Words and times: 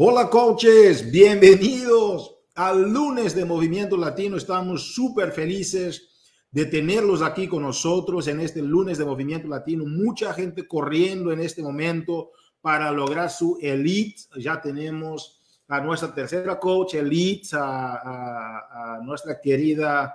Hola 0.00 0.30
coaches, 0.30 1.10
bienvenidos 1.10 2.36
al 2.54 2.88
lunes 2.88 3.34
de 3.34 3.44
Movimiento 3.44 3.96
Latino. 3.96 4.36
Estamos 4.36 4.94
súper 4.94 5.32
felices 5.32 6.36
de 6.52 6.66
tenerlos 6.66 7.20
aquí 7.20 7.48
con 7.48 7.64
nosotros 7.64 8.28
en 8.28 8.38
este 8.38 8.62
lunes 8.62 8.96
de 8.98 9.04
Movimiento 9.04 9.48
Latino. 9.48 9.84
Mucha 9.86 10.32
gente 10.34 10.68
corriendo 10.68 11.32
en 11.32 11.40
este 11.40 11.62
momento 11.62 12.30
para 12.60 12.92
lograr 12.92 13.28
su 13.28 13.58
elite. 13.60 14.22
Ya 14.38 14.60
tenemos 14.60 15.40
a 15.66 15.80
nuestra 15.80 16.14
tercera 16.14 16.60
coach 16.60 16.94
elite, 16.94 17.48
a, 17.54 19.00
nuestra 19.02 19.40
querida 19.40 20.14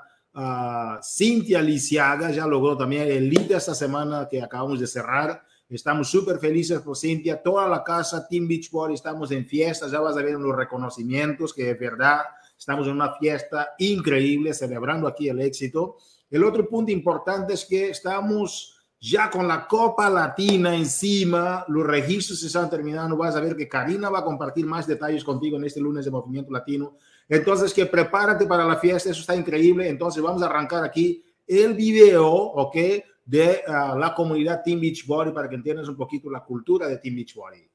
Cintia 1.03 1.61
Lisiaga, 1.61 2.31
ya 2.31 2.47
logró 2.47 2.77
también 2.77 3.11
elite 3.11 3.55
esta 3.55 3.75
semana 3.75 4.29
que 4.31 4.41
acabamos 4.41 4.79
de 4.79 4.87
cerrar. 4.87 5.43
Estamos 5.69 6.09
súper 6.09 6.39
felices 6.39 6.81
por 6.81 6.97
Cintia, 6.97 7.41
toda 7.41 7.67
la 7.67 7.83
casa, 7.83 8.27
Team 8.27 8.47
Beachbody, 8.47 8.93
estamos 8.93 9.31
en 9.31 9.45
fiestas, 9.45 9.91
ya 9.91 9.99
vas 9.99 10.15
a 10.15 10.21
ver 10.21 10.33
los 10.33 10.55
reconocimientos, 10.55 11.53
que 11.53 11.63
de 11.65 11.73
verdad 11.73 12.21
estamos 12.57 12.87
en 12.87 12.93
una 12.93 13.13
fiesta 13.15 13.69
increíble, 13.79 14.53
celebrando 14.53 15.07
aquí 15.07 15.29
el 15.29 15.41
éxito. 15.41 15.97
El 16.29 16.43
otro 16.43 16.67
punto 16.67 16.91
importante 16.91 17.53
es 17.53 17.65
que 17.65 17.89
estamos 17.89 18.73
ya 18.99 19.29
con 19.29 19.47
la 19.47 19.67
Copa 19.67 20.09
Latina 20.09 20.73
encima, 20.73 21.65
los 21.67 21.85
registros 21.85 22.39
se 22.39 22.47
están 22.47 22.69
terminando, 22.69 23.17
vas 23.17 23.35
a 23.35 23.41
ver 23.41 23.55
que 23.55 23.67
Karina 23.67 24.09
va 24.09 24.19
a 24.19 24.23
compartir 24.23 24.65
más 24.65 24.87
detalles 24.87 25.25
contigo 25.25 25.57
en 25.57 25.65
este 25.65 25.81
lunes 25.81 26.05
de 26.05 26.11
Movimiento 26.11 26.51
Latino. 26.51 26.97
Entonces, 27.27 27.73
que 27.73 27.85
prepárate 27.85 28.45
para 28.45 28.65
la 28.65 28.77
fiesta, 28.77 29.09
eso 29.09 29.19
está 29.19 29.35
increíble. 29.35 29.89
Entonces, 29.89 30.23
vamos 30.23 30.41
a 30.41 30.45
arrancar 30.45 30.83
aquí 30.83 31.23
el 31.45 31.73
video, 31.73 32.25
¿ok? 32.25 32.77
De 33.25 33.61
uh, 33.67 33.97
la 33.97 34.13
comunidad 34.15 34.61
Team 34.63 34.81
Beachbody 34.81 35.31
para 35.31 35.49
que 35.49 35.55
entiendas 35.55 35.87
un 35.87 35.95
poquito 35.95 36.29
la 36.29 36.43
cultura 36.43 36.87
de 36.87 36.97
Team 36.97 37.15
Beachbody. 37.15 37.69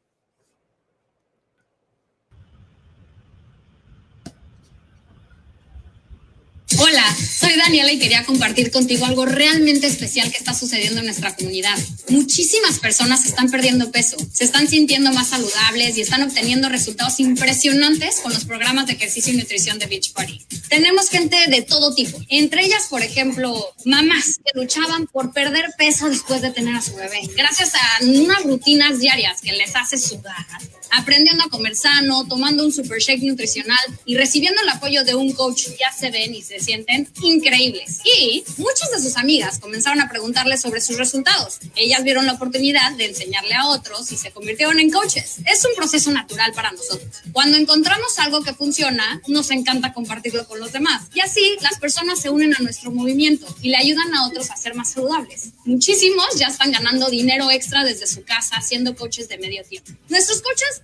Hola, 6.80 7.04
soy 7.16 7.57
Daniela 7.57 7.90
y 7.90 7.98
quería 7.98 8.24
compartir 8.24 8.71
contigo 8.71 9.04
algo 9.04 9.26
realmente 9.26 9.88
especial 9.88 10.30
que 10.30 10.38
está 10.38 10.54
sucediendo 10.54 11.01
en 11.01 11.07
nuestra 11.07 11.34
comunidad. 11.34 11.76
Muchísimas 12.09 12.79
personas 12.79 13.26
están 13.26 13.51
perdiendo 13.51 13.90
peso, 13.90 14.16
se 14.32 14.45
están 14.45 14.68
sintiendo 14.68 15.12
más 15.12 15.30
saludables 15.30 15.96
y 15.96 16.02
están 16.02 16.23
obteniendo 16.23 16.68
resultados 16.68 17.18
impresionantes 17.18 18.21
con 18.21 18.32
los 18.32 18.45
programas 18.45 18.87
de 18.87 18.93
ejercicio 18.93 19.34
y 19.34 19.38
nutrición 19.38 19.80
de 19.80 19.87
Beachbody. 19.87 20.40
Tenemos 20.68 21.09
gente 21.09 21.37
de 21.49 21.62
todo 21.62 21.95
tipo, 21.96 22.16
entre 22.29 22.65
ellas, 22.65 22.87
por 22.88 23.02
ejemplo, 23.02 23.74
mamás 23.84 24.38
que 24.45 24.59
luchaban 24.59 25.09
por 25.09 25.32
perder 25.32 25.74
peso 25.76 26.09
después 26.09 26.43
de 26.43 26.52
tener 26.52 26.76
a 26.76 26.82
su 26.82 26.95
bebé, 26.95 27.23
gracias 27.37 27.73
a 27.74 28.04
unas 28.04 28.45
rutinas 28.45 29.01
diarias 29.01 29.40
que 29.40 29.52
les 29.52 29.74
hace 29.74 29.99
sudar, 29.99 30.46
aprendiendo 30.90 31.44
a 31.44 31.48
comer 31.48 31.76
sano, 31.76 32.26
tomando 32.26 32.64
un 32.64 32.72
super 32.72 32.98
shake 33.00 33.22
nutricional 33.22 33.78
y 34.04 34.16
recibiendo 34.16 34.60
el 34.62 34.68
apoyo 34.68 35.04
de 35.04 35.14
un 35.14 35.32
coach, 35.32 35.68
ya 35.78 35.92
se 35.92 36.10
ven 36.10 36.34
y 36.34 36.42
se 36.42 36.60
sienten 36.60 37.08
increíbles. 37.22 38.00
Y 38.04 38.44
muchas 38.56 38.90
de 38.90 39.00
sus 39.00 39.16
amigas 39.16 39.59
comenzaron 39.59 40.00
a 40.00 40.09
preguntarle 40.09 40.56
sobre 40.56 40.80
sus 40.80 40.96
resultados. 40.96 41.59
Ellas 41.76 42.04
vieron 42.04 42.26
la 42.26 42.34
oportunidad 42.34 42.92
de 42.92 43.06
enseñarle 43.06 43.54
a 43.54 43.66
otros 43.66 44.10
y 44.12 44.16
se 44.16 44.30
convirtieron 44.30 44.80
en 44.80 44.90
coaches. 44.90 45.36
Es 45.46 45.64
un 45.64 45.74
proceso 45.74 46.10
natural 46.10 46.52
para 46.52 46.72
nosotros. 46.72 47.22
Cuando 47.32 47.56
encontramos 47.56 48.18
algo 48.18 48.42
que 48.42 48.54
funciona, 48.54 49.20
nos 49.26 49.50
encanta 49.50 49.92
compartirlo 49.92 50.46
con 50.46 50.60
los 50.60 50.72
demás. 50.72 51.06
Y 51.14 51.20
así 51.20 51.56
las 51.60 51.78
personas 51.78 52.20
se 52.20 52.30
unen 52.30 52.54
a 52.54 52.62
nuestro 52.62 52.90
movimiento 52.90 53.46
y 53.62 53.70
le 53.70 53.76
ayudan 53.76 54.14
a 54.14 54.26
otros 54.26 54.50
a 54.50 54.56
ser 54.56 54.74
más 54.74 54.92
saludables. 54.92 55.50
Muchísimos 55.64 56.26
ya 56.36 56.48
están 56.48 56.72
ganando 56.72 57.09
dinero 57.09 57.50
extra 57.50 57.84
desde 57.84 58.06
su 58.06 58.24
casa 58.24 58.60
siendo 58.60 58.94
coaches 58.94 59.28
de 59.28 59.38
medio 59.38 59.62
tiempo. 59.64 59.90
Nuestros 60.09 60.42
coaches 60.42 60.77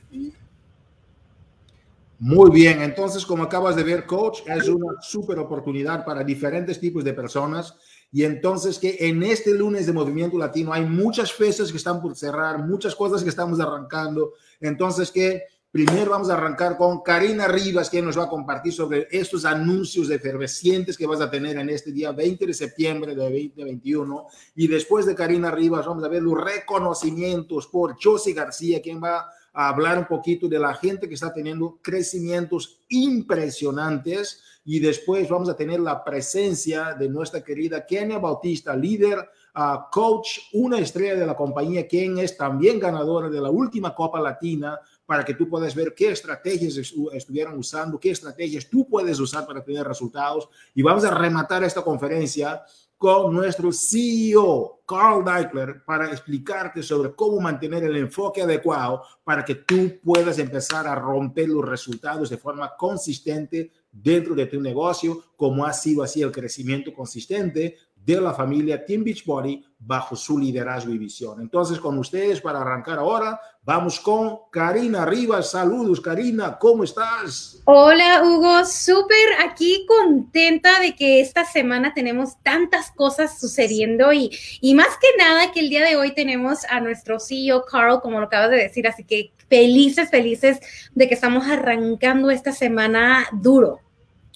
muy 2.19 2.51
bien, 2.51 2.81
entonces 2.81 3.27
como 3.27 3.43
acabas 3.43 3.77
de 3.77 3.83
ver, 3.83 4.07
coach, 4.07 4.41
es 4.47 4.69
una 4.69 4.95
súper 5.03 5.39
oportunidad 5.39 6.05
para 6.05 6.25
diferentes 6.25 6.81
tipos 6.81 7.05
de 7.05 7.13
personas. 7.13 7.77
Y 8.13 8.25
entonces 8.25 8.79
que 8.79 8.97
en 9.01 9.23
este 9.25 9.53
lunes 9.53 9.87
de 9.87 9.93
Movimiento 9.93 10.39
Latino 10.39 10.73
hay 10.73 10.87
muchas 10.87 11.33
fechas 11.33 11.71
que 11.71 11.77
están 11.77 12.01
por 12.01 12.17
cerrar, 12.17 12.65
muchas 12.65 12.95
cosas 12.95 13.23
que 13.23 13.29
estamos 13.29 13.59
arrancando. 13.59 14.35
Entonces 14.61 15.11
que 15.11 15.43
primero 15.71 16.13
vamos 16.13 16.31
a 16.31 16.35
arrancar 16.35 16.77
con 16.77 17.03
Karina 17.03 17.49
Rivas, 17.49 17.91
que 17.91 18.01
nos 18.01 18.17
va 18.17 18.25
a 18.25 18.29
compartir 18.29 18.73
sobre 18.73 19.09
estos 19.11 19.45
anuncios 19.45 20.09
efervescientes 20.09 20.97
que 20.97 21.07
vas 21.07 21.21
a 21.21 21.29
tener 21.29 21.59
en 21.59 21.69
este 21.69 21.91
día 21.91 22.13
20 22.13 22.47
de 22.47 22.55
septiembre 22.55 23.15
de 23.15 23.23
2021. 23.23 24.27
Y 24.55 24.69
después 24.69 25.05
de 25.05 25.17
Karina 25.17 25.51
Rivas 25.51 25.85
vamos 25.85 26.05
a 26.05 26.09
ver 26.09 26.23
los 26.23 26.43
reconocimientos 26.43 27.67
por 27.67 27.97
Josie 28.01 28.33
García, 28.33 28.81
quien 28.81 29.03
va 29.03 29.19
a 29.19 29.27
hablar 29.55 29.99
un 29.99 30.07
poquito 30.07 30.49
de 30.49 30.59
la 30.59 30.75
gente 30.75 31.09
que 31.09 31.15
está 31.15 31.33
teniendo 31.33 31.79
crecimientos 31.81 32.81
impresionantes 32.89 34.43
y 34.65 34.81
después 34.81 35.29
vamos 35.29 35.49
a 35.49 35.57
tener 35.57 35.79
la 35.79 36.03
presencia 36.03 36.95
de 36.95 37.09
nuestra 37.09 37.43
querida 37.43 37.87
Kenia 37.87 38.19
Bautista, 38.19 38.75
líder, 38.75 39.19
uh, 39.55 39.91
coach, 39.93 40.39
una 40.55 40.79
estrella 40.81 41.15
de 41.15 41.27
la 41.27 41.37
compañía, 41.37 41.87
quien 41.87 42.19
es 42.19 42.37
también 42.37 42.81
ganadora 42.81 43.29
de 43.29 43.41
la 43.41 43.51
última 43.51 43.95
Copa 43.95 44.21
Latina 44.21 44.81
para 45.07 45.25
que 45.25 45.35
tú 45.35 45.49
puedas 45.49 45.75
ver 45.75 45.95
qué 45.95 46.11
estrategias 46.11 46.77
estuvieron 47.13 47.59
usando, 47.59 48.01
qué 48.01 48.11
estrategias 48.11 48.69
tú 48.69 48.89
puedes 48.89 49.21
usar 49.21 49.47
para 49.47 49.63
tener 49.63 49.87
resultados. 49.87 50.49
Y 50.75 50.83
vamos 50.83 51.05
a 51.05 51.15
rematar 51.15 51.63
esta 51.63 51.83
conferencia 51.83 52.63
con 53.05 53.35
nuestro 53.35 53.71
CEO, 53.71 54.81
Carl 54.87 55.23
Deichler, 55.23 55.85
para 55.85 56.11
explicarte 56.11 56.83
sobre 56.83 57.15
cómo 57.15 57.39
mantener 57.39 57.85
el 57.85 57.97
enfoque 57.97 58.41
adecuado 58.41 59.03
para 59.23 59.45
que 59.45 59.57
tú 59.57 60.01
puedas 60.03 60.39
empezar 60.39 60.87
a 60.87 60.95
romper 60.95 61.51
los 61.51 61.69
resultados 61.69 62.31
de 62.31 62.39
forma 62.39 62.75
consistente 62.79 63.71
dentro 63.93 64.35
de 64.35 64.47
tu 64.47 64.59
negocio, 64.59 65.23
como 65.37 65.67
ha 65.67 65.75
sido 65.75 66.03
así 66.03 66.23
el 66.23 66.33
crecimiento 66.33 66.95
consistente 66.95 67.77
de 68.05 68.21
la 68.21 68.35
familia 68.35 68.85
Team 68.85 69.03
Beachbody 69.03 69.65
bajo 69.79 70.15
su 70.17 70.39
liderazgo 70.39 70.93
y 70.93 70.99
visión. 70.99 71.41
Entonces, 71.41 71.79
con 71.79 71.99
ustedes 71.99 72.41
para 72.41 72.61
arrancar 72.61 72.99
ahora, 72.99 73.41
vamos 73.63 74.01
con 74.01 74.39
Karina 74.51 75.05
Rivas. 75.05 75.51
Saludos, 75.51 76.01
Karina, 76.01 76.59
¿cómo 76.59 76.85
estás? 76.85 77.63
Hola, 77.65 78.23
Hugo, 78.25 78.65
súper 78.65 79.29
aquí 79.47 79.87
contenta 79.87 80.81
de 80.81 80.95
que 80.95 81.21
esta 81.21 81.45
semana 81.45 81.95
tenemos 81.95 82.37
tantas 82.43 82.91
cosas 82.91 83.39
sucediendo 83.39 84.13
y, 84.13 84.31
y 84.61 84.75
más 84.75 84.89
que 85.01 85.09
nada 85.19 85.53
que 85.53 85.61
el 85.61 85.71
día 85.71 85.85
de 85.85 85.97
hoy 85.97 86.15
tenemos 86.15 86.65
a 86.71 86.81
nuestro 86.81 87.19
CEO 87.19 87.65
Carl, 87.65 88.01
como 88.01 88.21
lo 88.21 88.27
acabas 88.27 88.51
de 88.51 88.57
decir, 88.57 88.87
así 88.87 89.05
que 89.05 89.33
felices, 89.49 90.11
felices 90.11 90.61
de 90.95 91.09
que 91.09 91.15
estamos 91.15 91.47
arrancando 91.47 92.31
esta 92.31 92.53
semana 92.53 93.27
duro. 93.33 93.81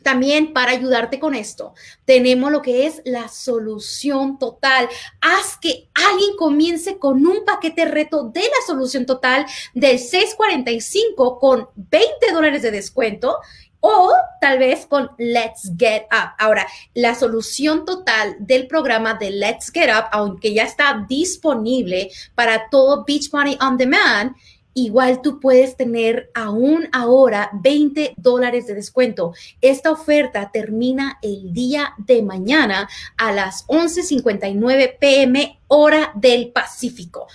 También 0.03 0.53
para 0.53 0.71
ayudarte 0.71 1.19
con 1.19 1.35
esto, 1.35 1.73
tenemos 2.05 2.51
lo 2.51 2.61
que 2.61 2.87
es 2.87 3.01
la 3.05 3.27
solución 3.27 4.39
total. 4.39 4.87
Haz 5.19 5.57
que 5.57 5.89
alguien 5.93 6.35
comience 6.37 6.97
con 6.97 7.25
un 7.27 7.43
paquete 7.45 7.85
reto 7.85 8.23
de 8.23 8.41
la 8.41 8.65
solución 8.65 9.05
total 9.05 9.45
del 9.73 9.99
645 9.99 11.39
con 11.39 11.67
20 11.75 12.31
dólares 12.31 12.61
de 12.61 12.71
descuento 12.71 13.37
o 13.81 14.13
tal 14.41 14.59
vez 14.59 14.85
con 14.85 15.11
Let's 15.17 15.71
Get 15.77 16.03
Up. 16.11 16.31
Ahora, 16.37 16.67
la 16.93 17.15
solución 17.15 17.85
total 17.85 18.35
del 18.39 18.67
programa 18.67 19.13
de 19.13 19.31
Let's 19.31 19.71
Get 19.71 19.89
Up, 19.89 20.05
aunque 20.11 20.53
ya 20.53 20.63
está 20.63 21.05
disponible 21.07 22.09
para 22.35 22.69
todo 22.69 23.05
Beachbody 23.05 23.57
On 23.61 23.77
Demand, 23.77 24.35
igual 24.73 25.21
tú 25.21 25.39
puedes 25.39 25.75
tener 25.75 26.29
aún 26.33 26.87
ahora 26.91 27.49
20 27.53 28.13
dólares 28.17 28.67
de 28.67 28.75
descuento. 28.75 29.33
Esta 29.61 29.91
oferta 29.91 30.51
termina 30.51 31.19
el 31.21 31.53
día 31.53 31.93
de 31.97 32.21
mañana 32.21 32.89
a 33.17 33.31
las 33.31 33.65
11:59 33.67 34.97
pm 34.99 35.59
hora 35.67 36.11
del 36.15 36.51
Pacífico 36.51 37.27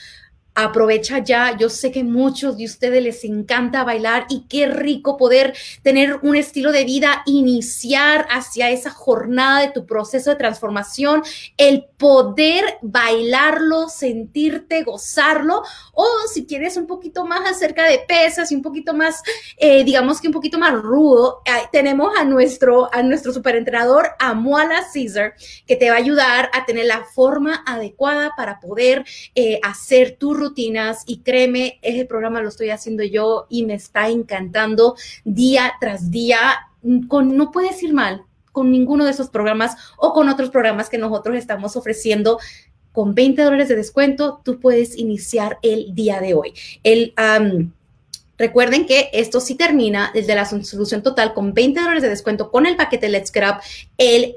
aprovecha 0.54 1.18
ya. 1.18 1.56
Yo 1.56 1.68
sé 1.68 1.90
que 1.90 2.04
muchos 2.04 2.56
de 2.56 2.64
ustedes 2.64 3.02
les 3.02 3.24
encanta 3.24 3.84
bailar 3.84 4.26
y 4.28 4.46
qué 4.48 4.66
rico 4.66 5.16
poder 5.16 5.54
tener 5.82 6.20
un 6.22 6.36
estilo 6.36 6.72
de 6.72 6.84
vida, 6.84 7.22
iniciar 7.26 8.26
hacia 8.30 8.70
esa 8.70 8.90
jornada 8.90 9.60
de 9.60 9.70
tu 9.70 9.86
proceso 9.86 10.30
de 10.30 10.36
transformación, 10.36 11.22
el 11.56 11.86
poder 11.96 12.78
bailarlo, 12.82 13.88
sentirte, 13.88 14.84
gozarlo, 14.84 15.62
o 15.92 16.06
si 16.32 16.46
quieres 16.46 16.76
un 16.76 16.86
poquito 16.86 17.24
más 17.24 17.50
acerca 17.50 17.86
de 17.88 17.98
pesas 17.98 18.52
y 18.52 18.54
un 18.54 18.62
poquito 18.62 18.94
más, 18.94 19.22
eh, 19.56 19.84
digamos 19.84 20.20
que 20.20 20.28
un 20.28 20.32
poquito 20.32 20.58
más 20.58 20.72
rudo, 20.74 21.42
tenemos 21.72 22.16
a 22.18 22.24
nuestro, 22.24 22.92
a 22.94 23.02
nuestro 23.02 23.32
superentrenador, 23.32 24.10
Amuala 24.18 24.86
Caesar, 24.92 25.34
que 25.66 25.76
te 25.76 25.90
va 25.90 25.96
a 25.96 25.98
ayudar 25.98 26.50
a 26.52 26.64
tener 26.64 26.86
la 26.86 27.04
forma 27.04 27.62
adecuada 27.66 28.32
para 28.36 28.60
poder 28.60 29.04
eh, 29.34 29.58
hacer 29.62 30.16
tu 30.18 30.34
rutinas 30.44 31.02
y 31.06 31.18
créeme, 31.18 31.78
ese 31.82 32.04
programa 32.04 32.40
lo 32.40 32.48
estoy 32.48 32.70
haciendo 32.70 33.02
yo 33.02 33.46
y 33.48 33.64
me 33.64 33.74
está 33.74 34.08
encantando 34.08 34.96
día 35.24 35.72
tras 35.80 36.10
día. 36.10 36.38
Con, 37.08 37.36
no 37.36 37.50
puedes 37.50 37.82
ir 37.82 37.94
mal 37.94 38.22
con 38.52 38.70
ninguno 38.70 39.04
de 39.04 39.10
esos 39.10 39.30
programas 39.30 39.76
o 39.96 40.12
con 40.12 40.28
otros 40.28 40.50
programas 40.50 40.88
que 40.88 40.98
nosotros 40.98 41.36
estamos 41.36 41.76
ofreciendo 41.76 42.38
con 42.92 43.16
20 43.16 43.42
dólares 43.42 43.68
de 43.68 43.74
descuento, 43.74 44.40
tú 44.44 44.60
puedes 44.60 44.96
iniciar 44.96 45.58
el 45.62 45.96
día 45.96 46.20
de 46.20 46.34
hoy. 46.34 46.54
El, 46.84 47.12
Recuerden 48.36 48.86
que 48.86 49.10
esto 49.12 49.40
sí 49.40 49.54
termina 49.54 50.10
desde 50.12 50.34
la 50.34 50.44
solución 50.44 51.02
total 51.02 51.34
con 51.34 51.54
20 51.54 51.80
dólares 51.80 52.02
de 52.02 52.08
descuento 52.08 52.50
con 52.50 52.66
el 52.66 52.76
paquete 52.76 53.08
Let's 53.08 53.32
Get 53.32 53.44
Up 53.44 53.60
el, 53.96 54.34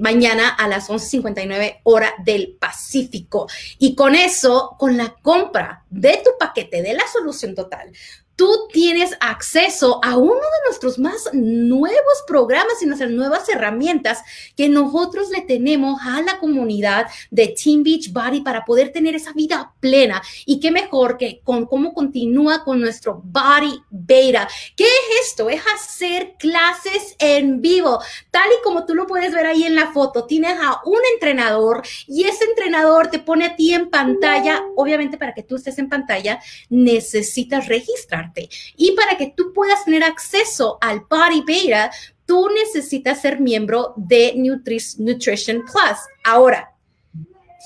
mañana 0.00 0.48
a 0.48 0.68
las 0.68 0.88
11.59 0.88 1.80
hora 1.84 2.12
del 2.24 2.56
Pacífico. 2.58 3.48
Y 3.78 3.94
con 3.94 4.14
eso, 4.14 4.76
con 4.78 4.96
la 4.96 5.14
compra 5.22 5.84
de 5.90 6.20
tu 6.24 6.30
paquete 6.38 6.82
de 6.82 6.94
la 6.94 7.04
solución 7.12 7.54
total, 7.54 7.92
tú 8.38 8.68
tienes 8.72 9.16
acceso 9.18 9.98
a 10.00 10.16
uno 10.16 10.32
de 10.32 10.68
nuestros 10.68 10.96
más 11.00 11.28
nuevos 11.32 12.22
programas 12.24 12.80
y 12.80 12.86
nuestras 12.86 13.10
nuevas 13.10 13.48
herramientas 13.48 14.22
que 14.56 14.68
nosotros 14.68 15.30
le 15.30 15.40
tenemos 15.40 16.00
a 16.04 16.22
la 16.22 16.38
comunidad 16.38 17.08
de 17.32 17.48
Team 17.48 17.82
Beach 17.82 18.12
Body 18.12 18.42
para 18.42 18.64
poder 18.64 18.92
tener 18.92 19.16
esa 19.16 19.32
vida 19.32 19.74
plena. 19.80 20.22
Y 20.46 20.60
qué 20.60 20.70
mejor 20.70 21.18
que 21.18 21.40
con 21.42 21.66
cómo 21.66 21.92
continúa 21.92 22.62
con 22.62 22.80
nuestro 22.80 23.20
Body 23.24 23.82
Beta. 23.90 24.48
¿Qué 24.76 24.84
es 24.84 25.26
esto? 25.26 25.50
Es 25.50 25.60
hacer 25.74 26.36
clases 26.38 27.16
en 27.18 27.60
vivo, 27.60 28.00
tal 28.30 28.48
y 28.56 28.62
como 28.62 28.86
tú 28.86 28.94
lo 28.94 29.08
puedes 29.08 29.34
ver 29.34 29.46
ahí 29.46 29.64
en 29.64 29.74
la 29.74 29.90
foto. 29.90 30.26
Tienes 30.26 30.56
a 30.60 30.80
un 30.84 31.00
entrenador 31.14 31.82
y 32.06 32.22
ese 32.22 32.44
entrenador 32.44 33.08
te 33.08 33.18
pone 33.18 33.46
a 33.46 33.56
ti 33.56 33.74
en 33.74 33.90
pantalla. 33.90 34.62
Obviamente 34.76 35.18
para 35.18 35.34
que 35.34 35.42
tú 35.42 35.56
estés 35.56 35.80
en 35.80 35.88
pantalla 35.88 36.40
necesitas 36.68 37.66
registrar 37.66 38.27
y 38.76 38.92
para 38.92 39.16
que 39.16 39.32
tú 39.36 39.52
puedas 39.52 39.84
tener 39.84 40.02
acceso 40.04 40.78
al 40.80 41.00
Body 41.08 41.42
Beta, 41.46 41.90
tú 42.26 42.48
necesitas 42.50 43.20
ser 43.20 43.40
miembro 43.40 43.94
de 43.96 44.34
Nutrition 44.36 45.62
Plus. 45.62 45.98
Ahora, 46.24 46.74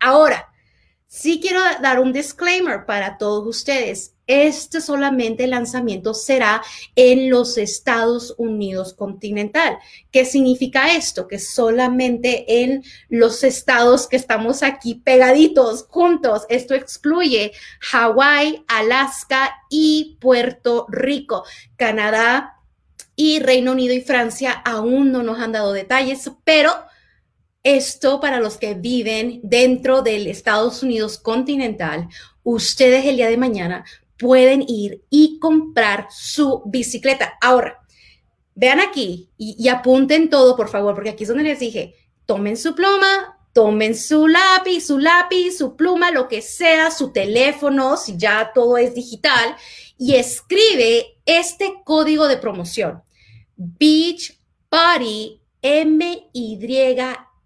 Ahora, 0.00 0.50
Sí 1.12 1.40
quiero 1.42 1.58
dar 1.82 1.98
un 1.98 2.12
disclaimer 2.12 2.86
para 2.86 3.18
todos 3.18 3.44
ustedes. 3.44 4.14
Este 4.28 4.80
solamente 4.80 5.48
lanzamiento 5.48 6.14
será 6.14 6.62
en 6.94 7.30
los 7.30 7.58
Estados 7.58 8.36
Unidos 8.38 8.94
continental. 8.94 9.76
¿Qué 10.12 10.24
significa 10.24 10.94
esto? 10.94 11.26
Que 11.26 11.40
solamente 11.40 12.62
en 12.62 12.84
los 13.08 13.42
estados 13.42 14.06
que 14.06 14.14
estamos 14.14 14.62
aquí 14.62 15.02
pegaditos, 15.04 15.84
juntos. 15.88 16.46
Esto 16.48 16.74
excluye 16.74 17.50
Hawái, 17.80 18.64
Alaska 18.68 19.50
y 19.68 20.16
Puerto 20.20 20.86
Rico. 20.88 21.42
Canadá 21.74 22.60
y 23.16 23.40
Reino 23.40 23.72
Unido 23.72 23.94
y 23.94 24.00
Francia 24.00 24.52
aún 24.52 25.10
no 25.10 25.24
nos 25.24 25.40
han 25.40 25.50
dado 25.50 25.72
detalles, 25.72 26.30
pero 26.44 26.72
esto 27.62 28.20
para 28.20 28.40
los 28.40 28.56
que 28.56 28.74
viven 28.74 29.40
dentro 29.42 30.02
del 30.02 30.26
Estados 30.26 30.82
Unidos 30.82 31.18
continental, 31.18 32.08
ustedes 32.42 33.04
el 33.06 33.16
día 33.16 33.28
de 33.28 33.36
mañana 33.36 33.84
pueden 34.18 34.64
ir 34.66 35.02
y 35.10 35.38
comprar 35.38 36.06
su 36.10 36.62
bicicleta. 36.66 37.34
Ahora, 37.40 37.78
vean 38.54 38.80
aquí 38.80 39.30
y, 39.38 39.68
apunten 39.68 40.28
todo, 40.28 40.56
por 40.56 40.68
favor, 40.68 40.94
porque 40.94 41.10
aquí 41.10 41.24
es 41.24 41.28
donde 41.28 41.44
les 41.44 41.58
dije, 41.58 41.94
tomen 42.26 42.56
su 42.56 42.74
pluma, 42.74 43.38
tomen 43.52 43.96
su 43.96 44.28
lápiz, 44.28 44.86
su 44.86 44.98
lápiz, 44.98 45.56
su 45.56 45.76
pluma, 45.76 46.10
lo 46.10 46.28
que 46.28 46.42
sea, 46.42 46.90
su 46.90 47.12
teléfono, 47.12 47.96
si 47.96 48.16
ya 48.16 48.52
todo 48.54 48.76
es 48.76 48.94
digital, 48.94 49.56
y 49.96 50.14
escribe 50.16 51.18
este 51.24 51.74
código 51.84 52.28
de 52.28 52.36
promoción. 52.36 53.02
Beach 53.56 54.38
Party 54.68 55.40
M-Y 55.62 56.58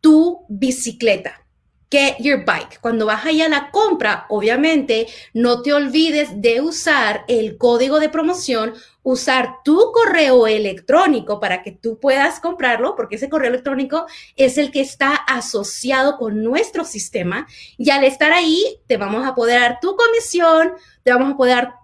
tu 0.00 0.44
bicicleta. 0.48 1.44
Get 1.90 2.16
your 2.18 2.44
bike. 2.44 2.80
Cuando 2.82 3.06
vas 3.06 3.24
allá 3.24 3.46
a 3.46 3.48
la 3.48 3.70
compra, 3.70 4.26
obviamente 4.28 5.06
no 5.32 5.62
te 5.62 5.72
olvides 5.72 6.28
de 6.42 6.60
usar 6.60 7.24
el 7.28 7.56
código 7.56 7.98
de 7.98 8.10
promoción 8.10 8.74
usar 9.10 9.62
tu 9.64 9.90
correo 9.92 10.46
electrónico 10.46 11.40
para 11.40 11.62
que 11.62 11.72
tú 11.72 11.98
puedas 11.98 12.40
comprarlo, 12.40 12.94
porque 12.94 13.16
ese 13.16 13.30
correo 13.30 13.48
electrónico 13.48 14.06
es 14.36 14.58
el 14.58 14.70
que 14.70 14.82
está 14.82 15.14
asociado 15.14 16.18
con 16.18 16.42
nuestro 16.42 16.84
sistema. 16.84 17.46
Y 17.78 17.88
al 17.88 18.04
estar 18.04 18.32
ahí, 18.32 18.80
te 18.86 18.98
vamos 18.98 19.26
a 19.26 19.34
poder 19.34 19.60
dar 19.60 19.80
tu 19.80 19.96
comisión, 19.96 20.74
vamos 21.14 21.32
a 21.32 21.36
poder 21.36 21.56
dar 21.56 21.74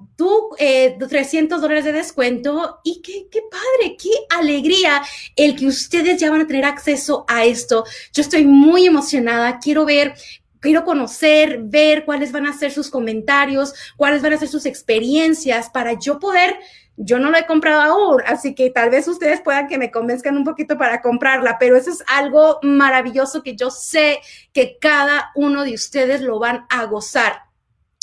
300 1.08 1.58
eh, 1.58 1.60
dólares 1.60 1.84
de 1.84 1.92
descuento. 1.92 2.80
Y 2.84 3.00
qué, 3.02 3.28
qué 3.30 3.40
padre, 3.50 3.96
qué 3.96 4.10
alegría 4.30 5.02
el 5.36 5.56
que 5.56 5.66
ustedes 5.66 6.20
ya 6.20 6.30
van 6.30 6.42
a 6.42 6.46
tener 6.46 6.64
acceso 6.64 7.24
a 7.28 7.44
esto. 7.44 7.84
Yo 8.12 8.22
estoy 8.22 8.44
muy 8.44 8.86
emocionada, 8.86 9.58
quiero 9.58 9.84
ver 9.84 10.14
quiero 10.60 10.86
conocer, 10.86 11.58
ver 11.62 12.06
cuáles 12.06 12.32
van 12.32 12.46
a 12.46 12.56
ser 12.56 12.72
sus 12.72 12.88
comentarios, 12.88 13.74
cuáles 13.98 14.22
van 14.22 14.32
a 14.32 14.38
ser 14.38 14.48
sus 14.48 14.64
experiencias 14.64 15.68
para 15.68 15.92
yo 15.92 16.18
poder 16.18 16.56
yo 16.96 17.18
no 17.18 17.30
lo 17.30 17.36
he 17.36 17.46
comprado 17.46 17.80
aún, 17.80 18.22
así 18.26 18.54
que 18.54 18.70
tal 18.70 18.90
vez 18.90 19.08
ustedes 19.08 19.40
puedan 19.40 19.66
que 19.66 19.78
me 19.78 19.90
convenzcan 19.90 20.36
un 20.36 20.44
poquito 20.44 20.78
para 20.78 21.02
comprarla, 21.02 21.58
pero 21.58 21.76
eso 21.76 21.90
es 21.90 22.04
algo 22.06 22.60
maravilloso 22.62 23.42
que 23.42 23.56
yo 23.56 23.70
sé 23.70 24.20
que 24.52 24.78
cada 24.80 25.32
uno 25.34 25.64
de 25.64 25.74
ustedes 25.74 26.20
lo 26.20 26.38
van 26.38 26.66
a 26.68 26.84
gozar. 26.84 27.42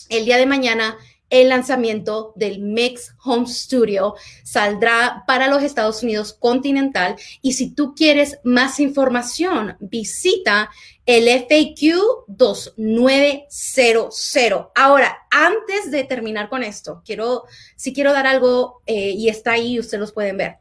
El 0.10 0.26
día 0.26 0.38
de 0.38 0.46
mañana 0.46 0.98
el 1.32 1.50
lanzamiento 1.50 2.34
del 2.36 2.60
Mix 2.60 3.16
Home 3.24 3.48
Studio 3.48 4.14
saldrá 4.44 5.24
para 5.26 5.48
los 5.48 5.64
Estados 5.64 6.04
Unidos 6.04 6.34
continental 6.34 7.16
y 7.42 7.54
si 7.54 7.72
tú 7.72 7.96
quieres 7.96 8.38
más 8.44 8.80
información, 8.80 9.76
visita 9.80 10.70
el 11.06 11.28
FAQ 11.28 12.28
2900. 12.28 14.72
Ahora, 14.76 15.18
antes 15.32 15.90
de 15.90 16.04
terminar 16.04 16.50
con 16.50 16.62
esto, 16.64 17.02
quiero, 17.06 17.46
si 17.76 17.94
quiero 17.94 18.14
dar 18.14 18.28
algo 18.28 18.84
eh, 18.86 19.10
y 19.12 19.30
está 19.30 19.54
ahí, 19.54 19.80
ustedes 19.80 20.02
los 20.02 20.12
pueden 20.12 20.38
ver. 20.38 20.58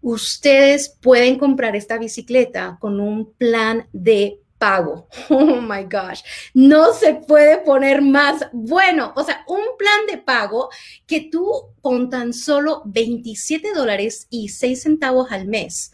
Ustedes 0.00 0.88
pueden 1.00 1.38
comprar 1.38 1.76
esta 1.76 1.98
bicicleta 1.98 2.78
con 2.80 2.98
un 2.98 3.32
plan 3.34 3.86
de 3.92 4.40
pago. 4.64 5.08
Oh 5.28 5.60
my 5.60 5.84
gosh, 5.84 6.22
no 6.54 6.92
se 6.92 7.14
puede 7.14 7.58
poner 7.58 8.00
más 8.00 8.46
bueno. 8.52 9.12
O 9.16 9.24
sea, 9.24 9.44
un 9.46 9.76
plan 9.78 10.06
de 10.10 10.18
pago 10.18 10.70
que 11.06 11.28
tú 11.30 11.74
con 11.82 12.08
tan 12.08 12.32
solo 12.32 12.82
27 12.86 13.74
dólares 13.74 14.26
y 14.30 14.48
6 14.48 14.82
centavos 14.82 15.30
al 15.32 15.46
mes 15.46 15.92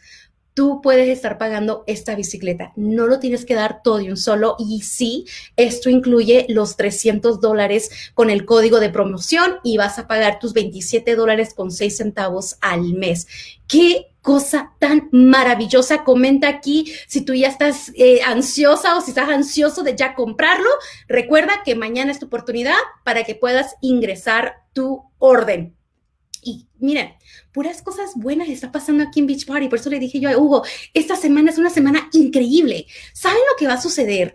tú 0.60 0.82
puedes 0.82 1.08
estar 1.08 1.38
pagando 1.38 1.84
esta 1.86 2.14
bicicleta. 2.14 2.74
No 2.76 3.06
lo 3.06 3.18
tienes 3.18 3.46
que 3.46 3.54
dar 3.54 3.80
todo 3.82 3.96
de 3.96 4.10
un 4.10 4.18
solo. 4.18 4.56
Y 4.58 4.82
sí, 4.82 5.24
esto 5.56 5.88
incluye 5.88 6.44
los 6.50 6.76
300 6.76 7.40
dólares 7.40 7.90
con 8.12 8.28
el 8.28 8.44
código 8.44 8.78
de 8.78 8.90
promoción 8.90 9.54
y 9.64 9.78
vas 9.78 9.98
a 9.98 10.06
pagar 10.06 10.38
tus 10.38 10.52
27 10.52 11.16
dólares 11.16 11.54
con 11.54 11.70
6 11.70 11.96
centavos 11.96 12.58
al 12.60 12.92
mes. 12.92 13.26
¿Qué 13.66 14.08
cosa 14.20 14.74
tan 14.78 15.08
maravillosa. 15.12 16.04
Comenta 16.04 16.48
aquí 16.48 16.92
si 17.06 17.22
tú 17.22 17.32
ya 17.32 17.48
estás 17.48 17.90
eh, 17.96 18.20
ansiosa 18.26 18.98
o 18.98 19.00
si 19.00 19.12
estás 19.12 19.30
ansioso 19.30 19.82
de 19.82 19.96
ya 19.96 20.14
comprarlo. 20.14 20.68
Recuerda 21.08 21.62
que 21.64 21.74
mañana 21.74 22.12
es 22.12 22.18
tu 22.18 22.26
oportunidad 22.26 22.76
para 23.02 23.24
que 23.24 23.34
puedas 23.34 23.76
ingresar 23.80 24.56
tu 24.74 25.04
orden. 25.16 25.74
Y 26.80 26.86
miren, 26.86 27.12
puras 27.52 27.82
cosas 27.82 28.12
buenas 28.16 28.48
está 28.48 28.72
pasando 28.72 29.04
aquí 29.04 29.20
en 29.20 29.26
Beach 29.26 29.46
Party. 29.46 29.68
Por 29.68 29.78
eso 29.78 29.90
le 29.90 29.98
dije 29.98 30.18
yo 30.18 30.30
a 30.30 30.38
Hugo, 30.38 30.64
esta 30.94 31.16
semana 31.16 31.50
es 31.50 31.58
una 31.58 31.70
semana 31.70 32.08
increíble. 32.12 32.86
¿Saben 33.12 33.38
lo 33.50 33.56
que 33.58 33.66
va 33.66 33.74
a 33.74 33.80
suceder? 33.80 34.32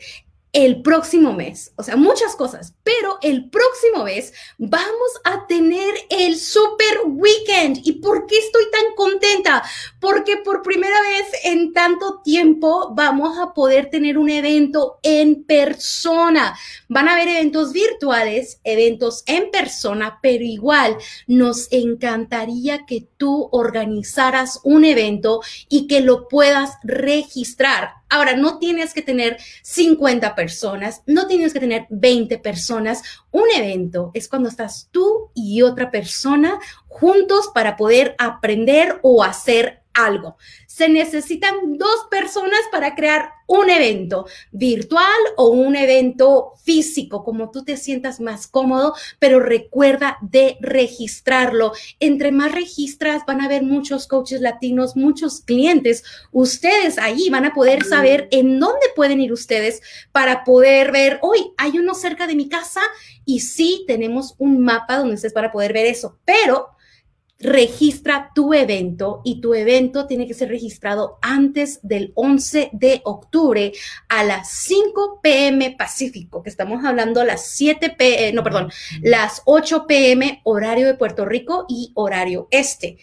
El 0.56 0.82
próximo 0.82 1.34
mes, 1.34 1.74
o 1.76 1.84
sea, 1.84 1.98
muchas 1.98 2.34
cosas, 2.38 2.74
pero 2.82 3.18
el 3.22 3.50
próximo 3.50 4.06
mes 4.06 4.32
vamos 4.58 5.12
a 5.26 5.46
tener 5.48 5.94
el 6.10 6.38
Super 6.38 7.00
Weekend. 7.06 7.82
¿Y 7.84 8.00
por 8.00 8.26
qué 8.26 8.38
estoy 8.38 8.64
tan 8.72 8.96
contenta? 8.96 9.64
Porque 10.00 10.38
por 10.38 10.62
primera 10.62 11.02
vez 11.02 11.26
en 11.44 11.74
tanto 11.74 12.22
tiempo 12.24 12.94
vamos 12.96 13.38
a 13.38 13.54
poder 13.54 13.90
tener 13.90 14.18
un 14.18 14.30
evento 14.30 15.00
en 15.04 15.44
persona. 15.44 16.58
Van 16.88 17.10
a 17.10 17.16
haber 17.16 17.28
eventos 17.28 17.74
virtuales, 17.74 18.62
eventos 18.64 19.24
en 19.28 19.52
persona, 19.52 20.20
pero 20.22 20.46
igual 20.46 20.96
nos 21.28 21.68
encantaría 21.70 22.86
que 22.86 23.06
tú 23.18 23.50
organizaras 23.52 24.62
un 24.64 24.86
evento 24.86 25.42
y 25.68 25.88
que 25.88 26.00
lo 26.00 26.30
puedas 26.30 26.76
registrar 26.84 28.05
Ahora, 28.16 28.38
no 28.38 28.60
tienes 28.60 28.94
que 28.94 29.02
tener 29.02 29.38
50 29.62 30.36
personas, 30.36 31.04
no 31.06 31.28
tienes 31.28 31.52
que 31.52 31.60
tener 31.60 31.86
20 31.90 32.38
personas. 32.38 33.04
Un 33.30 33.44
evento 33.54 34.12
es 34.14 34.30
cuando 34.30 34.48
estás 34.48 34.88
tú 34.90 35.32
y 35.34 35.62
otra 35.64 35.92
persona 35.92 36.58
juntos 36.88 37.50
para 37.54 37.76
poder 37.76 38.16
aprender 38.18 39.00
o 39.02 39.22
hacer 39.22 39.85
algo. 39.96 40.38
Se 40.68 40.90
necesitan 40.90 41.78
dos 41.78 42.08
personas 42.12 42.60
para 42.72 42.96
crear 42.96 43.30
un 43.48 43.70
evento 43.70 44.26
virtual 44.52 45.06
o 45.38 45.50
un 45.50 45.76
evento 45.76 46.54
físico, 46.64 47.24
como 47.24 47.52
tú 47.52 47.64
te 47.64 47.78
sientas 47.78 48.20
más 48.20 48.48
cómodo, 48.48 48.96
pero 49.20 49.40
recuerda 49.40 50.18
de 50.22 50.58
registrarlo. 50.62 51.74
Entre 52.00 52.32
más 52.32 52.52
registras, 52.52 53.24
van 53.26 53.42
a 53.42 53.46
haber 53.46 53.64
muchos 53.64 54.08
coaches 54.08 54.42
latinos, 54.42 54.96
muchos 54.96 55.42
clientes. 55.42 56.04
Ustedes 56.32 56.98
ahí 56.98 57.30
van 57.30 57.46
a 57.46 57.54
poder 57.54 57.84
saber 57.84 58.28
en 58.32 58.60
dónde 58.60 58.88
pueden 58.96 59.22
ir 59.22 59.32
ustedes 59.32 59.82
para 60.12 60.44
poder 60.44 60.92
ver, 60.92 61.20
hoy 61.22 61.54
hay 61.58 61.78
uno 61.78 61.94
cerca 61.94 62.28
de 62.28 62.36
mi 62.36 62.50
casa 62.50 62.82
y 63.26 63.42
sí 63.42 63.84
tenemos 63.88 64.36
un 64.38 64.62
mapa 64.62 64.98
donde 64.98 65.16
ustedes 65.16 65.34
van 65.34 65.46
a 65.46 65.52
poder 65.52 65.74
ver 65.74 65.86
eso, 65.86 66.18
pero 66.26 66.75
registra 67.40 68.32
tu 68.34 68.54
evento 68.54 69.22
y 69.26 69.42
tu 69.42 69.54
evento 69.54 70.08
tiene 70.08 70.26
que 70.26 70.34
ser 70.34 70.50
registrado 70.50 71.18
antes 71.22 71.80
del 71.84 72.12
11 72.16 72.70
de 72.72 73.02
octubre 73.04 73.74
a 74.08 74.24
las 74.24 74.50
5 74.52 75.20
pm 75.22 75.76
Pacífico, 75.78 76.42
que 76.42 76.50
estamos 76.50 76.86
hablando 76.86 77.22
a 77.22 77.26
las 77.26 77.48
7 77.48 77.96
pm, 77.98 78.34
no, 78.34 78.44
perdón, 78.44 78.72
las 79.02 79.42
8 79.46 79.86
pm 79.86 80.42
horario 80.44 80.88
de 80.88 80.96
Puerto 80.96 81.26
Rico 81.26 81.66
y 81.68 81.92
horario 81.96 82.48
este. 82.52 82.98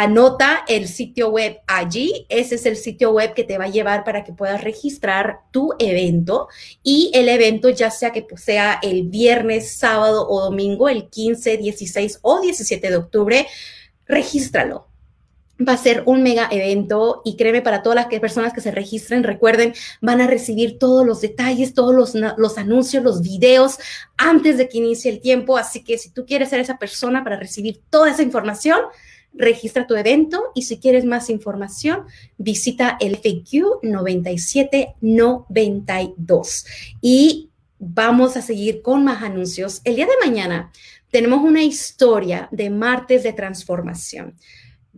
Anota 0.00 0.64
el 0.68 0.86
sitio 0.86 1.30
web 1.30 1.58
allí. 1.66 2.24
Ese 2.28 2.54
es 2.54 2.66
el 2.66 2.76
sitio 2.76 3.10
web 3.10 3.34
que 3.34 3.42
te 3.42 3.58
va 3.58 3.64
a 3.64 3.68
llevar 3.68 4.04
para 4.04 4.22
que 4.22 4.32
puedas 4.32 4.62
registrar 4.62 5.40
tu 5.50 5.74
evento 5.80 6.46
y 6.84 7.10
el 7.14 7.28
evento 7.28 7.68
ya 7.68 7.90
sea 7.90 8.12
que 8.12 8.24
sea 8.36 8.78
el 8.80 9.08
viernes, 9.08 9.72
sábado 9.72 10.28
o 10.28 10.40
domingo, 10.40 10.88
el 10.88 11.08
15, 11.08 11.56
16 11.56 12.20
o 12.22 12.40
17 12.40 12.90
de 12.90 12.96
octubre, 12.96 13.48
regístralo 14.06 14.86
Va 15.60 15.72
a 15.72 15.76
ser 15.76 16.04
un 16.06 16.22
mega 16.22 16.46
evento 16.52 17.20
y 17.24 17.36
créeme, 17.36 17.60
para 17.60 17.82
todas 17.82 17.96
las 17.96 18.20
personas 18.20 18.52
que 18.52 18.60
se 18.60 18.70
registren, 18.70 19.24
recuerden, 19.24 19.74
van 20.00 20.20
a 20.20 20.28
recibir 20.28 20.78
todos 20.78 21.04
los 21.04 21.20
detalles, 21.20 21.74
todos 21.74 21.92
los, 21.92 22.56
anuncios, 22.56 23.02
los 23.02 23.20
videos 23.20 23.78
antes 24.16 24.58
de 24.58 24.68
que 24.68 24.78
inicie 24.78 25.10
el 25.10 25.20
tiempo. 25.20 25.56
Así 25.56 25.82
que 25.82 25.98
si 25.98 26.10
tú 26.10 26.24
quieres 26.24 26.50
ser 26.50 26.60
esa 26.60 26.78
persona 26.78 27.24
para 27.24 27.36
recibir 27.36 27.80
toda 27.90 28.12
esa 28.12 28.22
información, 28.22 28.78
registra 29.38 29.86
tu 29.86 29.94
evento 29.94 30.42
y 30.54 30.60
si 30.62 30.78
quieres 30.78 31.06
más 31.06 31.30
información, 31.30 32.04
visita 32.36 32.98
el 33.00 33.16
FAQ 33.16 33.82
9792. 33.82 36.66
Y 37.00 37.48
vamos 37.78 38.36
a 38.36 38.42
seguir 38.42 38.82
con 38.82 39.04
más 39.04 39.22
anuncios. 39.22 39.80
El 39.84 39.96
día 39.96 40.06
de 40.06 40.26
mañana 40.26 40.70
tenemos 41.10 41.42
una 41.42 41.62
historia 41.62 42.48
de 42.50 42.68
martes 42.68 43.22
de 43.22 43.32
transformación. 43.32 44.34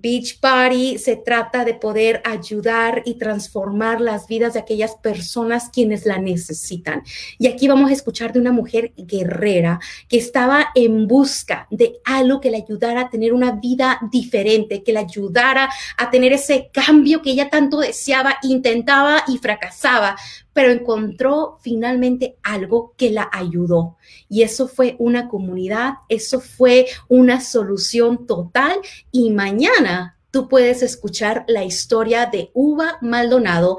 Beach 0.00 0.40
Party 0.40 0.98
se 0.98 1.16
trata 1.16 1.64
de 1.64 1.74
poder 1.74 2.22
ayudar 2.24 3.02
y 3.04 3.14
transformar 3.14 4.00
las 4.00 4.26
vidas 4.26 4.54
de 4.54 4.60
aquellas 4.60 4.96
personas 4.96 5.70
quienes 5.72 6.06
la 6.06 6.18
necesitan. 6.18 7.02
Y 7.38 7.46
aquí 7.46 7.68
vamos 7.68 7.90
a 7.90 7.94
escuchar 7.94 8.32
de 8.32 8.40
una 8.40 8.52
mujer 8.52 8.92
guerrera 8.96 9.80
que 10.08 10.18
estaba 10.18 10.68
en 10.74 11.06
busca 11.06 11.66
de 11.70 12.00
algo 12.04 12.40
que 12.40 12.50
le 12.50 12.58
ayudara 12.58 13.02
a 13.02 13.10
tener 13.10 13.32
una 13.32 13.52
vida 13.52 13.98
diferente, 14.10 14.82
que 14.82 14.92
le 14.92 15.00
ayudara 15.00 15.68
a 15.96 16.10
tener 16.10 16.32
ese 16.32 16.70
cambio 16.72 17.22
que 17.22 17.30
ella 17.30 17.50
tanto 17.50 17.80
deseaba, 17.80 18.36
intentaba 18.42 19.24
y 19.26 19.38
fracasaba, 19.38 20.16
pero 20.52 20.72
encontró 20.72 21.58
finalmente 21.60 22.36
algo 22.42 22.94
que 22.96 23.10
la 23.10 23.28
ayudó. 23.32 23.96
Y 24.28 24.42
eso 24.42 24.68
fue 24.68 24.96
una 24.98 25.28
comunidad, 25.28 25.94
eso 26.08 26.40
fue 26.40 26.86
una 27.08 27.40
solución 27.40 28.26
total. 28.26 28.80
Y 29.12 29.30
mañana 29.30 30.16
tú 30.30 30.48
puedes 30.48 30.82
escuchar 30.82 31.44
la 31.48 31.64
historia 31.64 32.26
de 32.26 32.50
Uva 32.54 32.98
Maldonado 33.00 33.78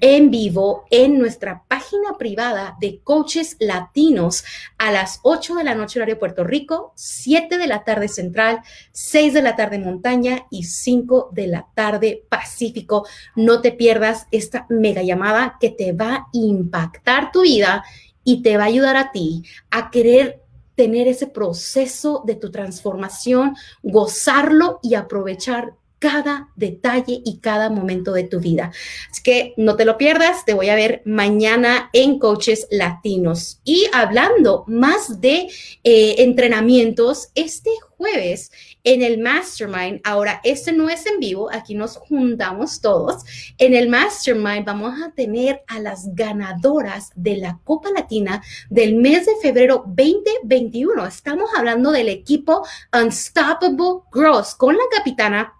en 0.00 0.30
vivo 0.30 0.84
en 0.90 1.18
nuestra 1.18 1.64
página 1.68 2.16
privada 2.18 2.76
de 2.80 3.00
coaches 3.00 3.56
latinos 3.60 4.44
a 4.78 4.90
las 4.90 5.20
8 5.22 5.56
de 5.56 5.64
la 5.64 5.74
noche 5.74 5.98
horario 5.98 6.18
Puerto 6.18 6.44
Rico, 6.44 6.92
7 6.96 7.58
de 7.58 7.66
la 7.66 7.84
tarde 7.84 8.08
central, 8.08 8.60
6 8.92 9.34
de 9.34 9.42
la 9.42 9.56
tarde 9.56 9.78
montaña 9.78 10.46
y 10.50 10.64
5 10.64 11.30
de 11.32 11.46
la 11.46 11.66
tarde 11.74 12.24
pacífico. 12.28 13.06
No 13.36 13.60
te 13.60 13.72
pierdas 13.72 14.26
esta 14.30 14.66
mega 14.68 15.02
llamada 15.02 15.56
que 15.60 15.70
te 15.70 15.92
va 15.92 16.14
a 16.14 16.26
impactar 16.32 17.32
tu 17.32 17.42
vida 17.42 17.84
y 18.24 18.42
te 18.42 18.56
va 18.56 18.64
a 18.64 18.66
ayudar 18.66 18.96
a 18.96 19.12
ti 19.12 19.44
a 19.70 19.90
querer 19.90 20.40
tener 20.74 21.08
ese 21.08 21.26
proceso 21.26 22.22
de 22.24 22.36
tu 22.36 22.50
transformación, 22.50 23.54
gozarlo 23.82 24.80
y 24.82 24.94
aprovechar 24.94 25.74
cada 26.00 26.48
detalle 26.56 27.20
y 27.24 27.38
cada 27.38 27.68
momento 27.68 28.12
de 28.12 28.24
tu 28.24 28.40
vida. 28.40 28.72
Así 29.10 29.22
que 29.22 29.54
no 29.56 29.76
te 29.76 29.84
lo 29.84 29.98
pierdas, 29.98 30.44
te 30.44 30.54
voy 30.54 30.70
a 30.70 30.74
ver 30.74 31.02
mañana 31.04 31.90
en 31.92 32.18
Coaches 32.18 32.66
Latinos. 32.70 33.60
Y 33.64 33.86
hablando 33.92 34.64
más 34.66 35.20
de 35.20 35.48
eh, 35.84 36.14
entrenamientos, 36.18 37.28
este 37.34 37.70
jueves 37.96 38.50
en 38.82 39.02
el 39.02 39.18
Mastermind, 39.18 40.00
ahora 40.02 40.40
este 40.42 40.72
no 40.72 40.88
es 40.88 41.04
en 41.04 41.20
vivo, 41.20 41.50
aquí 41.52 41.74
nos 41.74 41.98
juntamos 41.98 42.80
todos. 42.80 43.22
En 43.58 43.74
el 43.74 43.90
Mastermind 43.90 44.64
vamos 44.64 45.02
a 45.02 45.12
tener 45.12 45.62
a 45.66 45.80
las 45.80 46.14
ganadoras 46.14 47.10
de 47.14 47.36
la 47.36 47.60
Copa 47.62 47.90
Latina 47.90 48.42
del 48.70 48.94
mes 48.94 49.26
de 49.26 49.36
febrero 49.42 49.84
2021. 49.86 51.06
Estamos 51.06 51.50
hablando 51.54 51.92
del 51.92 52.08
equipo 52.08 52.66
Unstoppable 52.90 54.00
Girls 54.14 54.54
con 54.54 54.74
la 54.74 54.84
capitana 54.96 55.59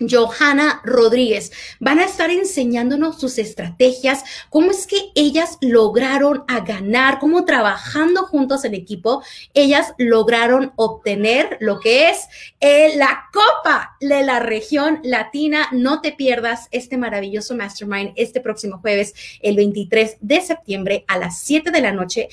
Johanna 0.00 0.80
Rodríguez. 0.84 1.52
Van 1.80 1.98
a 1.98 2.04
estar 2.04 2.30
enseñándonos 2.30 3.20
sus 3.20 3.38
estrategias, 3.38 4.24
cómo 4.50 4.70
es 4.70 4.86
que 4.86 5.10
ellas 5.14 5.58
lograron 5.60 6.44
a 6.48 6.60
ganar, 6.60 7.18
cómo 7.18 7.44
trabajando 7.44 8.24
juntos 8.24 8.64
en 8.64 8.74
equipo, 8.74 9.22
ellas 9.54 9.94
lograron 9.98 10.72
obtener 10.76 11.56
lo 11.60 11.80
que 11.80 12.10
es 12.10 12.28
eh, 12.60 12.96
la 12.96 13.24
Copa 13.32 13.96
de 14.00 14.22
la 14.22 14.40
región 14.40 15.00
latina. 15.02 15.68
No 15.72 16.00
te 16.00 16.12
pierdas 16.12 16.68
este 16.70 16.96
maravilloso 16.96 17.54
mastermind 17.54 18.12
este 18.16 18.40
próximo 18.40 18.78
jueves, 18.78 19.14
el 19.40 19.56
23 19.56 20.18
de 20.20 20.40
septiembre 20.40 21.04
a 21.08 21.18
las 21.18 21.40
7 21.40 21.70
de 21.70 21.80
la 21.80 21.92
noche 21.92 22.28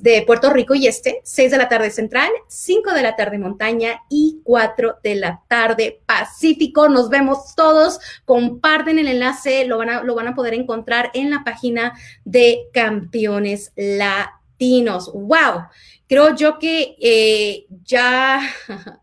de 0.00 0.22
Puerto 0.22 0.50
Rico 0.50 0.74
y 0.74 0.86
este, 0.86 1.20
6 1.24 1.50
de 1.50 1.58
la 1.58 1.68
tarde 1.68 1.90
central, 1.90 2.30
5 2.48 2.92
de 2.92 3.02
la 3.02 3.16
tarde 3.16 3.38
montaña 3.38 4.02
y 4.08 4.40
4 4.44 4.98
de 5.02 5.14
la 5.16 5.42
tarde 5.48 6.00
pacífico. 6.06 6.88
Nos 6.88 7.09
vemos 7.10 7.54
todos. 7.54 8.00
Comparten 8.24 8.98
el 8.98 9.08
enlace, 9.08 9.64
lo 9.66 9.78
van 9.78 9.90
a, 9.90 10.02
lo 10.02 10.14
van 10.14 10.28
a 10.28 10.34
poder 10.34 10.54
encontrar 10.54 11.10
en 11.14 11.30
la 11.30 11.44
página 11.44 11.92
de 12.24 12.68
Campeones 12.72 13.72
Latinos. 13.76 15.12
¡Wow! 15.12 15.64
Creo 16.08 16.34
yo 16.34 16.58
que 16.58 16.96
eh, 17.00 17.66
ya 17.84 18.40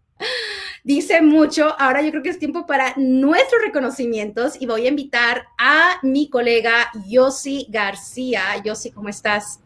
dice 0.83 1.21
mucho. 1.21 1.75
Ahora 1.79 2.01
yo 2.01 2.11
creo 2.11 2.23
que 2.23 2.29
es 2.29 2.39
tiempo 2.39 2.65
para 2.65 2.93
nuestros 2.97 3.61
reconocimientos 3.61 4.59
y 4.59 4.65
voy 4.65 4.85
a 4.85 4.89
invitar 4.89 5.45
a 5.57 5.99
mi 6.01 6.29
colega 6.29 6.89
Yossi 7.07 7.67
García. 7.69 8.41
Yossi, 8.63 8.91
¿cómo 8.91 9.09
estás? 9.09 9.59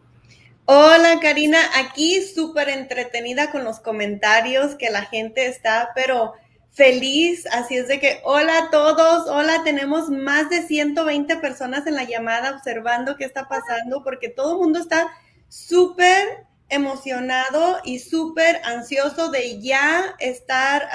Hola 0.66 1.20
Karina, 1.20 1.60
aquí 1.76 2.22
súper 2.22 2.70
entretenida 2.70 3.52
con 3.52 3.64
los 3.64 3.80
comentarios 3.80 4.76
que 4.76 4.90
la 4.90 5.02
gente 5.02 5.48
está, 5.48 5.90
pero 5.96 6.34
feliz. 6.72 7.46
Así 7.52 7.78
es 7.78 7.88
de 7.88 8.00
que, 8.00 8.22
hola 8.24 8.58
a 8.58 8.70
todos, 8.70 9.28
hola, 9.28 9.64
tenemos 9.64 10.10
más 10.10 10.50
de 10.50 10.62
120 10.64 11.38
personas 11.38 11.86
en 11.86 11.96
la 11.96 12.04
llamada 12.04 12.52
observando 12.52 13.18
qué 13.18 13.26
está 13.26 13.48
pasando 13.48 14.04
porque 14.04 14.30
todo 14.30 14.54
el 14.54 14.60
mundo 14.60 14.80
está 14.80 15.12
súper 15.50 16.46
emocionado 16.70 17.80
y 17.84 18.00
súper 18.00 18.62
ansioso 18.64 19.30
de 19.30 19.60
ya 19.62 20.16
estar 20.20 20.88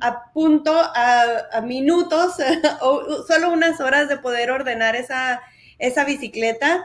a 0.00 0.32
punto, 0.34 0.72
a, 0.76 1.60
minutos 1.62 2.34
o 2.82 3.24
solo 3.26 3.50
unas 3.50 3.80
horas 3.80 4.10
de 4.10 4.18
poder 4.18 4.50
ordenar 4.50 4.94
esa, 4.94 5.40
esa 5.78 6.04
bicicleta. 6.04 6.84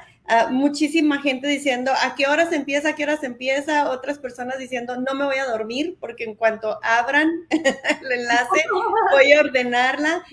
Muchísima 0.49 1.21
gente 1.21 1.47
diciendo 1.47 1.91
a 2.01 2.15
qué 2.15 2.27
horas 2.27 2.53
empieza, 2.53 2.89
a 2.89 2.95
qué 2.95 3.03
horas 3.03 3.23
empieza, 3.23 3.89
otras 3.89 4.17
personas 4.17 4.57
diciendo 4.57 4.95
no 4.95 5.13
me 5.13 5.25
voy 5.25 5.37
a 5.37 5.45
dormir 5.45 5.97
porque 5.99 6.23
en 6.23 6.35
cuanto 6.35 6.79
abran 6.83 7.29
el 7.49 8.11
enlace 8.11 8.63
voy 9.11 9.33
a 9.33 9.41
ordenarla. 9.41 10.23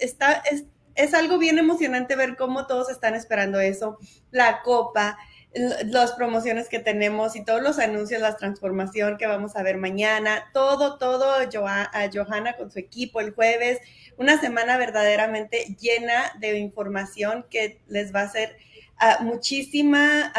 está, 0.00 0.42
es, 0.50 0.64
es, 0.96 1.14
algo 1.14 1.38
bien 1.38 1.58
emocionante 1.58 2.16
ver 2.16 2.36
cómo 2.36 2.66
todos 2.66 2.90
están 2.90 3.14
esperando 3.14 3.60
eso, 3.60 3.98
la 4.30 4.62
copa, 4.62 5.16
las 5.86 6.12
promociones 6.12 6.68
que 6.68 6.78
tenemos 6.78 7.36
y 7.36 7.44
todos 7.44 7.62
los 7.62 7.78
anuncios, 7.78 8.20
la 8.20 8.36
transformación 8.36 9.16
que 9.16 9.26
vamos 9.26 9.56
a 9.56 9.62
ver 9.62 9.76
mañana, 9.76 10.50
todo, 10.52 10.98
todo, 10.98 11.32
a 11.34 12.10
Johanna 12.12 12.56
con 12.56 12.70
su 12.70 12.78
equipo 12.78 13.20
el 13.20 13.32
jueves 13.32 13.80
una 14.16 14.40
semana 14.40 14.76
verdaderamente 14.76 15.76
llena 15.80 16.32
de 16.38 16.58
información 16.58 17.46
que 17.50 17.80
les 17.88 18.14
va 18.14 18.22
a 18.22 18.28
ser 18.28 18.56
ah, 18.98 19.18
muchísima, 19.22 20.32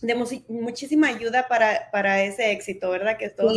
de 0.00 0.14
muchísima 0.48 1.08
ayuda 1.08 1.48
para, 1.48 1.90
para, 1.90 2.22
ese 2.22 2.50
éxito, 2.50 2.90
¿verdad? 2.90 3.16
Que 3.18 3.28
todos 3.30 3.54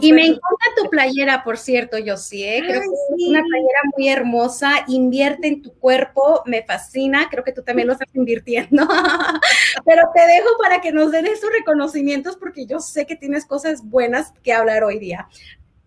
y 0.00 0.12
me 0.12 0.22
encanta 0.22 0.66
tu 0.76 0.88
playera, 0.88 1.44
por 1.44 1.58
cierto, 1.58 1.98
yo 1.98 2.16
sí, 2.16 2.44
¿eh? 2.44 2.62
creo 2.66 2.80
que 2.80 2.86
es 2.86 3.28
una 3.28 3.42
playera 3.42 3.80
muy 3.96 4.08
hermosa, 4.08 4.84
invierte 4.88 5.48
en 5.48 5.62
tu 5.62 5.74
cuerpo, 5.74 6.42
me 6.46 6.62
fascina, 6.62 7.28
creo 7.30 7.44
que 7.44 7.52
tú 7.52 7.62
también 7.62 7.88
lo 7.88 7.94
estás 7.94 8.08
invirtiendo, 8.14 8.86
pero 9.84 10.02
te 10.14 10.20
dejo 10.20 10.48
para 10.62 10.80
que 10.80 10.92
nos 10.92 11.12
den 11.12 11.26
esos 11.26 11.50
reconocimientos 11.52 12.36
porque 12.36 12.66
yo 12.66 12.80
sé 12.80 13.06
que 13.06 13.16
tienes 13.16 13.44
cosas 13.44 13.82
buenas 13.82 14.32
que 14.42 14.52
hablar 14.52 14.84
hoy 14.84 14.98
día. 14.98 15.28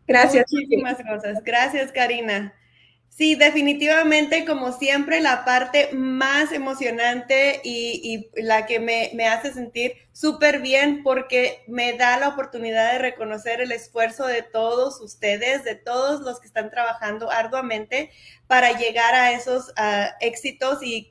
Gracias. 0.07 0.45
Muchísimas 0.51 0.97
cosas. 0.97 1.43
Gracias, 1.43 1.91
Karina. 1.91 2.53
Sí, 3.09 3.35
definitivamente, 3.35 4.45
como 4.45 4.71
siempre, 4.71 5.19
la 5.19 5.43
parte 5.43 5.89
más 5.91 6.53
emocionante 6.53 7.59
y, 7.63 8.29
la 8.35 8.65
que 8.65 8.79
me, 8.79 9.11
me 9.13 9.27
hace 9.27 9.51
sentir 9.51 9.93
súper 10.13 10.61
bien 10.61 11.03
porque 11.03 11.63
me 11.67 11.93
da 11.93 12.17
la 12.17 12.29
oportunidad 12.29 12.93
de 12.93 12.99
reconocer 12.99 13.61
el 13.61 13.71
esfuerzo 13.71 14.25
de 14.25 14.41
todos 14.41 15.01
ustedes, 15.01 15.63
de 15.63 15.75
todos 15.75 16.21
los 16.21 16.39
que 16.39 16.47
están 16.47 16.69
trabajando 16.69 17.29
arduamente 17.29 18.11
para 18.49 18.71
llegar 18.79 19.13
a 19.13 19.31
esos 19.31 19.71
éxitos 20.21 20.79
y, 20.81 21.07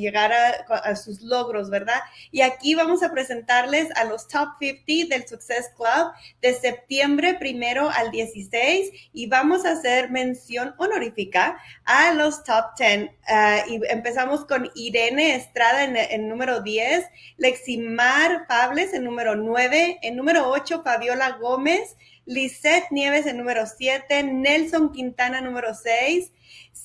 llegar 0.00 0.32
a, 0.32 0.94
sus 0.94 1.20
logros, 1.20 1.68
¿verdad? 1.68 2.00
Y 2.30 2.42
aquí 2.42 2.76
vamos 2.76 3.02
a 3.02 3.10
presentarles 3.10 3.88
a 3.96 4.04
los 4.04 4.28
Top 4.28 4.50
50 4.60 5.12
del 5.12 5.26
Success 5.26 5.72
Club 5.74 6.12
de 6.40 6.54
septiembre 6.54 7.34
primero 7.40 7.90
al 7.90 8.12
16 8.12 8.92
y 9.12 9.26
vamos 9.26 9.64
a 9.64 9.72
hacer 9.72 10.12
mención 10.12 10.76
honorífica 10.78 11.58
a 11.86 12.12
los 12.12 12.44
Top 12.44 12.66
10. 12.78 13.10
Ah, 13.26 13.64
y 13.68 13.80
empezamos 13.88 14.44
con 14.44 14.70
Irene 14.76 15.34
Estrada 15.34 15.82
en 15.82 16.28
número 16.28 16.60
10, 16.60 17.04
Leximar 17.36 18.46
Pables 18.46 18.94
en 18.94 19.02
número 19.02 19.34
9, 19.34 19.98
en 20.02 20.14
número 20.14 20.48
8 20.50 20.82
Fabiola 20.84 21.32
Gómez, 21.40 21.96
Lisette 22.26 22.92
Nieves 22.92 23.26
en 23.26 23.38
número 23.38 23.66
7, 23.66 24.22
Nelson 24.22 24.92
Quintana 24.92 25.40
número 25.40 25.74
6, 25.74 26.30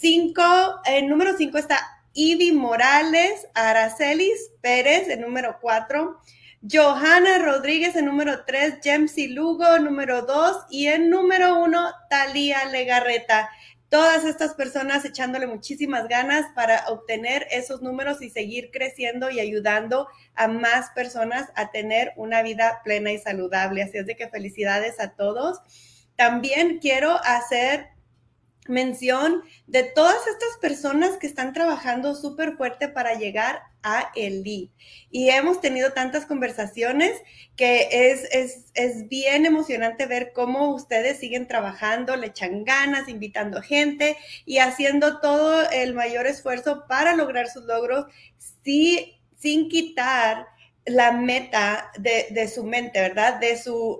Cinco, 0.01 0.41
en 0.85 1.07
número 1.07 1.37
cinco 1.37 1.59
está 1.59 1.77
Ivy 2.13 2.53
Morales, 2.53 3.47
Aracelis 3.53 4.51
Pérez, 4.59 5.07
en 5.09 5.21
número 5.21 5.59
cuatro. 5.61 6.19
Johanna 6.67 7.37
Rodríguez 7.37 7.95
en 7.95 8.05
número 8.05 8.43
tres, 8.45 8.79
Jemsy 8.81 9.27
Lugo 9.27 9.77
número 9.77 10.23
dos 10.23 10.65
y 10.71 10.87
en 10.87 11.11
número 11.11 11.59
uno, 11.59 11.91
Talía 12.09 12.65
Legarreta. 12.65 13.51
Todas 13.89 14.25
estas 14.25 14.55
personas 14.55 15.05
echándole 15.05 15.45
muchísimas 15.45 16.07
ganas 16.07 16.47
para 16.55 16.87
obtener 16.87 17.45
esos 17.51 17.83
números 17.83 18.23
y 18.23 18.31
seguir 18.31 18.71
creciendo 18.71 19.29
y 19.29 19.39
ayudando 19.39 20.07
a 20.33 20.47
más 20.47 20.89
personas 20.95 21.49
a 21.53 21.69
tener 21.69 22.11
una 22.15 22.41
vida 22.41 22.81
plena 22.83 23.11
y 23.11 23.19
saludable. 23.19 23.83
Así 23.83 23.99
es 23.99 24.07
de 24.07 24.15
que 24.15 24.29
felicidades 24.29 24.99
a 24.99 25.11
todos. 25.11 25.59
También 26.15 26.79
quiero 26.79 27.19
hacer 27.23 27.91
mención 28.67 29.43
de 29.67 29.83
todas 29.83 30.27
estas 30.27 30.57
personas 30.59 31.17
que 31.17 31.27
están 31.27 31.53
trabajando 31.53 32.15
súper 32.15 32.55
fuerte 32.57 32.87
para 32.87 33.15
llegar 33.15 33.63
a 33.83 34.11
el 34.15 34.43
lead. 34.43 34.69
Y 35.09 35.29
hemos 35.29 35.61
tenido 35.61 35.93
tantas 35.93 36.25
conversaciones 36.25 37.19
que 37.55 37.87
es, 37.91 38.67
es, 38.75 39.09
bien 39.09 39.45
emocionante 39.45 40.05
ver 40.05 40.31
cómo 40.33 40.73
ustedes 40.73 41.19
siguen 41.19 41.47
trabajando, 41.47 42.15
le 42.15 42.27
echan 42.27 42.63
ganas, 42.63 43.09
invitando 43.09 43.61
gente 43.61 44.17
y 44.45 44.59
haciendo 44.59 45.19
todo 45.19 45.69
el 45.71 45.93
mayor 45.93 46.27
esfuerzo 46.27 46.85
para 46.87 47.15
lograr 47.15 47.49
sus 47.49 47.63
logros 47.65 48.05
sí, 48.63 49.19
sin 49.37 49.69
quitar 49.69 50.47
la 50.85 51.11
meta 51.11 51.91
de, 51.99 52.47
su 52.47 52.63
mente, 52.63 52.99
¿verdad? 52.99 53.39
De 53.39 53.55
su, 53.57 53.99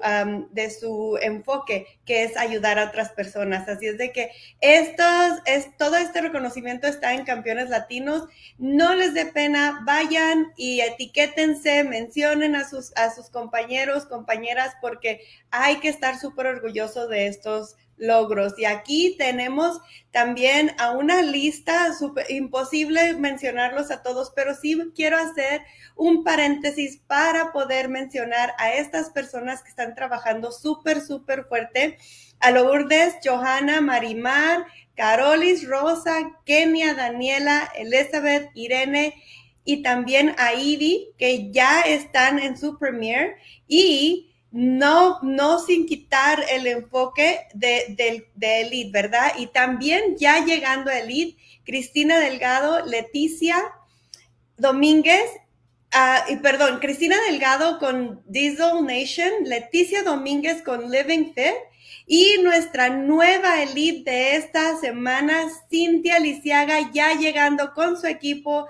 de 0.52 0.70
su 0.72 1.18
enfoque, 1.22 1.86
que 2.06 2.24
es 2.24 2.36
ayudar 2.38 2.80
a 2.80 2.86
otras 2.86 3.12
personas. 3.12 3.68
Así 3.70 3.88
es 3.88 3.98
de 3.98 4.12
que 4.12 4.32
estos, 4.62 5.40
es, 5.46 5.76
todo 5.78 5.98
este 5.98 6.22
reconocimiento 6.22 6.88
está 6.88 7.14
en 7.14 7.24
Campeones 7.24 7.70
Latinos. 7.70 8.28
No 8.58 8.96
les 8.96 9.14
dé 9.14 9.28
pena, 9.28 9.82
vayan 9.86 10.54
y 10.58 10.82
etiquétense, 10.82 11.84
mencionen 11.84 12.56
a 12.56 12.68
sus, 12.68 12.92
a 12.98 13.14
sus 13.14 13.30
compañeros, 13.30 14.06
compañeras, 14.06 14.74
porque 14.82 15.22
hay 15.52 15.78
que 15.78 15.90
estar 15.90 16.18
súper 16.18 16.48
orgullosos 16.48 17.10
de 17.10 17.28
estos 17.28 17.76
logros. 18.02 18.58
Y 18.58 18.66
aquí 18.66 19.16
tenemos 19.18 19.80
también 20.12 20.76
a 20.78 20.92
una 20.92 21.22
lista, 21.22 21.94
super, 21.94 22.30
imposible 22.30 23.14
mencionarlos 23.14 23.92
a 23.92 24.04
todos, 24.04 24.34
pero 24.36 24.54
sí 24.56 24.78
quiero 24.94 25.18
hacer 25.18 25.62
un 25.96 26.24
paréntesis 26.24 27.00
para 27.08 27.54
poder 27.54 27.88
mencionar 27.88 28.54
a 28.58 28.74
estas 28.74 29.12
personas 29.12 29.64
que 29.64 29.70
están 29.70 29.96
trabajando 29.96 30.52
súper, 30.52 31.00
súper 31.00 31.46
fuerte. 31.46 31.98
A 32.40 32.52
Lourdes, 32.52 33.16
Johanna, 33.24 33.82
Marimar, 33.82 34.66
Carolis, 34.96 35.68
Rosa, 35.68 36.32
Kenia, 36.46 36.96
Daniela, 36.96 37.72
Elizabeth, 37.76 38.50
Irene 38.56 39.16
y 39.64 39.84
también 39.84 40.34
a 40.40 40.56
Ivy, 40.56 41.10
que 41.20 41.52
ya 41.52 41.82
están 41.82 42.40
en 42.40 42.58
su 42.58 42.80
premier. 42.80 43.36
Y 43.68 44.31
no, 44.52 45.20
no 45.22 45.60
sin 45.60 45.86
quitar 45.86 46.44
el 46.52 46.68
enfoque 46.68 47.48
de, 47.54 48.26
de, 48.36 48.62
Elite, 48.62 48.92
¿verdad? 48.92 49.34
Y 49.38 49.48
también 49.48 50.18
ya 50.18 50.44
llegando 50.44 50.92
a 50.92 51.00
Elite, 51.00 51.42
Cristina 51.64 52.20
Delgado, 52.20 52.86
Leticia 52.86 53.58
Domínguez, 54.58 55.30
ah, 55.94 56.26
y 56.30 56.36
perdón, 56.38 56.80
Cristina 56.80 57.16
Delgado 57.30 57.80
con 57.80 58.22
Diesel 58.26 58.86
Nation, 58.86 59.32
Leticia 59.46 60.04
Domínguez 60.04 60.62
con 60.64 60.92
Living 60.92 61.34
Fit 61.34 61.71
y 62.14 62.42
nuestra 62.44 62.90
nueva 62.90 63.64
Elite 63.64 64.12
de 64.12 64.36
esta 64.36 64.76
semana, 64.76 65.48
Cintia 65.70 66.20
Lisiaga, 66.20 66.92
ya 66.92 67.14
llegando 67.14 67.74
con 67.74 67.96
su 67.96 68.06
equipo 68.06 68.68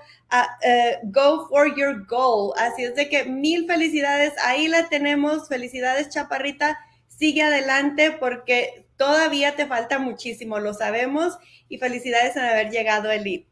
eh, 0.62 0.99
go 1.06 1.47
for 1.49 1.75
your 1.75 2.06
goal. 2.06 2.54
Así 2.56 2.84
es 2.84 2.93
de 2.93 3.10
que 3.10 3.23
mil 3.23 3.65
felicidades. 3.65 4.34
Ahí 4.45 4.67
la 4.67 4.89
tenemos. 4.89 5.47
Felicidades, 5.47 6.10
Chaparrita. 6.10 6.77
Sigue 7.08 7.41
adelante 7.41 8.12
porque 8.12 8.86
todavía 8.95 9.56
te 9.56 9.65
falta 9.65 9.97
muchísimo, 9.97 10.60
lo 10.60 10.75
sabemos. 10.75 11.39
Y 11.67 11.80
felicidades 11.80 12.36
en 12.36 12.43
haber 12.43 12.69
llegado 12.69 13.10
a 13.10 13.15
Elite. 13.15 13.49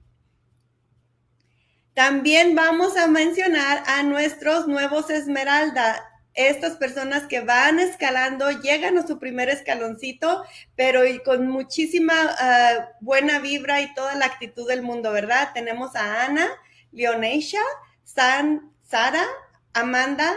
También 1.96 2.54
vamos 2.54 2.96
a 2.96 3.08
mencionar 3.08 3.82
a 3.88 4.04
nuestros 4.04 4.68
nuevos 4.68 5.10
Esmeralda. 5.10 6.09
Estas 6.34 6.78
personas 6.78 7.24
que 7.24 7.42
van 7.42 7.80
escalando, 7.80 8.50
llegan 8.52 8.98
a 8.98 9.06
su 9.06 9.20
primer 9.20 9.50
escaloncito, 9.50 10.44
pero 10.76 11.02
con 11.26 11.48
muchísima 11.48 12.14
ah, 12.40 12.90
buena 13.02 13.40
vibra 13.40 13.82
y 13.82 13.94
toda 13.94 14.16
la 14.16 14.26
actitud 14.26 14.68
del 14.68 14.82
mundo, 14.82 15.12
¿verdad? 15.12 15.50
Tenemos 15.54 15.96
a 15.96 16.26
Ana, 16.26 16.48
Leonisha, 16.92 17.62
San, 18.04 18.72
Sara, 18.84 19.26
Amanda, 19.74 20.34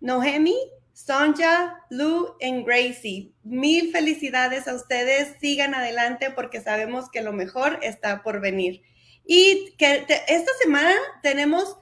Noemi, 0.00 0.56
Sonja, 0.92 1.84
Lou 1.90 2.36
y 2.40 2.62
Gracie. 2.62 3.32
Mil 3.42 3.92
felicidades 3.92 4.66
a 4.66 4.74
ustedes. 4.74 5.36
Sigan 5.40 5.74
adelante 5.74 6.30
porque 6.30 6.62
sabemos 6.62 7.10
que 7.10 7.20
lo 7.20 7.32
mejor 7.34 7.78
está 7.82 8.22
por 8.22 8.40
venir. 8.40 8.82
Y 9.26 9.74
que 9.76 10.06
esta 10.28 10.52
semana 10.62 10.94
tenemos 11.22 11.76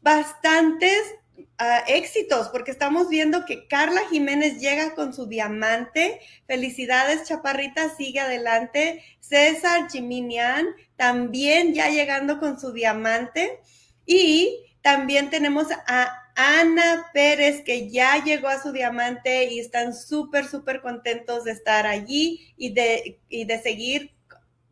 bastantes 0.00 0.96
éxitos 1.86 2.48
porque 2.48 2.70
estamos 2.70 3.08
viendo 3.08 3.44
que 3.44 3.66
Carla 3.68 4.02
Jiménez 4.10 4.60
llega 4.60 4.94
con 4.94 5.12
su 5.14 5.26
diamante. 5.26 6.20
Felicidades, 6.46 7.28
Chaparrita, 7.28 7.94
sigue 7.94 8.20
adelante. 8.20 9.02
César 9.20 9.90
Jiminian 9.90 10.66
también 10.96 11.74
ya 11.74 11.88
llegando 11.88 12.38
con 12.38 12.58
su 12.58 12.72
diamante. 12.72 13.60
Y 14.06 14.58
también 14.82 15.30
tenemos 15.30 15.68
a 15.86 16.22
Ana 16.34 17.10
Pérez, 17.12 17.62
que 17.62 17.90
ya 17.90 18.22
llegó 18.24 18.48
a 18.48 18.60
su 18.60 18.72
diamante 18.72 19.44
y 19.44 19.60
están 19.60 19.94
súper, 19.94 20.46
súper 20.46 20.80
contentos 20.80 21.44
de 21.44 21.52
estar 21.52 21.86
allí 21.86 22.54
y 22.56 22.72
de, 22.72 23.20
y 23.28 23.44
de 23.44 23.60
seguir 23.60 24.12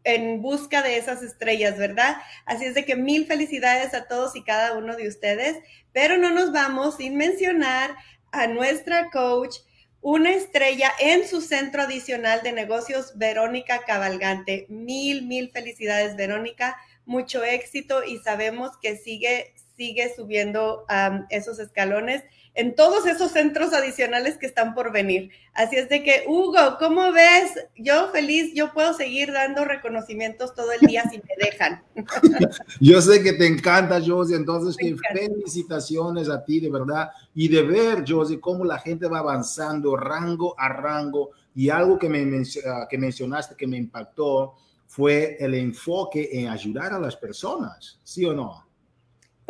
en 0.05 0.41
busca 0.43 0.83
de 0.83 0.97
esas 0.97 1.23
estrellas, 1.23 1.77
¿verdad? 1.79 2.17
Así 2.47 2.65
es 2.65 2.75
de 2.75 2.85
que 2.85 2.97
mil 2.97 3.27
felicidades 3.27 3.95
a 3.95 4.09
todos 4.09 4.35
y 4.37 4.43
cada 4.43 4.75
uno 4.77 4.97
de 4.97 5.09
ustedes, 5.09 5.59
pero 5.93 6.17
no 6.17 6.31
nos 6.31 6.53
vamos 6.53 6.97
sin 6.97 7.17
mencionar 7.17 7.97
a 8.33 8.47
nuestra 8.47 9.11
coach, 9.11 9.57
una 10.03 10.33
estrella 10.33 10.91
en 10.99 11.29
su 11.29 11.43
centro 11.43 11.83
adicional 11.83 12.43
de 12.43 12.53
negocios, 12.53 13.19
Verónica 13.19 13.85
Cabalgante. 13.87 14.65
Mil, 14.69 15.27
mil 15.27 15.51
felicidades, 15.51 16.17
Verónica. 16.17 16.77
Mucho 17.05 17.45
éxito 17.45 18.03
y 18.05 18.19
sabemos 18.19 18.71
que 18.81 18.97
sigue, 18.97 19.53
sigue 19.77 20.15
subiendo 20.15 20.87
esos 21.29 21.59
escalones 21.59 22.23
en 22.55 22.75
todos 22.75 23.07
esos 23.07 23.33
centros 23.33 23.73
adicionales 23.73 24.37
que 24.37 24.47
están 24.47 24.75
por 24.75 24.93
venir. 24.93 25.31
Así 25.55 25.77
es 25.77 25.89
de 25.89 26.03
que, 26.03 26.25
Hugo, 26.27 26.77
¿cómo 26.79 27.13
ves? 27.13 27.53
Yo 27.77 28.09
feliz, 28.11 28.53
yo 28.55 28.73
puedo 28.73 28.95
seguir 28.95 29.33
dando 29.33 29.65
reconocimientos 29.65 30.55
todo 30.55 30.73
el 30.73 30.81
día 30.81 31.05
si 31.11 31.19
me 31.19 31.51
dejan. 31.51 31.83
yo 32.81 33.01
sé 33.01 33.23
que 33.23 33.35
te 33.35 33.47
encanta, 33.47 34.01
Josie, 34.05 34.37
entonces 34.37 34.77
felicitaciones 34.77 36.29
a 36.29 36.45
ti, 36.45 36.61
de 36.61 36.71
verdad, 36.71 37.11
y 37.35 37.49
de 37.49 37.63
ver, 37.63 38.05
Josie, 38.07 38.41
cómo 38.41 38.65
la 38.65 38.79
gente 38.79 39.07
va 39.07 39.21
avanzando 39.21 39.97
rango 39.97 40.55
a 40.59 40.69
rango, 40.69 41.31
y 41.55 41.69
algo 41.69 41.99
que, 41.99 42.09
me, 42.09 42.43
ah, 42.67 42.87
que 42.89 42.99
mencionaste 42.99 43.57
que 43.57 43.67
me 43.67 43.77
impactó 43.77 44.55
fue 44.87 45.37
el 45.39 45.55
enfoque 45.55 46.29
en 46.33 46.49
ayudar 46.49 46.93
a 46.93 46.99
las 46.99 47.17
personas, 47.17 48.01
¿sí 48.03 48.25
o 48.25 48.33
no? 48.33 48.70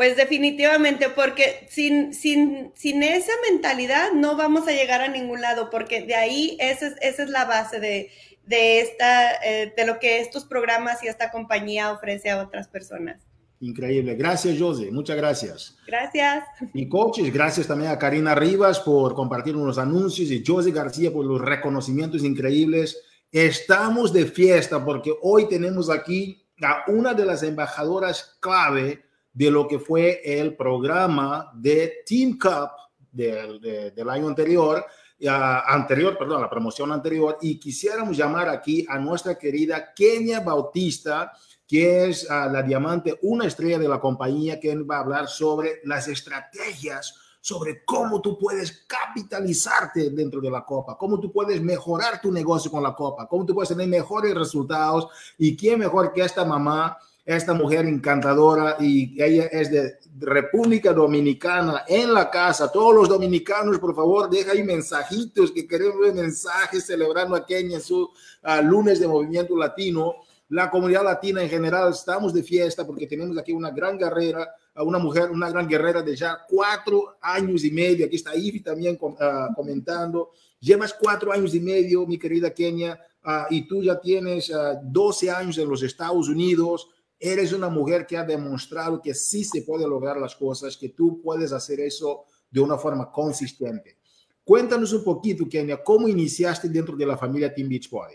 Pues 0.01 0.17
definitivamente, 0.17 1.11
porque 1.11 1.67
sin, 1.69 2.15
sin, 2.15 2.73
sin 2.75 3.03
esa 3.03 3.33
mentalidad 3.51 4.13
no 4.15 4.35
vamos 4.35 4.67
a 4.67 4.71
llegar 4.71 5.03
a 5.03 5.09
ningún 5.09 5.43
lado, 5.43 5.69
porque 5.69 6.01
de 6.07 6.15
ahí 6.15 6.57
esa 6.59 6.87
es, 6.87 6.95
esa 7.03 7.25
es 7.25 7.29
la 7.29 7.45
base 7.45 7.81
de, 7.81 8.11
de, 8.47 8.81
esta, 8.81 9.35
eh, 9.45 9.75
de 9.77 9.85
lo 9.85 9.99
que 9.99 10.21
estos 10.21 10.47
programas 10.47 11.05
y 11.05 11.09
esta 11.09 11.31
compañía 11.31 11.93
ofrece 11.93 12.31
a 12.31 12.43
otras 12.43 12.67
personas. 12.67 13.21
Increíble. 13.61 14.15
Gracias, 14.15 14.59
José. 14.59 14.91
Muchas 14.91 15.19
gracias. 15.19 15.77
Gracias. 15.87 16.47
Y 16.73 16.89
coaches, 16.89 17.31
gracias 17.31 17.67
también 17.67 17.91
a 17.91 17.99
Karina 17.99 18.35
Rivas 18.35 18.81
por 18.81 19.15
compartir 19.15 19.55
unos 19.55 19.77
anuncios 19.77 20.31
y 20.31 20.43
José 20.43 20.71
García 20.71 21.13
por 21.13 21.27
los 21.27 21.43
reconocimientos 21.43 22.25
increíbles. 22.25 23.03
Estamos 23.31 24.15
de 24.15 24.25
fiesta 24.25 24.83
porque 24.83 25.13
hoy 25.21 25.47
tenemos 25.47 25.91
aquí 25.91 26.43
a 26.63 26.85
una 26.91 27.13
de 27.13 27.27
las 27.27 27.43
embajadoras 27.43 28.39
clave 28.41 29.10
de 29.41 29.51
lo 29.51 29.67
que 29.67 29.79
fue 29.79 30.21
el 30.23 30.55
programa 30.55 31.51
de 31.55 32.03
Team 32.05 32.39
Cup 32.39 32.73
del, 33.11 33.59
del 33.59 34.11
año 34.11 34.29
anterior, 34.29 34.85
anterior, 35.27 36.19
perdón, 36.19 36.43
la 36.43 36.51
promoción 36.51 36.93
anterior, 36.93 37.39
y 37.41 37.59
quisiéramos 37.59 38.19
llamar 38.19 38.51
aquí 38.51 38.85
a 38.87 38.99
nuestra 38.99 39.39
querida 39.39 39.95
Kenia 39.95 40.41
Bautista, 40.41 41.33
que 41.67 42.11
es 42.11 42.31
ah, 42.31 42.51
la 42.53 42.63
diamante, 42.63 43.19
una 43.23 43.47
estrella 43.47 43.79
de 43.79 43.89
la 43.89 43.99
compañía, 43.99 44.61
que 44.61 44.77
va 44.77 44.99
a 44.99 45.01
hablar 45.01 45.27
sobre 45.27 45.81
las 45.85 46.07
estrategias, 46.07 47.15
sobre 47.41 47.83
cómo 47.87 48.21
tú 48.21 48.37
puedes 48.37 48.85
capitalizarte 48.87 50.11
dentro 50.11 50.43
de 50.43 50.51
la 50.51 50.67
copa, 50.67 50.99
cómo 50.99 51.19
tú 51.19 51.33
puedes 51.33 51.63
mejorar 51.63 52.21
tu 52.21 52.31
negocio 52.31 52.71
con 52.71 52.83
la 52.83 52.95
copa, 52.95 53.27
cómo 53.27 53.47
tú 53.47 53.55
puedes 53.55 53.71
tener 53.71 53.89
mejores 53.89 54.35
resultados 54.35 55.09
y 55.39 55.57
quién 55.57 55.79
mejor 55.79 56.13
que 56.13 56.21
esta 56.21 56.45
mamá, 56.45 56.99
esta 57.37 57.55
mujer 57.55 57.87
encantadora 57.87 58.77
y 58.81 59.21
ella 59.23 59.47
es 59.47 59.71
de 59.71 59.99
República 60.19 60.93
Dominicana 60.93 61.85
en 61.87 62.13
la 62.13 62.31
casa. 62.31 62.71
Todos 62.71 62.95
los 62.95 63.09
dominicanos, 63.09 63.79
por 63.79 63.95
favor, 63.95 64.29
deja 64.29 64.53
ahí 64.53 64.63
mensajitos 64.63 65.53
que 65.53 65.67
queremos 65.67 66.01
ver 66.01 66.15
mensajes 66.15 66.87
celebrando 66.87 67.37
a 67.37 67.47
Kenia 67.47 67.81
su 67.81 68.11
ah, 68.43 68.61
lunes 68.61 69.01
de 69.01 69.09
movimiento 69.09 69.57
latino 69.57 70.17
la 70.51 70.69
comunidad 70.69 71.05
latina 71.05 71.43
en 71.43 71.49
general 71.49 71.91
estamos 71.91 72.35
de 72.35 72.43
fiesta 72.43 72.85
porque 72.85 73.07
tenemos 73.07 73.39
aquí 73.39 73.53
una 73.53 73.71
gran 73.71 73.97
guerrera, 73.97 74.53
una 74.75 74.99
mujer, 74.99 75.31
una 75.31 75.49
gran 75.49 75.69
guerrera 75.69 76.03
de 76.03 76.17
ya 76.17 76.45
cuatro 76.49 77.19
años 77.21 77.63
y 77.63 77.71
medio. 77.71 78.05
Aquí 78.05 78.17
está 78.17 78.35
Ivy 78.35 78.59
también 78.59 78.99
ah, 79.21 79.51
comentando. 79.55 80.33
Llevas 80.59 80.93
cuatro 80.93 81.33
años 81.33 81.55
y 81.55 81.61
medio, 81.61 82.05
mi 82.05 82.19
querida 82.19 82.53
Kenia, 82.53 83.01
ah, 83.23 83.47
y 83.49 83.63
tú 83.63 83.81
ya 83.81 84.01
tienes 84.01 84.51
12 84.83 85.31
ah, 85.31 85.39
años 85.39 85.57
en 85.57 85.69
los 85.69 85.85
Estados 85.85 86.29
Unidos. 86.29 86.89
Eres 87.23 87.53
una 87.53 87.69
mujer 87.69 88.07
que 88.07 88.17
ha 88.17 88.25
demostrado 88.25 89.03
que 89.03 89.13
sí 89.13 89.45
se 89.45 89.61
puede 89.63 89.87
lograr 89.87 90.17
las 90.17 90.35
cosas, 90.35 90.77
que 90.77 90.89
tú 90.89 91.21
puedes 91.23 91.53
hacer 91.53 91.79
eso 91.81 92.25
de 92.51 92.61
una 92.61 92.79
forma 92.79 93.13
consistente. 93.13 93.99
Cuéntanos 94.43 94.93
un 94.95 95.05
poquito, 95.05 95.47
Kenia, 95.47 95.83
cómo 95.85 96.09
iniciaste 96.09 96.69
dentro 96.71 96.97
de 96.97 97.05
la 97.05 97.19
familia 97.19 97.53
Team 97.53 97.69
Beachbody. 97.69 98.15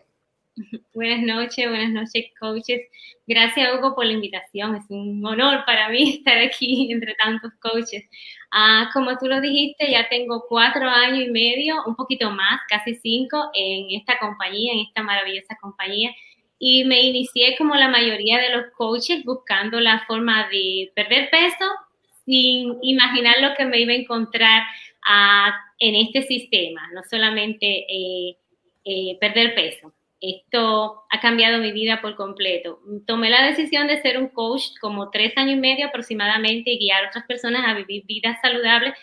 Buenas 0.93 1.21
noches, 1.21 1.69
buenas 1.69 1.91
noches, 1.91 2.25
coaches. 2.39 2.81
Gracias, 3.27 3.69
Hugo, 3.73 3.93
por 3.93 4.05
la 4.05 4.13
invitación. 4.13 4.75
Es 4.75 4.85
un 4.89 5.25
honor 5.25 5.65
para 5.65 5.89
mí 5.89 6.15
estar 6.17 6.37
aquí 6.37 6.91
entre 6.91 7.13
tantos 7.15 7.51
coaches. 7.59 8.05
Ah, 8.51 8.89
como 8.93 9.17
tú 9.17 9.27
lo 9.27 9.41
dijiste, 9.41 9.91
ya 9.91 10.07
tengo 10.09 10.45
cuatro 10.47 10.89
años 10.89 11.27
y 11.27 11.31
medio, 11.31 11.75
un 11.85 11.95
poquito 11.95 12.31
más, 12.31 12.61
casi 12.69 12.95
cinco, 12.95 13.49
en 13.53 13.99
esta 13.99 14.17
compañía, 14.17 14.73
en 14.73 14.79
esta 14.79 15.03
maravillosa 15.03 15.57
compañía. 15.61 16.11
Y 16.57 16.85
me 16.85 17.01
inicié 17.01 17.55
como 17.57 17.75
la 17.75 17.89
mayoría 17.89 18.39
de 18.39 18.49
los 18.49 18.65
coaches 18.77 19.23
buscando 19.23 19.79
la 19.79 20.05
forma 20.07 20.47
de 20.49 20.91
perder 20.95 21.29
peso 21.29 21.65
sin 22.25 22.77
imaginar 22.81 23.35
lo 23.41 23.53
que 23.55 23.65
me 23.65 23.79
iba 23.79 23.93
a 23.93 23.97
encontrar 23.97 24.63
ah, 25.07 25.55
en 25.79 25.95
este 25.95 26.23
sistema, 26.23 26.89
no 26.93 27.01
solamente 27.09 27.85
eh, 27.89 28.37
eh, 28.83 29.17
perder 29.19 29.53
peso. 29.53 29.93
Esto 30.21 31.03
ha 31.09 31.19
cambiado 31.19 31.59
mi 31.59 31.71
vida 31.71 32.01
por 32.01 32.15
completo. 32.15 32.79
Tomé 33.05 33.29
la 33.29 33.45
decisión 33.45 33.87
de 33.87 34.01
ser 34.01 34.17
un 34.17 34.29
coach 34.29 34.63
como 34.81 35.11
tres 35.11 35.33
años 35.37 35.57
y 35.57 35.59
medio 35.59 35.87
aproximadamente 35.87 36.71
y 36.71 36.79
guiar 36.79 37.05
a 37.05 37.07
otras 37.09 37.25
personas 37.25 37.63
a 37.67 37.73
vivir 37.73 38.05
vidas 38.07 38.39
saludables 38.41 38.93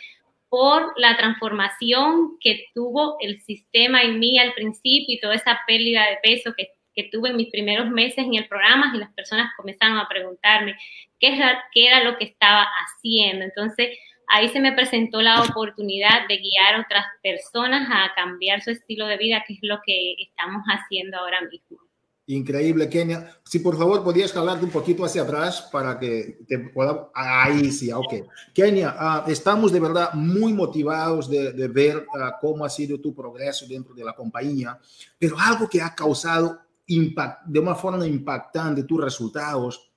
por 0.49 0.93
la 0.97 1.17
transformación 1.17 2.39
que 2.41 2.67
tuvo 2.75 3.17
el 3.21 3.41
sistema 3.41 4.03
en 4.03 4.19
mí 4.19 4.39
al 4.39 4.53
principio 4.53 5.15
y 5.15 5.21
toda 5.21 5.35
esa 5.35 5.61
pérdida 5.67 6.05
de 6.11 6.19
peso 6.23 6.53
que, 6.57 6.69
que 6.95 7.09
tuve 7.11 7.31
en 7.31 7.37
mis 7.37 7.51
primeros 7.51 7.91
meses 7.91 8.19
en 8.19 8.35
el 8.35 8.49
programa 8.49 8.93
y 8.95 8.99
las 8.99 9.13
personas 9.13 9.53
comenzaron 9.57 9.99
a 9.99 10.09
preguntarme 10.09 10.77
qué 11.19 11.39
qué 11.73 11.87
era 11.87 12.05
lo 12.05 12.17
que 12.19 12.25
estaba 12.25 12.67
haciendo. 12.85 13.45
Entonces, 13.45 13.99
ahí 14.29 14.49
se 14.49 14.61
me 14.61 14.73
presentó 14.73 15.21
la 15.21 15.43
oportunidad 15.43 16.27
de 16.29 16.39
guiar 16.39 16.75
a 16.75 16.81
otras 16.81 17.05
personas 17.23 17.89
a 17.91 18.15
cambiar 18.15 18.63
su 18.63 18.71
estilo 18.71 19.07
de 19.07 19.19
vida, 19.19 19.45
que 19.47 19.55
es 19.55 19.61
lo 19.63 19.81
que 19.85 20.15
estamos 20.19 20.63
haciendo 20.67 21.19
ahora 21.19 21.41
mismo. 21.43 21.79
Increíble, 22.27 22.89
Kenia. 22.89 23.37
Si 23.45 23.59
por 23.59 23.77
favor 23.77 24.05
podías 24.05 24.33
jalarte 24.33 24.65
un 24.65 24.71
poquito 24.71 25.05
hacia 25.05 25.23
atrás 25.23 25.69
para 25.73 25.99
que 25.99 26.39
te 26.47 26.59
pueda... 26.59 27.11
Ahí 27.13 27.73
sí, 27.73 27.93
ok. 27.93 28.15
Kenia, 28.55 28.95
ah, 28.97 29.25
estamos 29.27 29.73
de 29.73 29.81
verdad 29.81 30.13
muy 30.15 30.53
motivados 30.53 31.29
de, 31.29 31.69
ver 31.69 32.07
ah, 32.19 32.39
cómo 32.41 32.65
ha 32.65 32.71
sido 32.71 33.01
tu 33.01 33.13
progreso 33.15 33.67
dentro 33.67 33.93
de 33.93 34.05
la 34.05 34.15
compañía, 34.15 34.79
pero 35.19 35.37
algo 35.39 35.69
que 35.69 35.83
ha 35.83 35.95
causado 35.95 36.61
impact, 36.95 37.47
de 37.47 37.61
una 37.61 37.75
forma 37.75 38.07
impactante 38.07 38.85
tus 38.85 39.01
resultados 39.01 39.91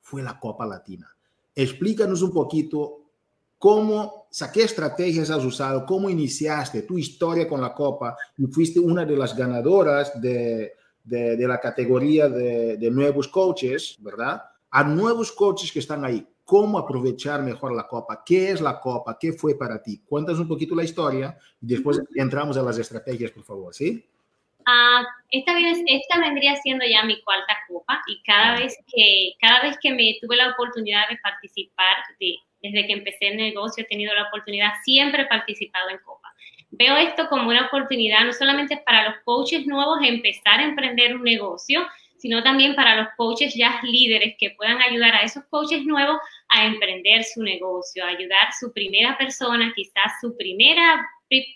fue 0.00 0.22
la 0.22 0.38
Copa 0.38 0.66
Latina. 0.66 1.08
Explícanos 1.54 2.22
un 2.22 2.32
poquito 2.32 3.02
cómo, 3.58 4.26
qué 4.52 4.64
estrategias 4.64 5.30
has 5.30 5.44
usado, 5.44 5.86
cómo 5.86 6.10
iniciaste 6.10 6.82
tu 6.82 6.98
historia 6.98 7.48
con 7.48 7.60
la 7.60 7.72
Copa 7.72 8.16
y 8.36 8.46
fuiste 8.46 8.80
una 8.80 9.04
de 9.04 9.16
las 9.16 9.36
ganadoras 9.36 10.20
de, 10.20 10.72
de, 11.04 11.46
la 11.46 11.60
categoría 11.60 12.28
de, 12.28 12.76
de, 12.76 12.90
nuevos 12.90 13.28
coaches, 13.28 13.96
¿verdad? 14.00 14.42
A 14.70 14.84
nuevos 14.84 15.32
coaches 15.32 15.70
que 15.70 15.78
están 15.78 16.04
ahí, 16.04 16.26
cómo 16.44 16.78
aprovechar 16.78 17.42
mejor 17.42 17.72
la 17.72 17.86
Copa, 17.86 18.22
qué 18.24 18.50
es 18.50 18.60
la 18.60 18.80
Copa, 18.80 19.16
qué 19.18 19.32
fue 19.32 19.54
para 19.54 19.82
ti. 19.82 20.02
Cuéntanos 20.08 20.40
un 20.40 20.48
poquito 20.48 20.74
la 20.74 20.84
historia 20.84 21.36
y 21.60 21.66
después 21.66 22.00
entramos 22.14 22.56
a 22.56 22.62
las 22.62 22.78
estrategias, 22.78 23.30
por 23.30 23.44
favor, 23.44 23.74
¿sí? 23.74 24.04
Uh, 24.66 25.04
esta, 25.30 25.52
esta 25.86 26.20
vendría 26.20 26.54
siendo 26.56 26.84
ya 26.84 27.02
mi 27.02 27.20
cuarta 27.22 27.56
copa 27.68 28.00
y 28.06 28.22
cada 28.22 28.58
vez 28.58 28.76
que 28.94 29.32
cada 29.40 29.62
vez 29.62 29.76
que 29.82 29.90
me 29.90 30.16
tuve 30.20 30.36
la 30.36 30.50
oportunidad 30.50 31.08
de 31.08 31.16
participar 31.18 31.96
de, 32.20 32.36
desde 32.62 32.86
que 32.86 32.92
empecé 32.92 33.28
el 33.28 33.36
negocio 33.38 33.82
he 33.82 33.86
tenido 33.88 34.14
la 34.14 34.28
oportunidad, 34.28 34.70
siempre 34.84 35.22
he 35.22 35.26
participado 35.26 35.90
en 35.90 35.98
Copa. 35.98 36.32
Veo 36.70 36.96
esto 36.96 37.28
como 37.28 37.48
una 37.48 37.66
oportunidad 37.66 38.24
no 38.24 38.32
solamente 38.32 38.76
para 38.78 39.08
los 39.08 39.18
coaches 39.24 39.66
nuevos 39.66 39.98
empezar 40.02 40.60
a 40.60 40.64
emprender 40.64 41.14
un 41.14 41.22
negocio, 41.22 41.86
sino 42.16 42.42
también 42.42 42.76
para 42.76 42.96
los 42.96 43.08
coaches 43.16 43.54
ya 43.54 43.80
líderes 43.82 44.36
que 44.38 44.50
puedan 44.50 44.80
ayudar 44.80 45.14
a 45.14 45.22
esos 45.22 45.44
coaches 45.50 45.84
nuevos 45.84 46.18
a 46.48 46.64
emprender 46.64 47.24
su 47.24 47.42
negocio, 47.42 48.04
a 48.04 48.08
ayudar 48.08 48.46
a 48.48 48.52
su 48.52 48.72
primera 48.72 49.18
persona, 49.18 49.72
quizás 49.74 50.12
su 50.20 50.36
primera 50.36 51.04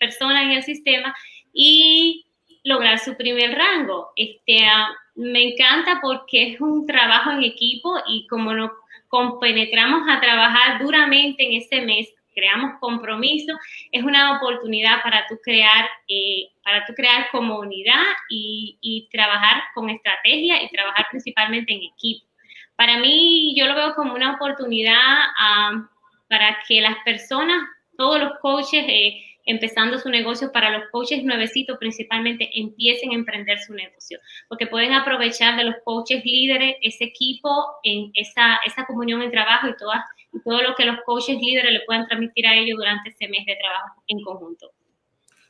persona 0.00 0.42
en 0.42 0.50
el 0.50 0.62
sistema 0.64 1.14
y 1.52 2.25
lograr 2.66 2.98
su 2.98 3.16
primer 3.16 3.56
rango. 3.56 4.12
Este, 4.16 4.66
ah, 4.66 4.88
me 5.14 5.50
encanta 5.50 6.00
porque 6.02 6.52
es 6.52 6.60
un 6.60 6.84
trabajo 6.84 7.30
en 7.30 7.44
equipo 7.44 7.96
y 8.08 8.26
como 8.26 8.52
no 8.52 8.72
compenetramos 9.08 10.02
a 10.08 10.20
trabajar 10.20 10.82
duramente 10.82 11.44
en 11.44 11.62
ese 11.62 11.80
mes, 11.82 12.12
creamos 12.34 12.72
compromiso, 12.80 13.56
es 13.92 14.02
una 14.02 14.36
oportunidad 14.36 15.00
para 15.02 15.26
tú 15.28 15.38
crear, 15.42 15.88
eh, 16.08 16.48
para 16.64 16.84
tú 16.84 16.92
crear 16.94 17.30
comunidad 17.30 18.02
y, 18.28 18.76
y, 18.82 19.08
trabajar 19.10 19.62
con 19.74 19.88
estrategia 19.88 20.62
y 20.62 20.68
trabajar 20.68 21.06
principalmente 21.08 21.72
en 21.72 21.84
equipo. 21.84 22.26
Para 22.74 22.98
mí, 22.98 23.54
yo 23.56 23.66
lo 23.66 23.76
veo 23.76 23.94
como 23.94 24.12
una 24.12 24.34
oportunidad 24.34 25.00
ah, 25.38 25.88
para 26.28 26.58
que 26.66 26.80
las 26.80 26.96
personas, 27.04 27.62
todos 27.96 28.20
los 28.20 28.32
coaches, 28.40 28.84
eh, 28.88 29.22
empezando 29.46 29.98
su 29.98 30.10
negocio 30.10 30.52
para 30.52 30.76
los 30.76 30.90
coaches 30.90 31.24
nuevecitos 31.24 31.78
principalmente 31.78 32.50
empiecen 32.54 33.12
a 33.12 33.14
emprender 33.14 33.58
su 33.60 33.72
negocio, 33.72 34.18
porque 34.48 34.66
pueden 34.66 34.92
aprovechar 34.92 35.56
de 35.56 35.64
los 35.64 35.76
coaches 35.84 36.22
líderes 36.24 36.76
ese 36.82 37.04
equipo 37.04 37.48
en 37.84 38.10
esa, 38.14 38.56
esa 38.66 38.84
comunión 38.84 39.22
en 39.22 39.30
trabajo 39.30 39.68
y, 39.68 39.76
todas, 39.76 40.00
todo 40.44 40.60
lo 40.62 40.74
que 40.74 40.84
los 40.84 40.98
coaches 41.06 41.38
líderes 41.40 41.72
le 41.72 41.80
puedan 41.86 42.06
transmitir 42.06 42.46
a 42.46 42.54
ellos 42.54 42.76
durante 42.76 43.10
ese 43.10 43.28
mes 43.28 43.46
de 43.46 43.56
trabajo 43.56 44.02
en 44.08 44.22
conjunto. 44.22 44.72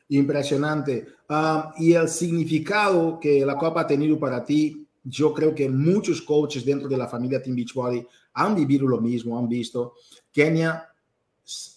Impresionante. 0.09 1.07
Ah, 1.29 1.75
y 1.79 1.95
el 1.95 2.09
significado 2.09 3.19
que 3.19 3.45
la 3.45 3.57
Copa 3.57 3.81
ha 3.81 3.87
tenido 3.87 4.19
para 4.21 4.45
ti, 4.45 4.87
yo 5.03 5.33
creo 5.33 5.55
que 5.55 5.69
muchos 5.69 6.21
coaches 6.23 6.65
dentro 6.65 6.89
de 6.89 6.97
la 6.97 7.09
familia 7.09 7.43
Team 7.43 7.57
Beachbody 7.57 8.07
han 8.35 8.55
vivido 8.55 8.87
lo 8.87 9.01
mismo, 9.01 9.39
han 9.39 9.49
visto. 9.49 9.95
Kenia 10.33 10.89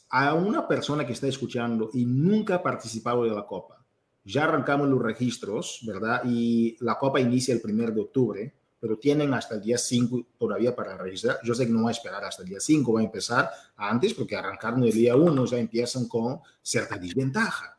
a 0.09 0.33
una 0.33 0.67
persona 0.67 1.05
que 1.05 1.13
está 1.13 1.27
escuchando 1.27 1.89
y 1.93 2.05
nunca 2.05 2.55
ha 2.55 2.63
participado 2.63 3.23
de 3.23 3.31
la 3.31 3.45
Copa, 3.45 3.85
ya 4.23 4.43
arrancamos 4.43 4.87
los 4.87 5.01
registros, 5.01 5.81
¿verdad? 5.85 6.21
Y 6.25 6.77
la 6.81 6.97
Copa 6.97 7.19
inicia 7.19 7.53
el 7.53 7.61
1 7.63 7.91
de 7.91 8.01
octubre, 8.01 8.53
pero 8.79 8.97
tienen 8.97 9.33
hasta 9.33 9.55
el 9.55 9.61
día 9.61 9.77
5 9.77 10.27
todavía 10.37 10.75
para 10.75 10.97
registrar. 10.97 11.39
Yo 11.43 11.53
sé 11.53 11.65
que 11.65 11.71
no 11.71 11.83
va 11.83 11.89
a 11.89 11.93
esperar 11.93 12.23
hasta 12.23 12.43
el 12.43 12.49
día 12.49 12.59
5, 12.59 12.93
va 12.93 13.01
a 13.01 13.03
empezar 13.03 13.49
antes 13.75 14.13
porque 14.13 14.35
arrancaron 14.35 14.83
el 14.83 14.91
día 14.91 15.15
1, 15.15 15.45
ya 15.45 15.57
empiezan 15.57 16.07
con 16.07 16.39
cierta 16.61 16.97
desventaja. 16.97 17.75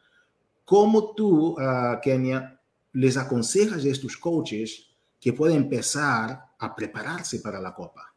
¿Cómo 0.64 1.14
tú, 1.14 1.56
uh, 1.58 2.00
Kenia, 2.02 2.60
les 2.92 3.16
aconsejas 3.16 3.84
a 3.84 3.88
estos 3.88 4.16
coaches 4.16 4.88
que 5.20 5.32
pueden 5.32 5.56
empezar 5.56 6.44
a 6.58 6.74
prepararse 6.74 7.40
para 7.40 7.60
la 7.60 7.74
Copa? 7.74 8.14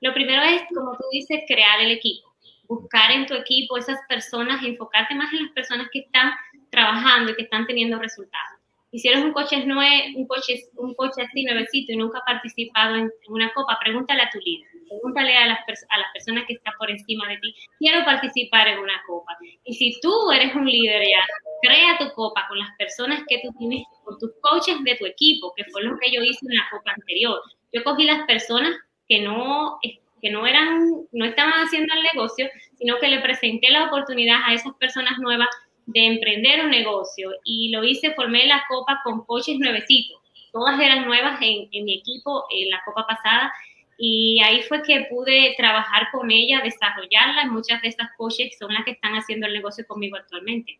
Lo 0.00 0.14
primero 0.14 0.42
es, 0.42 0.62
como 0.72 0.92
tú 0.92 1.04
dices, 1.10 1.40
crear 1.48 1.80
el 1.80 1.92
equipo. 1.92 2.27
Buscar 2.68 3.10
en 3.10 3.26
tu 3.26 3.34
equipo 3.34 3.76
esas 3.76 3.98
personas, 4.08 4.62
enfocarte 4.62 5.14
más 5.14 5.32
en 5.32 5.44
las 5.44 5.52
personas 5.52 5.88
que 5.92 6.00
están 6.00 6.32
trabajando 6.70 7.32
y 7.32 7.34
que 7.34 7.42
están 7.42 7.66
teniendo 7.66 7.98
resultados. 7.98 8.58
Y 8.90 9.00
si 9.00 9.08
eres 9.08 9.22
un 9.22 9.32
coche, 9.32 9.56
un 9.56 10.26
coche, 10.26 10.64
un 10.76 10.94
coche 10.94 11.22
así 11.22 11.44
nuevecito 11.44 11.92
y 11.92 11.96
nunca 11.96 12.20
ha 12.20 12.24
participado 12.24 12.96
en, 12.96 13.10
una 13.28 13.52
copa, 13.52 13.78
pregúntale 13.82 14.22
a 14.22 14.30
tu 14.30 14.38
líder, 14.38 14.66
pregúntale 14.88 15.36
a 15.36 15.46
las, 15.46 15.58
a 15.90 15.98
las 15.98 16.12
personas 16.14 16.44
que 16.46 16.54
están 16.54 16.72
por 16.78 16.90
encima 16.90 17.28
de 17.28 17.36
ti, 17.36 17.54
quiero 17.78 18.02
participar 18.06 18.68
en 18.68 18.78
una 18.78 19.02
copa. 19.06 19.36
Y 19.64 19.74
si 19.74 20.00
tú 20.00 20.32
eres 20.32 20.54
un 20.54 20.66
líder 20.66 21.02
ya, 21.02 21.22
crea 21.60 21.98
tu 21.98 22.10
copa 22.14 22.46
con 22.48 22.58
las 22.58 22.70
personas 22.78 23.22
que 23.28 23.40
tú 23.42 23.52
tienes, 23.58 23.84
con 24.04 24.18
tus 24.18 24.30
coaches 24.40 24.82
de 24.82 24.94
tu 24.96 25.04
equipo, 25.04 25.52
que 25.54 25.64
fue 25.64 25.82
lo 25.82 25.98
que 25.98 26.10
yo 26.10 26.22
hice 26.22 26.46
en 26.48 26.56
la 26.56 26.66
copa 26.70 26.92
anterior. 26.92 27.42
Yo 27.72 27.84
cogí 27.84 28.04
las 28.04 28.24
personas 28.26 28.74
que 29.06 29.20
no, 29.20 29.78
que 30.20 30.30
no 30.30 30.46
eran, 30.46 30.80
no 31.12 31.24
estaban 31.24 31.54
haciendo 31.54 31.92
el 31.94 32.02
negocio, 32.02 32.48
sino 32.76 32.98
que 32.98 33.08
le 33.08 33.20
presenté 33.20 33.70
la 33.70 33.86
oportunidad 33.86 34.38
a 34.46 34.54
esas 34.54 34.74
personas 34.74 35.18
nuevas 35.18 35.48
de 35.86 36.06
emprender 36.06 36.64
un 36.64 36.70
negocio 36.70 37.30
y 37.44 37.70
lo 37.70 37.82
hice, 37.82 38.14
formé 38.14 38.46
la 38.46 38.62
copa 38.68 39.00
con 39.04 39.24
coches 39.24 39.58
nuevecitos. 39.58 40.20
Todas 40.52 40.78
eran 40.80 41.06
nuevas 41.06 41.40
en, 41.40 41.68
mi 41.84 41.98
equipo 41.98 42.44
en 42.50 42.70
la 42.70 42.82
copa 42.84 43.06
pasada 43.06 43.52
y 43.96 44.40
ahí 44.44 44.62
fue 44.62 44.82
que 44.82 45.06
pude 45.10 45.54
trabajar 45.56 46.08
con 46.12 46.30
ella, 46.30 46.60
desarrollarla. 46.62 47.46
Muchas 47.46 47.80
de 47.82 47.88
estas 47.88 48.08
coaches 48.16 48.56
son 48.58 48.72
las 48.72 48.84
que 48.84 48.92
están 48.92 49.14
haciendo 49.14 49.46
el 49.46 49.54
negocio 49.54 49.86
conmigo 49.86 50.16
actualmente. 50.16 50.78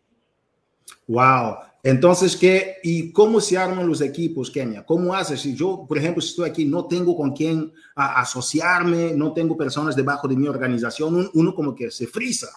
Wow. 1.07 1.57
Entonces, 1.83 2.37
¿qué 2.37 2.77
y 2.83 3.13
cómo 3.13 3.41
se 3.41 3.57
arman 3.57 3.87
los 3.87 4.01
equipos, 4.01 4.51
Kenia? 4.51 4.85
¿Cómo 4.85 5.15
haces? 5.15 5.41
Si 5.41 5.55
yo, 5.55 5.87
por 5.89 5.97
ejemplo, 5.97 6.21
si 6.21 6.31
estoy 6.31 6.51
aquí, 6.51 6.65
no 6.65 6.87
tengo 6.87 7.17
con 7.17 7.33
quién 7.33 7.73
asociarme, 7.95 9.13
no 9.15 9.33
tengo 9.33 9.57
personas 9.57 9.95
debajo 9.95 10.29
de 10.29 10.37
mi 10.37 10.49
organización, 10.49 11.31
uno 11.33 11.55
como 11.55 11.75
que 11.75 11.91
se 11.91 12.07
frisa. 12.07 12.49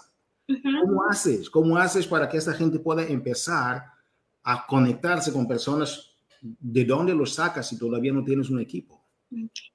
¿Cómo 0.48 1.04
haces? 1.10 1.50
¿Cómo 1.50 1.78
haces 1.78 2.08
para 2.08 2.28
que 2.28 2.38
esta 2.38 2.54
gente 2.54 2.80
pueda 2.80 3.06
empezar 3.06 3.84
a 4.44 4.66
conectarse 4.66 5.32
con 5.32 5.48
personas? 5.48 6.12
¿De 6.42 6.84
dónde 6.84 7.14
los 7.14 7.36
sacas 7.36 7.70
si 7.70 7.78
todavía 7.78 8.12
no 8.12 8.24
tienes 8.24 8.50
un 8.50 8.60
equipo? 8.60 9.06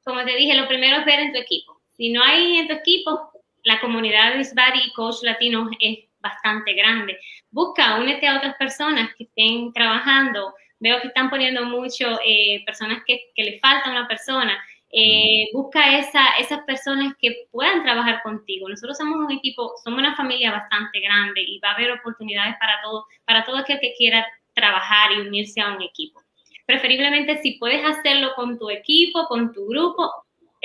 Como 0.05 0.25
te 0.25 0.37
dije, 0.37 0.55
lo 0.55 0.69
primero 0.69 0.99
es 0.99 1.07
ver 1.07 1.21
en 1.21 1.33
tu 1.33 1.39
equipo. 1.39 1.81
Si 1.97 2.13
no 2.13 2.23
hay 2.23 2.59
en 2.59 2.69
tu 2.69 2.75
equipo, 2.75 3.31
la 3.63 3.81
comunidad 3.81 4.35
de 4.35 4.41
Isbari 4.41 4.81
y 4.87 4.93
Coach 4.93 5.23
Latino 5.23 5.71
es 5.81 6.01
bastante 6.21 6.75
grande. 6.75 7.17
Busca, 7.57 7.97
únete 7.97 8.29
a 8.29 8.37
otras 8.37 8.55
personas 8.57 9.15
que 9.17 9.25
estén 9.25 9.73
trabajando. 9.73 10.53
Veo 10.79 11.01
que 11.01 11.09
están 11.09 11.31
poniendo 11.31 11.65
mucho 11.65 12.21
eh, 12.23 12.63
personas 12.67 13.03
que, 13.07 13.31
que 13.35 13.45
le 13.45 13.59
falta 13.61 13.91
una 13.91 14.07
persona 14.07 14.63
eh, 14.93 15.49
busca 15.53 15.99
esa, 15.99 16.37
esas 16.39 16.61
personas 16.61 17.15
que 17.19 17.49
puedan 17.51 17.83
trabajar 17.83 18.23
contigo. 18.23 18.69
Nosotros 18.69 18.97
somos 18.97 19.17
un 19.17 19.33
equipo, 19.33 19.75
somos 19.83 19.99
una 19.99 20.15
familia 20.15 20.53
bastante 20.53 21.01
grande 21.01 21.43
y 21.43 21.59
va 21.59 21.71
a 21.71 21.75
haber 21.75 21.93
oportunidades 21.93 22.55
para 22.61 22.81
todo, 22.83 23.05
para 23.25 23.45
todo 23.45 23.57
aquel 23.59 23.81
que 23.81 23.95
quiera 23.97 24.27
trabajar 24.55 25.13
y 25.13 25.21
unirse 25.21 25.61
a 25.61 25.75
un 25.75 25.83
equipo. 25.83 26.21
Preferiblemente 26.67 27.41
si 27.43 27.59
puedes 27.59 27.85
hacerlo 27.85 28.33
con 28.35 28.59
tu 28.59 28.71
equipo, 28.71 29.27
con 29.29 29.53
tu 29.53 29.67
grupo, 29.67 30.11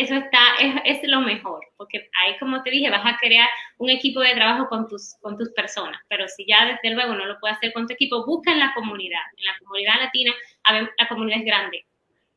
eso 0.01 0.15
está, 0.15 0.39
es, 0.59 0.99
es, 1.03 1.09
lo 1.09 1.21
mejor, 1.21 1.61
porque 1.77 2.09
ahí, 2.21 2.37
como 2.39 2.63
te 2.63 2.71
dije, 2.71 2.89
vas 2.89 3.05
a 3.05 3.17
crear 3.17 3.47
un 3.77 3.89
equipo 3.89 4.19
de 4.19 4.33
trabajo 4.33 4.67
con 4.67 4.87
tus, 4.87 5.15
con 5.21 5.37
tus 5.37 5.49
personas, 5.51 6.01
pero 6.09 6.27
si 6.27 6.45
ya 6.47 6.65
desde 6.65 6.95
luego 6.95 7.13
no 7.13 7.25
lo 7.25 7.39
puedes 7.39 7.57
hacer 7.57 7.71
con 7.73 7.85
tu 7.85 7.93
equipo, 7.93 8.25
busca 8.25 8.51
en 8.51 8.59
la 8.59 8.73
comunidad. 8.73 9.21
En 9.37 9.45
la 9.45 9.51
comunidad 9.59 9.93
latina, 9.99 10.31
a 10.63 10.73
ver, 10.73 10.89
la 10.97 11.07
comunidad 11.07 11.39
es 11.39 11.45
grande. 11.45 11.85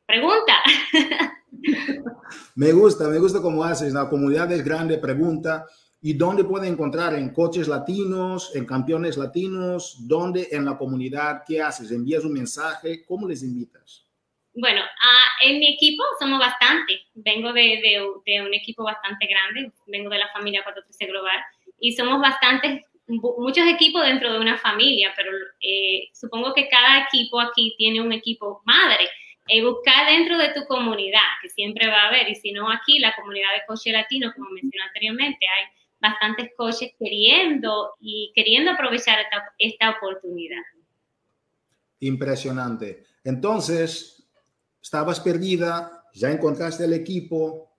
Pregunta. 0.05 0.53
me 2.55 2.71
gusta, 2.71 3.07
me 3.07 3.17
gusta 3.17 3.41
cómo 3.41 3.63
haces. 3.63 3.93
La 3.93 4.07
comunidad 4.07 4.51
es 4.51 4.63
grande, 4.63 4.99
pregunta. 4.99 5.65
¿Y 6.01 6.13
dónde 6.13 6.43
puede 6.43 6.67
encontrar? 6.67 7.15
¿En 7.15 7.33
coches 7.33 7.67
latinos? 7.67 8.55
¿En 8.55 8.65
campeones 8.65 9.17
latinos? 9.17 9.97
¿Dónde 10.07 10.49
en 10.51 10.65
la 10.65 10.77
comunidad? 10.77 11.41
¿Qué 11.47 11.59
haces? 11.59 11.89
¿Envías 11.89 12.23
un 12.23 12.33
mensaje? 12.33 13.03
¿Cómo 13.03 13.27
les 13.27 13.41
invitas? 13.41 14.04
Bueno, 14.55 14.81
uh, 14.81 15.47
en 15.47 15.59
mi 15.59 15.73
equipo 15.73 16.03
somos 16.17 16.39
bastante. 16.39 17.01
Vengo 17.13 17.51
de, 17.51 18.01
un 18.41 18.53
equipo 18.53 18.83
bastante 18.83 19.27
grande. 19.27 19.71
Vengo 19.87 20.09
de 20.09 20.19
la 20.19 20.29
familia 20.29 20.63
413 20.63 21.11
Global. 21.11 21.37
Y 21.79 21.91
somos 21.91 22.21
bastantes, 22.21 22.83
muchos 23.07 23.67
equipos 23.67 24.03
dentro 24.03 24.31
de 24.31 24.39
una 24.39 24.57
familia, 24.57 25.13
pero 25.15 25.29
eh, 25.61 26.09
supongo 26.13 26.53
que 26.53 26.69
cada 26.69 27.03
equipo 27.03 27.39
aquí 27.39 27.75
tiene 27.77 28.01
un 28.01 28.13
equipo 28.13 28.61
madre 28.65 29.09
eh, 29.47 29.63
buscar 29.63 30.07
dentro 30.07 30.37
de 30.39 30.53
tu 30.53 30.65
comunidad, 30.65 31.19
que 31.41 31.49
siempre 31.49 31.87
va 31.87 32.03
a 32.03 32.07
haber, 32.07 32.27
y 32.29 32.35
si 32.35 32.51
no 32.51 32.71
aquí, 32.71 32.97
la 32.97 33.15
comunidad 33.15 33.53
de 33.53 33.65
coches 33.67 33.93
latinos, 33.93 34.33
como 34.33 34.49
mencioné 34.49 34.83
anteriormente, 34.87 35.45
hay 35.45 35.65
bastantes 35.99 36.49
coches 36.57 36.93
queriendo 36.97 37.93
y 37.99 38.31
queriendo 38.33 38.71
aprovechar 38.71 39.19
esta 39.59 39.91
oportunidad. 39.91 40.63
Impresionante. 41.99 43.03
Entonces, 43.23 44.14
estabas 44.85 45.19
perdida, 45.19 46.03
ya 46.13 46.29
encontraste 46.29 46.85
el 46.85 46.93
equipo, 46.93 47.71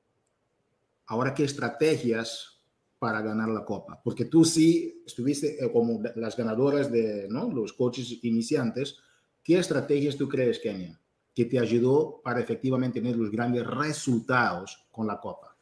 ahora 1.07 1.33
qué 1.33 1.45
estrategias 1.45 2.61
para 2.99 3.21
ganar 3.21 3.49
la 3.49 3.65
copa, 3.65 4.01
porque 4.03 4.25
tú 4.25 4.45
sí 4.45 5.05
estuviste 5.07 5.65
eh, 5.65 5.71
como 5.73 6.03
las 6.17 6.37
ganadoras 6.37 6.91
de 6.91 7.29
¿no? 7.31 7.49
los 7.49 7.73
coches 7.75 8.19
iniciantes. 8.25 8.99
¿Qué 9.45 9.57
estrategias 9.57 10.17
tú 10.17 10.29
crees, 10.29 10.59
Kenia? 10.59 10.99
que 11.33 11.45
te 11.45 11.61
ayudó 11.61 12.21
para 12.25 12.41
efectivamente 12.41 13.01
tener 13.01 13.15
los 13.15 13.31
grandes 13.31 13.65
resultados 13.65 14.89
con 14.91 15.07
la 15.07 15.21
Copa? 15.21 15.55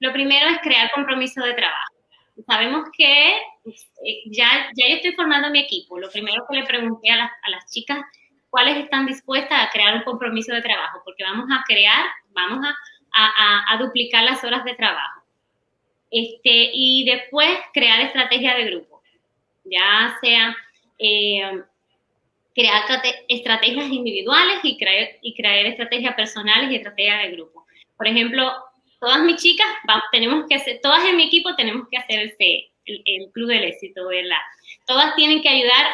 Lo 0.00 0.12
primero 0.12 0.48
es 0.48 0.58
crear 0.62 0.90
compromiso 0.92 1.40
de 1.44 1.52
trabajo. 1.52 1.94
Sabemos 2.46 2.88
que 2.96 3.32
eh, 3.36 4.22
ya, 4.30 4.72
ya 4.74 4.88
yo 4.88 4.96
estoy 4.96 5.12
formando 5.12 5.50
mi 5.50 5.60
equipo. 5.60 6.00
Lo 6.00 6.10
primero 6.10 6.44
que 6.50 6.56
le 6.56 6.66
pregunté 6.66 7.10
a 7.10 7.16
las, 7.16 7.30
a 7.46 7.50
las 7.50 7.70
chicas, 7.70 7.98
¿cuáles 8.50 8.76
están 8.78 9.06
dispuestas 9.06 9.66
a 9.66 9.70
crear 9.70 9.96
un 9.96 10.02
compromiso 10.02 10.54
de 10.54 10.62
trabajo? 10.62 11.00
Porque 11.04 11.24
vamos 11.24 11.46
a 11.50 11.64
crear, 11.66 12.06
vamos 12.30 12.64
a, 12.64 12.74
a, 13.14 13.74
a 13.74 13.76
duplicar 13.78 14.24
las 14.24 14.42
horas 14.44 14.64
de 14.64 14.74
trabajo. 14.74 15.22
Este, 16.10 16.70
y 16.72 17.04
después 17.04 17.58
crear 17.74 18.00
estrategias 18.00 18.56
de 18.56 18.64
grupo, 18.64 19.02
ya 19.64 20.16
sea 20.22 20.56
eh, 20.98 21.62
crear 22.54 22.82
estrategias 23.28 23.90
individuales 23.90 24.58
y 24.62 24.78
crear, 24.78 25.10
y 25.20 25.34
crear 25.34 25.66
estrategias 25.66 26.14
personales 26.14 26.70
y 26.70 26.76
estrategias 26.76 27.22
de 27.24 27.32
grupo. 27.32 27.66
Por 27.96 28.08
ejemplo, 28.08 28.52
todas 29.00 29.20
mis 29.20 29.36
chicas, 29.36 29.66
vamos, 29.86 30.04
tenemos 30.10 30.46
que 30.48 30.54
hacer, 30.54 30.80
todas 30.82 31.04
en 31.04 31.16
mi 31.16 31.24
equipo 31.24 31.54
tenemos 31.56 31.86
que 31.90 31.98
hacer 31.98 32.20
el 32.20 32.36
C, 32.36 32.70
el, 32.86 33.30
Club 33.32 33.48
del 33.48 33.64
Éxito, 33.64 34.08
¿verdad? 34.08 34.38
Todas 34.86 35.14
tienen 35.14 35.42
que 35.42 35.50
ayudar 35.50 35.86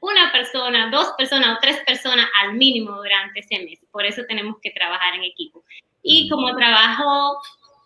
una 0.00 0.32
persona, 0.32 0.90
dos 0.90 1.12
personas 1.16 1.56
o 1.56 1.60
tres 1.60 1.78
personas 1.86 2.26
al 2.40 2.54
mínimo 2.54 2.92
durante 2.96 3.40
ese 3.40 3.64
mes. 3.64 3.84
Por 3.90 4.04
eso 4.04 4.22
tenemos 4.28 4.56
que 4.62 4.70
trabajar 4.70 5.14
en 5.14 5.24
equipo. 5.24 5.64
Y 6.02 6.28
como 6.28 6.54
trabajo, 6.56 7.38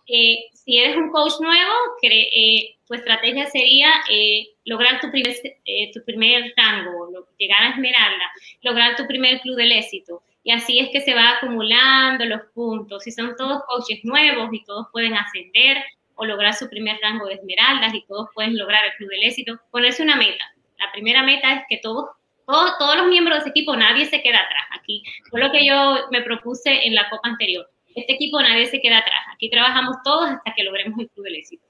eh, 0.07 0.49
si 0.53 0.77
eres 0.77 0.97
un 0.97 1.09
coach 1.09 1.33
nuevo, 1.39 1.71
eh, 2.03 2.75
tu 2.87 2.93
estrategia 2.93 3.45
sería 3.47 3.89
eh, 4.09 4.49
lograr 4.65 4.99
tu 4.99 5.09
primer, 5.09 5.35
eh, 5.65 5.91
tu 5.93 6.03
primer 6.03 6.53
rango, 6.55 7.09
llegar 7.37 7.63
a 7.63 7.69
Esmeralda, 7.69 8.31
lograr 8.61 8.95
tu 8.95 9.07
primer 9.07 9.39
club 9.41 9.55
del 9.55 9.71
éxito. 9.71 10.21
Y 10.43 10.51
así 10.51 10.79
es 10.79 10.89
que 10.89 11.01
se 11.01 11.13
va 11.13 11.37
acumulando 11.37 12.25
los 12.25 12.41
puntos. 12.53 13.03
Si 13.03 13.11
son 13.11 13.35
todos 13.37 13.63
coaches 13.67 14.03
nuevos 14.03 14.49
y 14.51 14.63
todos 14.65 14.87
pueden 14.91 15.13
ascender 15.13 15.83
o 16.15 16.25
lograr 16.25 16.53
su 16.53 16.69
primer 16.69 16.99
rango 17.01 17.27
de 17.27 17.35
Esmeraldas 17.35 17.93
y 17.93 18.05
todos 18.05 18.29
pueden 18.33 18.57
lograr 18.57 18.85
el 18.85 18.93
club 18.93 19.09
del 19.09 19.23
éxito, 19.23 19.59
ponerse 19.71 20.03
una 20.03 20.15
meta. 20.15 20.45
La 20.85 20.91
primera 20.91 21.23
meta 21.23 21.53
es 21.53 21.63
que 21.69 21.77
todos, 21.77 22.09
todos, 22.45 22.77
todos 22.77 22.97
los 22.97 23.07
miembros 23.07 23.37
de 23.37 23.41
ese 23.41 23.49
equipo, 23.49 23.75
nadie 23.75 24.05
se 24.05 24.21
queda 24.21 24.39
atrás. 24.39 24.65
Aquí 24.79 25.03
fue 25.29 25.39
lo 25.39 25.51
que 25.51 25.65
yo 25.65 26.07
me 26.11 26.21
propuse 26.21 26.85
en 26.85 26.95
la 26.95 27.09
copa 27.09 27.29
anterior. 27.29 27.69
Este 27.95 28.13
equipo 28.13 28.41
nadie 28.41 28.65
se 28.67 28.81
queda 28.81 28.99
atrás. 28.99 29.21
Aquí 29.33 29.49
trabajamos 29.49 29.97
todos 30.03 30.29
hasta 30.29 30.53
que 30.55 30.63
logremos 30.63 30.99
el 30.99 31.09
club 31.09 31.25
del 31.25 31.35
éxito. 31.35 31.63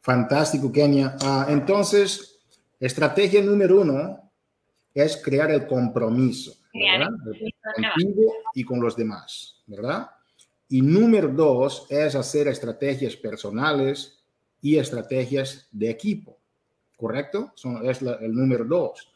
Fantástico, 0.00 0.70
Kenia. 0.72 1.16
Ah, 1.22 1.46
entonces, 1.48 2.44
estrategia 2.78 3.42
número 3.42 3.80
uno 3.80 4.30
es 4.92 5.16
crear 5.22 5.50
el 5.50 5.66
compromiso. 5.66 6.52
Contigo 7.76 8.32
y 8.54 8.64
con 8.64 8.80
los 8.80 8.96
demás, 8.96 9.62
¿verdad? 9.66 10.10
Y 10.68 10.82
número 10.82 11.28
dos 11.28 11.86
es 11.88 12.14
hacer 12.14 12.48
estrategias 12.48 13.14
personales 13.16 14.24
y 14.60 14.76
estrategias 14.76 15.68
de 15.70 15.90
equipo, 15.90 16.38
¿correcto? 17.04 17.52
Son, 17.54 17.86
es 17.86 18.00
el 18.00 18.32
número 18.32 18.64
dos. 18.64 19.12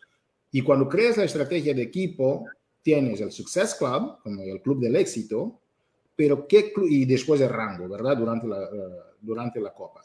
Y 0.53 0.61
cuando 0.61 0.87
creas 0.87 1.16
la 1.16 1.24
estrategia 1.24 1.72
de 1.72 1.85
equipo, 1.85 2.44
tienes 2.83 3.18
el 3.22 3.33
Success 3.33 3.74
Club, 3.74 4.18
como 4.22 4.42
el 4.42 4.61
club 4.61 4.79
del 4.79 4.96
éxito, 4.96 5.59
pero 6.14 6.46
qué 6.46 6.70
y 6.87 7.07
después 7.07 7.40
el 7.40 7.48
rango, 7.48 7.88
¿verdad? 7.88 8.15
Durante 8.15 8.46
la, 8.46 8.58
uh, 8.58 9.17
durante 9.23 9.58
la 9.58 9.73
copa. 9.73 10.02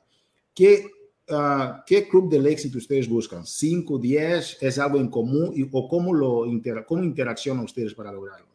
¿Qué 0.56 0.86
uh, 1.28 1.84
¿qué 1.86 2.08
club 2.08 2.30
del 2.30 2.48
éxito 2.48 2.78
ustedes 2.78 3.10
buscan? 3.10 3.44
¿5, 3.44 4.00
10? 4.00 4.64
¿Es 4.64 4.80
algo 4.80 4.98
en 4.98 5.10
común? 5.10 5.52
Y, 5.54 5.68
¿O 5.70 5.90
cómo, 5.90 6.14
lo 6.14 6.46
inter 6.46 6.86
cómo 6.88 7.04
interaccionan 7.04 7.66
ustedes 7.66 7.94
para 7.94 8.14
lograrlo? 8.14 8.48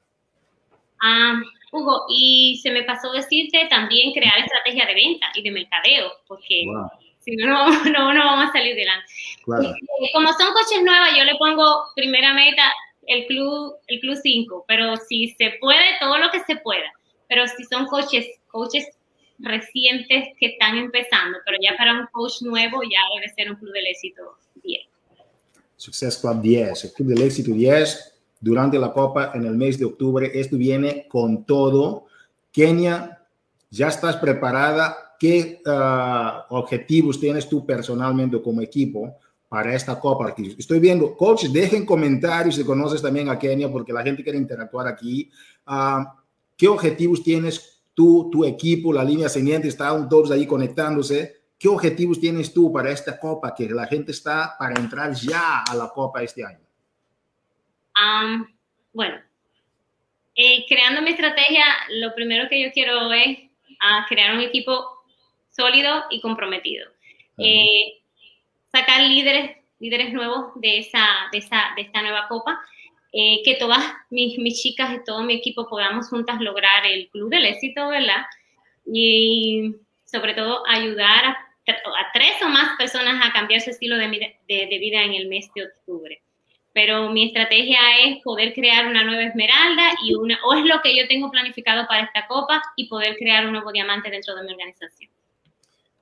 Um, 1.02 1.42
Hugo, 1.70 2.06
y 2.08 2.58
se 2.62 2.70
me 2.70 2.82
pasó 2.84 3.12
decirte 3.12 3.66
también 3.68 4.14
crear 4.14 4.38
estrategia 4.38 4.86
de 4.86 4.94
venta 4.94 5.26
y 5.34 5.42
de 5.42 5.50
mercadeo, 5.50 6.12
porque 6.26 6.64
wow. 6.66 6.88
Si 7.28 7.36
no, 7.44 7.84
no, 7.84 8.14
no 8.14 8.24
vamos 8.24 8.48
a 8.48 8.52
salir 8.52 8.74
delante. 8.74 9.06
Claro. 9.44 9.74
Como 10.12 10.32
son 10.32 10.52
coches 10.52 10.82
nuevas, 10.82 11.10
yo 11.16 11.24
le 11.24 11.36
pongo 11.36 11.84
primera 11.94 12.32
meta 12.34 12.62
el 13.06 13.26
club 13.26 13.74
el 13.86 14.00
club 14.00 14.18
5, 14.22 14.64
pero 14.68 14.96
si 14.96 15.28
se 15.38 15.54
puede, 15.60 15.84
todo 16.00 16.18
lo 16.18 16.30
que 16.30 16.40
se 16.44 16.56
pueda. 16.56 16.92
Pero 17.28 17.46
si 17.46 17.64
son 17.64 17.86
coches, 17.86 18.26
coches 18.48 18.86
recientes 19.38 20.28
que 20.38 20.46
están 20.46 20.76
empezando, 20.76 21.38
pero 21.44 21.58
ya 21.62 21.76
para 21.76 22.00
un 22.00 22.06
coach 22.12 22.42
nuevo 22.42 22.82
ya 22.82 23.00
debe 23.14 23.32
ser 23.34 23.50
un 23.50 23.56
club 23.56 23.72
del 23.72 23.86
éxito 23.86 24.36
10. 24.62 24.86
Success 25.76 26.18
Club 26.18 26.40
10, 26.42 26.84
el 26.84 26.92
club 26.92 27.08
del 27.08 27.22
éxito 27.22 27.52
10 27.52 28.14
durante 28.40 28.78
la 28.78 28.92
Copa 28.92 29.32
en 29.34 29.46
el 29.46 29.56
mes 29.56 29.78
de 29.78 29.84
octubre. 29.84 30.30
Esto 30.34 30.56
viene 30.56 31.06
con 31.08 31.44
todo. 31.44 32.06
Kenia, 32.50 33.22
¿ya 33.70 33.88
estás 33.88 34.16
preparada? 34.16 35.07
¿Qué 35.18 35.60
uh, 35.66 36.54
objetivos 36.54 37.18
tienes 37.18 37.48
tú 37.48 37.66
personalmente 37.66 38.40
como 38.40 38.60
equipo 38.60 39.16
para 39.48 39.74
esta 39.74 39.98
Copa? 39.98 40.34
Estoy 40.56 40.78
viendo, 40.78 41.16
coaches, 41.16 41.52
dejen 41.52 41.84
comentarios 41.84 42.54
si 42.54 42.64
conoces 42.64 43.02
también 43.02 43.28
a 43.28 43.38
Kenia, 43.38 43.70
porque 43.70 43.92
la 43.92 44.02
gente 44.02 44.22
quiere 44.22 44.38
interactuar 44.38 44.86
aquí. 44.86 45.28
Uh, 45.66 46.04
¿Qué 46.56 46.68
objetivos 46.68 47.22
tienes 47.22 47.82
tú, 47.94 48.28
tu 48.30 48.44
equipo, 48.44 48.92
la 48.92 49.02
línea 49.02 49.28
siguiente? 49.28 49.68
Están 49.68 50.08
todos 50.08 50.30
ahí 50.30 50.46
conectándose. 50.46 51.36
¿Qué 51.58 51.66
objetivos 51.66 52.20
tienes 52.20 52.54
tú 52.54 52.72
para 52.72 52.90
esta 52.90 53.18
Copa? 53.18 53.52
Que 53.52 53.68
la 53.68 53.86
gente 53.86 54.12
está 54.12 54.54
para 54.56 54.80
entrar 54.80 55.12
ya 55.14 55.62
a 55.68 55.74
la 55.74 55.88
Copa 55.88 56.22
este 56.22 56.44
año. 56.44 56.60
Um, 57.98 58.46
bueno, 58.92 59.16
eh, 60.36 60.64
creando 60.68 61.02
mi 61.02 61.10
estrategia, 61.10 61.64
lo 62.00 62.14
primero 62.14 62.48
que 62.48 62.62
yo 62.62 62.70
quiero 62.72 63.12
es 63.12 63.38
uh, 63.38 64.06
crear 64.08 64.36
un 64.36 64.40
equipo 64.40 64.97
sólido 65.58 66.04
y 66.10 66.20
comprometido. 66.20 66.88
Uh 67.36 67.42
-huh. 67.42 67.46
eh, 67.46 68.02
sacar 68.72 69.00
líderes, 69.02 69.56
líderes 69.80 70.12
nuevos 70.12 70.52
de, 70.56 70.78
esa, 70.78 71.04
de, 71.32 71.38
esa, 71.38 71.72
de 71.76 71.82
esta 71.82 72.02
nueva 72.02 72.28
copa. 72.28 72.58
Eh, 73.12 73.40
que 73.42 73.54
todas 73.54 73.82
mis, 74.10 74.38
mis, 74.38 74.60
chicas 74.60 74.94
y 74.94 75.04
todo 75.04 75.22
mi 75.22 75.34
equipo 75.34 75.66
podamos 75.66 76.10
juntas 76.10 76.40
lograr 76.42 76.84
el 76.84 77.08
club 77.08 77.30
del 77.30 77.46
éxito, 77.46 77.88
¿verdad? 77.88 78.26
Y 78.84 79.74
sobre 80.04 80.34
todo 80.34 80.62
ayudar 80.68 81.24
a, 81.24 81.30
a 81.30 82.12
tres 82.12 82.34
o 82.42 82.48
más 82.48 82.76
personas 82.76 83.16
a 83.24 83.32
cambiar 83.32 83.62
su 83.62 83.70
estilo 83.70 83.96
de, 83.96 84.36
de, 84.46 84.66
de 84.66 84.78
vida 84.78 85.02
en 85.02 85.14
el 85.14 85.26
mes 85.26 85.50
de 85.54 85.64
octubre 85.64 86.20
pero 86.78 87.10
mi 87.10 87.26
estrategia 87.26 87.80
es 88.04 88.22
poder 88.22 88.54
crear 88.54 88.86
una 88.86 89.02
nueva 89.02 89.24
esmeralda 89.24 89.90
y 90.04 90.14
una, 90.14 90.38
o 90.44 90.54
es 90.54 90.64
lo 90.64 90.80
que 90.80 90.96
yo 90.96 91.08
tengo 91.08 91.28
planificado 91.28 91.88
para 91.88 92.04
esta 92.04 92.28
copa 92.28 92.62
y 92.76 92.88
poder 92.88 93.16
crear 93.16 93.46
un 93.46 93.52
nuevo 93.52 93.72
diamante 93.72 94.10
dentro 94.10 94.36
de 94.36 94.44
mi 94.44 94.52
organización. 94.52 95.10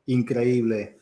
Increíble. 0.06 0.98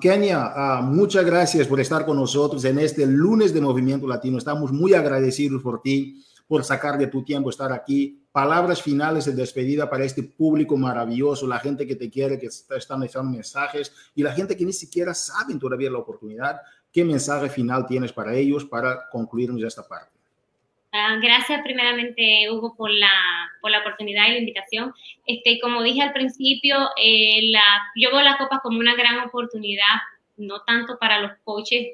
Kenia, 0.00 0.80
muchas 0.82 1.24
gracias 1.24 1.66
por 1.68 1.78
estar 1.78 2.04
con 2.04 2.16
nosotros 2.16 2.64
en 2.64 2.80
este 2.80 3.06
lunes 3.06 3.54
de 3.54 3.60
Movimiento 3.60 4.06
Latino. 4.06 4.38
Estamos 4.38 4.72
muy 4.72 4.94
agradecidos 4.94 5.62
por 5.62 5.80
ti, 5.80 6.24
por 6.48 6.64
sacar 6.64 6.98
de 6.98 7.06
tu 7.06 7.22
tiempo 7.22 7.50
estar 7.50 7.72
aquí. 7.72 8.24
Palabras 8.32 8.82
finales 8.82 9.26
de 9.26 9.32
despedida 9.32 9.88
para 9.88 10.04
este 10.04 10.22
público 10.22 10.76
maravilloso, 10.76 11.46
la 11.46 11.60
gente 11.60 11.86
que 11.86 11.96
te 11.96 12.10
quiere, 12.10 12.38
que 12.38 12.46
están 12.46 13.00
dejando 13.00 13.30
mensajes 13.30 13.92
y 14.14 14.22
la 14.22 14.32
gente 14.32 14.56
que 14.56 14.64
ni 14.64 14.72
siquiera 14.72 15.14
saben 15.14 15.58
todavía 15.58 15.90
la 15.90 15.98
oportunidad. 15.98 16.56
¿Qué 16.90 17.04
mensaje 17.04 17.48
final 17.48 17.86
tienes 17.86 18.12
para 18.12 18.34
ellos 18.34 18.64
para 18.64 19.08
concluirnos 19.10 19.62
esta 19.62 19.86
parte? 19.86 20.17
Uh, 20.90 21.20
gracias 21.20 21.60
primeramente, 21.62 22.50
Hugo, 22.50 22.74
por 22.74 22.90
la, 22.90 23.10
por 23.60 23.70
la 23.70 23.80
oportunidad 23.80 24.26
y 24.28 24.32
la 24.32 24.38
invitación. 24.38 24.94
Este, 25.26 25.60
como 25.60 25.82
dije 25.82 26.00
al 26.00 26.14
principio, 26.14 26.88
eh, 26.96 27.50
la, 27.50 27.62
yo 27.96 28.10
veo 28.10 28.22
la 28.22 28.38
Copa 28.38 28.60
como 28.62 28.78
una 28.78 28.94
gran 28.94 29.20
oportunidad, 29.20 29.96
no 30.38 30.62
tanto 30.62 30.96
para 30.98 31.20
los 31.20 31.32
coaches 31.44 31.88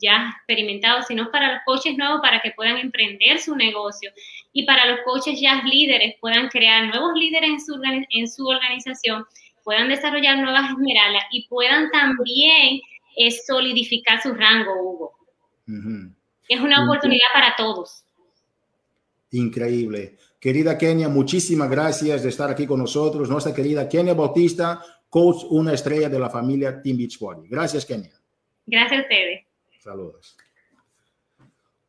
ya 0.00 0.30
experimentados, 0.36 1.06
sino 1.06 1.30
para 1.30 1.54
los 1.54 1.62
coaches 1.64 1.96
nuevos 1.96 2.20
para 2.22 2.40
que 2.40 2.52
puedan 2.52 2.78
emprender 2.78 3.40
su 3.40 3.56
negocio 3.56 4.12
y 4.52 4.64
para 4.64 4.86
los 4.86 5.00
coaches 5.04 5.40
ya 5.40 5.62
líderes 5.64 6.14
puedan 6.20 6.48
crear 6.48 6.86
nuevos 6.86 7.14
líderes 7.14 7.50
en 7.50 7.60
su, 7.60 7.80
en 8.10 8.28
su 8.28 8.46
organización, 8.46 9.24
puedan 9.64 9.88
desarrollar 9.88 10.38
nuevas 10.38 10.70
esmeraldas 10.70 11.24
y 11.32 11.48
puedan 11.48 11.90
también 11.90 12.80
es 13.16 13.46
solidificar 13.46 14.22
su 14.22 14.34
rango, 14.34 14.72
Hugo. 14.80 15.12
Uh 15.66 15.72
-huh. 15.72 16.14
Es 16.48 16.60
una 16.60 16.84
oportunidad 16.84 17.26
para 17.32 17.56
todos. 17.56 18.03
Increíble. 19.34 20.16
Querida 20.38 20.78
Kenia, 20.78 21.08
muchísimas 21.08 21.68
gracias 21.68 22.22
de 22.22 22.28
estar 22.28 22.50
aquí 22.50 22.66
con 22.66 22.78
nosotros. 22.78 23.28
Nuestra 23.28 23.52
querida 23.52 23.88
Kenia 23.88 24.14
Bautista, 24.14 24.80
coach, 25.08 25.44
una 25.50 25.72
estrella 25.72 26.08
de 26.08 26.20
la 26.20 26.30
familia 26.30 26.80
Team 26.80 26.96
Beachbody. 26.98 27.48
Gracias, 27.48 27.84
Kenia. 27.84 28.12
Gracias 28.64 29.00
a 29.00 29.02
ustedes. 29.02 29.40
Saludos. 29.80 30.36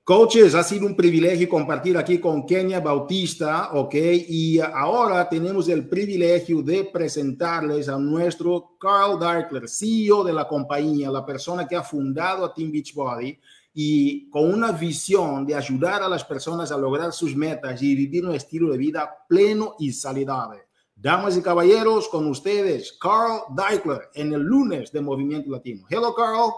Coaches, 0.03 0.55
ha 0.55 0.63
sido 0.63 0.87
un 0.87 0.95
privilegio 0.95 1.47
compartir 1.47 1.97
aquí 1.97 2.19
con 2.19 2.47
Kenia 2.47 2.79
Bautista, 2.79 3.71
¿ok? 3.73 3.95
Y 4.27 4.59
ahora 4.59 5.27
tenemos 5.29 5.69
el 5.69 5.87
privilegio 5.87 6.63
de 6.63 6.85
presentarles 6.85 7.89
a 7.89 7.97
nuestro 7.97 8.75
Carl 8.79 9.19
Darkler, 9.19 9.67
CEO 9.67 10.23
de 10.23 10.33
la 10.33 10.47
compañía, 10.47 11.11
la 11.11 11.25
persona 11.25 11.67
que 11.67 11.75
ha 11.75 11.83
fundado 11.83 12.45
a 12.45 12.53
Team 12.53 12.71
Beachbody 12.71 13.39
y 13.77 14.29
con 14.29 14.53
una 14.53 14.71
visión 14.71 15.45
de 15.45 15.53
ayudar 15.53 16.01
a 16.01 16.07
las 16.07 16.23
personas 16.23 16.71
a 16.71 16.77
lograr 16.77 17.11
sus 17.11 17.35
metas 17.35 17.81
y 17.81 17.93
vivir 17.93 18.25
un 18.25 18.33
estilo 18.33 18.71
de 18.71 18.77
vida 18.77 19.13
pleno 19.27 19.75
y 19.79 19.91
saludable. 19.91 20.61
Damas 20.95 21.35
y 21.35 21.41
caballeros, 21.41 22.07
con 22.07 22.25
ustedes, 22.27 22.97
Carl 23.01 23.41
Deichler, 23.53 24.09
en 24.13 24.31
el 24.31 24.39
lunes 24.39 24.93
de 24.93 25.01
Movimiento 25.01 25.51
Latino. 25.51 25.85
Hello, 25.89 26.15
Carl. 26.15 26.53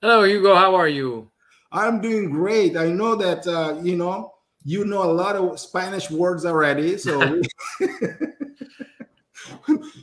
Hello, 0.00 0.24
Hugo. 0.24 0.54
How 0.54 0.76
are 0.76 0.88
you? 0.88 1.28
I'm 1.72 2.00
doing 2.00 2.30
great. 2.30 2.76
I 2.76 2.92
know 2.92 3.16
that 3.16 3.44
uh, 3.44 3.80
you 3.82 3.96
know 3.96 4.32
you 4.64 4.84
know 4.84 5.02
a 5.02 5.12
lot 5.12 5.34
of 5.34 5.58
Spanish 5.58 6.12
words 6.12 6.46
already. 6.46 6.96
So, 6.96 7.18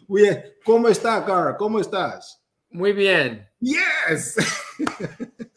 we, 0.10 0.30
¿cómo 0.66 0.90
está, 0.90 1.26
Carl? 1.26 1.56
¿Cómo 1.58 1.80
estás? 1.80 2.42
Muy 2.72 2.92
bien. 2.92 3.48
Yes, 3.62 4.36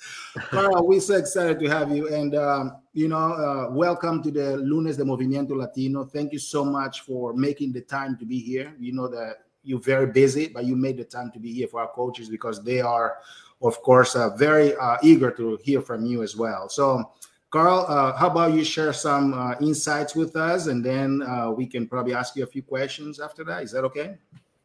Carl. 0.51 0.87
We're 0.87 1.01
so 1.01 1.17
excited 1.17 1.59
to 1.61 1.69
have 1.69 1.95
you, 1.95 2.09
and 2.15 2.35
um, 2.35 2.77
you 2.93 3.09
know, 3.09 3.33
uh, 3.33 3.71
welcome 3.71 4.23
to 4.23 4.31
the 4.31 4.57
Lunes 4.57 4.97
de 4.97 5.05
Movimiento 5.05 5.57
Latino. 5.57 6.05
Thank 6.05 6.33
you 6.33 6.39
so 6.39 6.65
much 6.65 7.03
for 7.03 7.35
making 7.35 7.73
the 7.73 7.83
time 7.83 8.17
to 8.19 8.25
be 8.25 8.39
here. 8.39 8.75
You 8.79 8.93
know 8.93 9.09
that 9.09 9.45
you're 9.63 9.81
very 9.81 10.07
busy, 10.07 10.49
but 10.49 10.65
you 10.65 10.75
made 10.75 10.97
the 10.97 11.05
time 11.05 11.31
to 11.33 11.39
be 11.39 11.53
here 11.53 11.69
for 11.69 11.81
our 11.81 11.89
coaches 11.89 12.29
because 12.29 12.63
they 12.65 12.81
are 12.81 13.19
of 13.63 13.81
course, 13.83 14.17
uh, 14.17 14.31
very 14.37 14.77
uh, 14.77 14.97
eager 15.03 15.31
to 15.31 15.59
hear 15.63 15.81
from 15.81 16.05
you 16.05 16.23
as 16.23 16.37
well. 16.37 16.69
So, 16.69 17.13
Carl, 17.51 17.87
uh, 17.89 18.17
how 18.17 18.29
about 18.29 18.55
you 18.55 18.65
share 18.65 18.93
some 18.93 19.35
uh, 19.35 19.55
insights 19.61 20.15
with 20.15 20.37
us, 20.37 20.67
and 20.67 20.85
then 20.85 21.23
uh, 21.23 21.51
we 21.51 21.67
can 21.67 21.87
probably 21.87 22.15
ask 22.15 22.35
you 22.35 22.43
a 22.45 22.47
few 22.47 22.63
questions 22.63 23.21
after 23.21 23.45
that. 23.45 23.63
Is 23.63 23.73
that 23.73 23.85
okay? 23.85 24.17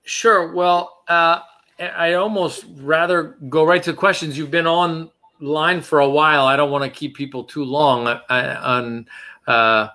Sure. 0.04 0.54
Well, 0.54 1.04
uh, 1.08 1.42
I 1.80 2.14
almost 2.14 2.66
rather 2.78 3.38
go 3.50 3.66
right 3.66 3.84
to 3.84 3.94
questions. 3.94 4.38
You've 4.38 4.52
been 4.52 4.68
on 4.68 5.12
line 5.40 5.82
for 5.82 6.00
a 6.00 6.10
while. 6.10 6.46
I 6.46 6.56
don't 6.56 6.72
want 6.72 6.84
to 6.84 6.90
keep 6.90 7.16
people 7.16 7.44
too 7.44 7.64
long 7.64 8.08
on. 8.08 9.08
Uh, 9.46 9.88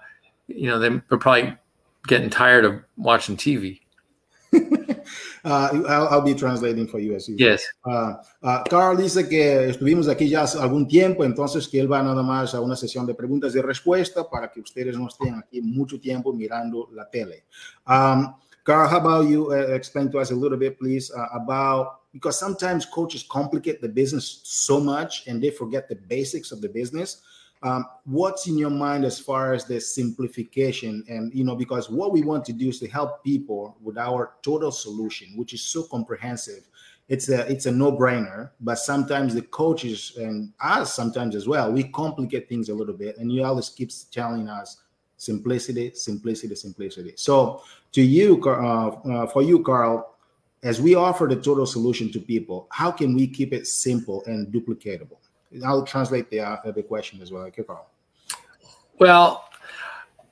you 0.48 0.68
know, 0.68 0.78
they're 0.78 0.98
probably 1.00 1.56
getting 2.06 2.30
tired 2.30 2.64
of 2.64 2.82
watching 2.96 3.36
TV. 3.36 3.80
Uh, 5.44 5.82
I'll, 5.88 6.08
I'll, 6.08 6.22
be 6.22 6.34
translating 6.34 6.86
for 6.86 7.00
you 7.00 7.16
as 7.16 7.28
usual. 7.28 7.50
Yes. 7.50 7.64
Uh, 7.84 8.14
uh, 8.44 8.62
Carl 8.70 8.96
dice 8.96 9.28
que 9.28 9.70
estuvimos 9.70 10.06
aquí 10.06 10.28
ya 10.28 10.42
hace 10.42 10.56
algún 10.56 10.86
tiempo, 10.86 11.24
entonces 11.24 11.66
que 11.66 11.80
él 11.80 11.90
va 11.90 12.00
nada 12.00 12.22
más 12.22 12.54
a 12.54 12.60
una 12.60 12.76
sesión 12.76 13.06
de 13.06 13.14
preguntas 13.14 13.52
y 13.56 13.60
respuestas 13.60 14.26
para 14.30 14.52
que 14.52 14.60
ustedes 14.60 14.96
no 14.96 15.08
estén 15.08 15.34
aquí 15.34 15.60
mucho 15.60 15.98
tiempo 15.98 16.32
mirando 16.32 16.88
la 16.92 17.10
tele. 17.10 17.44
Um, 17.88 18.36
Carl, 18.62 18.88
how 18.88 18.98
about 18.98 19.28
you 19.28 19.50
uh, 19.50 19.74
explain 19.74 20.08
to 20.12 20.20
us 20.20 20.30
a 20.30 20.34
little 20.34 20.56
bit, 20.56 20.78
please, 20.78 21.10
uh, 21.12 21.26
about 21.34 22.01
because 22.12 22.38
sometimes 22.38 22.84
coaches 22.84 23.24
complicate 23.28 23.80
the 23.80 23.88
business 23.88 24.40
so 24.44 24.78
much 24.78 25.26
and 25.26 25.42
they 25.42 25.50
forget 25.50 25.88
the 25.88 25.96
basics 25.96 26.52
of 26.52 26.60
the 26.60 26.68
business. 26.68 27.22
Um, 27.62 27.86
what's 28.04 28.48
in 28.48 28.58
your 28.58 28.70
mind 28.70 29.04
as 29.04 29.20
far 29.20 29.54
as 29.54 29.64
the 29.64 29.80
simplification? 29.80 31.04
And 31.08 31.32
you 31.32 31.44
know 31.44 31.54
because 31.54 31.88
what 31.88 32.12
we 32.12 32.22
want 32.22 32.44
to 32.46 32.52
do 32.52 32.68
is 32.68 32.80
to 32.80 32.88
help 32.88 33.22
people 33.22 33.76
with 33.80 33.96
our 33.96 34.34
total 34.42 34.72
solution 34.72 35.28
which 35.36 35.54
is 35.54 35.62
so 35.62 35.84
comprehensive. 35.84 36.68
It's 37.08 37.28
a 37.28 37.46
it's 37.50 37.66
a 37.66 37.72
no-brainer 37.72 38.50
but 38.60 38.78
sometimes 38.78 39.34
the 39.34 39.42
coaches 39.42 40.12
and 40.16 40.52
us 40.60 40.94
sometimes 40.94 41.36
as 41.36 41.46
well 41.46 41.70
we 41.70 41.84
complicate 41.84 42.48
things 42.48 42.68
a 42.68 42.74
little 42.74 42.94
bit 42.94 43.18
and 43.18 43.30
you 43.30 43.44
always 43.44 43.68
keeps 43.68 44.04
telling 44.04 44.48
us 44.48 44.82
simplicity 45.16 45.92
simplicity 45.94 46.54
simplicity. 46.56 47.12
So 47.16 47.62
to 47.92 48.02
you 48.02 48.42
uh, 48.44 48.88
uh, 48.88 49.26
for 49.28 49.42
you 49.42 49.62
carl 49.62 50.11
as 50.62 50.80
we 50.80 50.94
offer 50.94 51.26
the 51.26 51.36
total 51.36 51.66
solution 51.66 52.10
to 52.12 52.20
people, 52.20 52.66
how 52.70 52.90
can 52.90 53.14
we 53.14 53.26
keep 53.26 53.52
it 53.52 53.66
simple 53.66 54.22
and 54.26 54.46
duplicatable? 54.52 55.18
I'll 55.64 55.84
translate 55.84 56.30
the, 56.30 56.40
uh, 56.40 56.72
the 56.72 56.82
question 56.82 57.20
as 57.20 57.30
well. 57.30 57.42
Okay, 57.44 57.62
Carl. 57.62 57.86
Well, 58.98 59.44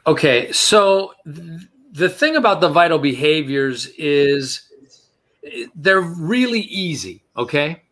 okay. 0.07 0.53
So 0.53 1.15
th- 1.25 1.69
the 1.93 2.09
thing 2.09 2.37
about 2.37 2.61
the 2.61 2.69
vital 2.69 2.99
behaviors 2.99 3.89
is 3.99 4.71
they're 5.75 6.01
really 6.01 6.61
easy, 6.61 7.23
okay? 7.37 7.83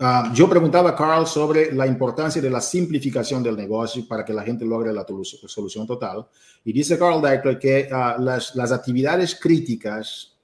Uh, 0.00 0.30
yo 0.32 0.46
preguntaba 0.46 0.90
a 0.90 0.96
Carl 0.96 1.26
sobre 1.26 1.72
la 1.72 1.84
importancia 1.84 2.40
de 2.40 2.50
la 2.50 2.60
simplificación 2.60 3.42
del 3.42 3.56
negocio 3.56 4.06
para 4.06 4.24
que 4.24 4.32
la 4.32 4.44
gente 4.44 4.64
logre 4.64 4.92
la 4.92 5.04
solución 5.48 5.88
total. 5.88 6.28
Y 6.64 6.72
dice 6.72 6.96
Carl 6.96 7.20
Deichler 7.20 7.58
que 7.58 7.88
uh, 7.90 8.20
las, 8.22 8.54
las 8.54 8.70
actividades 8.70 9.34
críticas 9.34 10.37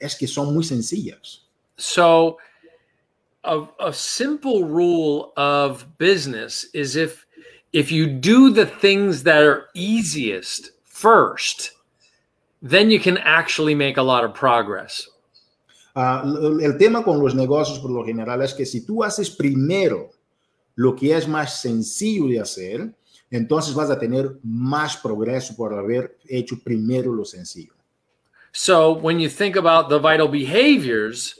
es 0.00 0.14
que 0.14 0.26
son 0.26 0.54
muy 0.54 0.64
sencillas. 0.64 1.42
So, 1.76 2.38
a, 3.44 3.66
a 3.80 3.92
simple 3.92 4.64
rule 4.64 5.32
of 5.36 5.86
business 5.98 6.66
is 6.72 6.96
if 6.96 7.26
if 7.72 7.92
you 7.92 8.06
do 8.06 8.50
the 8.50 8.66
things 8.66 9.22
that 9.24 9.42
are 9.42 9.66
easiest 9.74 10.70
first, 10.84 11.72
then 12.62 12.90
you 12.90 12.98
can 12.98 13.18
actually 13.18 13.74
make 13.74 13.98
a 13.98 14.02
lot 14.02 14.24
of 14.24 14.34
progress. 14.34 15.08
Uh, 15.94 16.58
el 16.60 16.76
tema 16.76 17.02
con 17.02 17.18
los 17.18 17.34
negocios 17.34 17.78
por 17.78 17.90
lo 17.90 18.04
general 18.04 18.42
es 18.42 18.52
que 18.52 18.66
si 18.66 18.84
tú 18.84 19.02
haces 19.02 19.30
primero 19.30 20.10
lo 20.74 20.94
que 20.94 21.16
es 21.16 21.26
más 21.26 21.60
sencillo 21.60 22.28
de 22.28 22.40
hacer, 22.40 22.94
entonces 23.30 23.74
vas 23.74 23.90
a 23.90 23.98
tener 23.98 24.38
más 24.42 24.96
progreso 24.96 25.56
por 25.56 25.72
haber 25.72 26.18
hecho 26.28 26.58
primero 26.62 27.14
lo 27.14 27.24
sencillo. 27.24 27.72
So 28.58 28.92
when 28.92 29.20
you 29.20 29.28
think 29.28 29.54
about 29.54 29.90
the 29.90 29.98
vital 29.98 30.28
behaviors, 30.28 31.38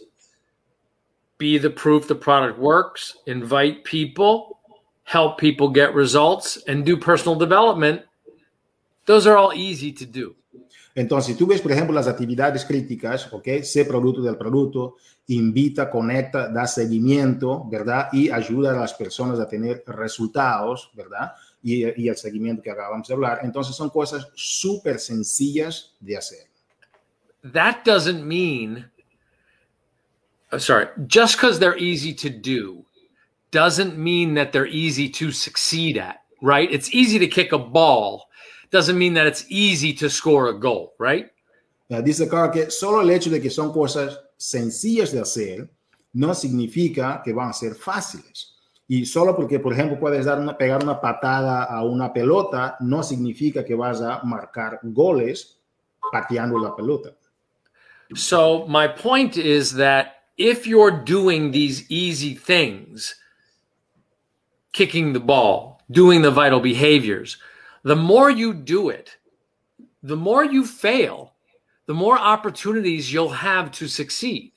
be 1.39 1.57
the 1.57 1.71
proof 1.71 2.07
the 2.07 2.15
product 2.15 2.59
works, 2.59 3.17
invite 3.25 3.85
people, 3.85 4.59
help 5.05 5.39
people 5.39 5.71
get 5.71 5.95
results, 5.95 6.63
and 6.69 6.85
do 6.85 6.99
personal 6.99 7.35
development, 7.35 8.03
those 9.07 9.27
are 9.27 9.39
all 9.39 9.55
easy 9.55 9.93
to 9.93 10.05
do. 10.05 10.37
Entonces, 10.95 11.33
si 11.33 11.35
tú 11.39 11.47
ves, 11.47 11.63
por 11.63 11.73
ejemplo, 11.73 11.95
las 11.95 12.07
actividades 12.07 12.67
críticas, 12.67 13.33
¿ok? 13.33 13.63
Sé 13.63 13.87
producto 13.87 14.21
del 14.21 14.37
producto, 14.37 14.97
invita, 15.29 15.91
conecta, 15.91 16.49
da 16.49 16.67
seguimiento, 16.67 17.65
¿verdad? 17.71 18.09
Y 18.13 18.29
ayuda 18.29 18.73
a 18.73 18.81
las 18.81 18.93
personas 18.93 19.41
a 19.41 19.49
tener 19.49 19.83
resultados, 19.87 20.91
¿verdad? 20.95 21.33
Y, 21.63 22.03
y 22.03 22.09
el 22.11 22.17
seguimiento 22.17 22.63
que 22.63 22.71
acabamos 22.71 23.09
de 23.09 23.15
hablar. 23.15 23.41
Entonces, 23.43 23.75
son 23.75 23.89
cosas 23.89 24.29
súper 24.35 24.99
sencillas 24.99 25.95
de 25.99 26.19
hacer. 26.19 26.56
That 27.53 27.85
doesn't 27.85 28.27
mean, 28.27 28.87
oh, 30.53 30.59
sorry, 30.59 30.89
just 31.07 31.37
because 31.37 31.59
they're 31.59 31.79
easy 31.79 32.13
to 32.15 32.31
do 32.31 32.85
doesn't 33.51 33.97
mean 33.97 34.35
that 34.35 34.53
they're 34.53 34.67
easy 34.67 35.09
to 35.09 35.33
succeed 35.33 35.97
at, 35.97 36.23
right? 36.43 36.71
It's 36.73 36.93
easy 36.93 37.19
to 37.19 37.27
kick 37.27 37.53
a 37.53 37.59
ball 37.59 38.27
doesn't 38.71 38.99
mean 38.99 39.15
that 39.15 39.27
it's 39.27 39.45
easy 39.49 39.93
to 39.95 40.09
score 40.11 40.49
a 40.49 40.59
goal, 40.59 40.95
right? 40.99 41.31
Uh, 41.91 42.01
dice 42.01 42.29
Carl 42.29 42.51
que 42.51 42.71
solo 42.71 43.01
el 43.01 43.11
hecho 43.11 43.31
de 43.31 43.41
que 43.41 43.51
son 43.51 43.73
cosas 43.73 44.19
sencillas 44.37 45.13
de 45.13 45.21
hacer 45.21 45.71
no 46.15 46.35
significa 46.35 47.23
que 47.25 47.33
van 47.33 47.51
a 47.51 47.53
ser 47.53 47.75
fáciles. 47.75 48.55
Y 48.89 49.05
solo 49.05 49.35
porque, 49.35 49.59
por 49.59 49.73
ejemplo, 49.73 49.99
puedes 49.99 50.25
dar 50.25 50.39
una, 50.39 50.57
pegar 50.57 50.83
una 50.83 51.01
patada 51.01 51.65
a 51.65 51.85
una 51.85 52.13
pelota, 52.13 52.77
no 52.81 53.03
significa 53.03 53.65
que 53.65 53.75
vas 53.75 54.01
a 54.01 54.23
marcar 54.23 54.79
goles 54.83 55.59
pateando 56.13 56.59
la 56.59 56.75
pelota. 56.75 57.15
So 58.15 58.67
my 58.69 58.87
point 58.87 59.37
is 59.37 59.75
that 59.75 60.23
if 60.37 60.67
you're 60.67 60.91
doing 60.91 61.51
these 61.51 61.91
easy 61.91 62.35
things, 62.35 63.15
kicking 64.73 65.13
the 65.13 65.21
ball, 65.21 65.83
doing 65.91 66.23
the 66.23 66.31
vital 66.31 66.61
behaviors, 66.61 67.39
the 67.83 67.97
more 67.97 68.31
you 68.31 68.53
do 68.53 68.91
it, 68.91 69.17
the 70.03 70.17
more 70.17 70.45
you 70.45 70.65
fail, 70.65 71.33
the 71.87 71.95
more 71.95 72.19
opportunities 72.19 73.13
you'll 73.13 73.31
have 73.31 73.71
to 73.73 73.89
succeed. 73.89 74.53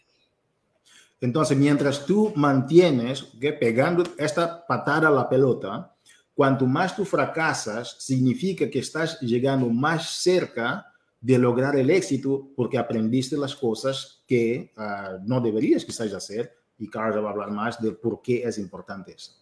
Entonces, 1.21 1.57
mientras 1.57 2.05
tú 2.05 2.33
mantienes 2.35 3.23
que 3.39 3.51
pegando 3.51 4.03
esta 4.17 4.65
patada 4.65 5.09
a 5.09 5.11
la 5.11 5.27
pelota, 5.27 5.93
cuanto 6.33 6.65
más 6.65 6.95
tú 6.95 7.03
fracasas, 7.03 7.97
significa 7.99 8.69
que 8.69 8.79
estás 8.79 9.19
llegando 9.19 9.69
más 9.69 10.21
cerca 10.21 10.88
de 11.21 11.37
lograr 11.37 11.75
el 11.75 11.89
éxito 11.89 12.49
porque 12.55 12.77
aprendiste 12.77 13.37
las 13.37 13.55
cosas 13.55 14.23
que 14.27 14.71
uh, 14.77 15.19
no 15.25 15.41
deberías 15.41 15.83
quizás 15.83 16.13
hacer. 16.13 16.55
Y 16.77 16.89
Carlos 16.89 17.23
va 17.23 17.29
a 17.29 17.31
hablar 17.31 17.51
más 17.51 17.81
de 17.81 17.91
por 17.91 18.21
qué 18.21 18.43
es 18.43 18.57
importante 18.57 19.11
eso. 19.11 19.33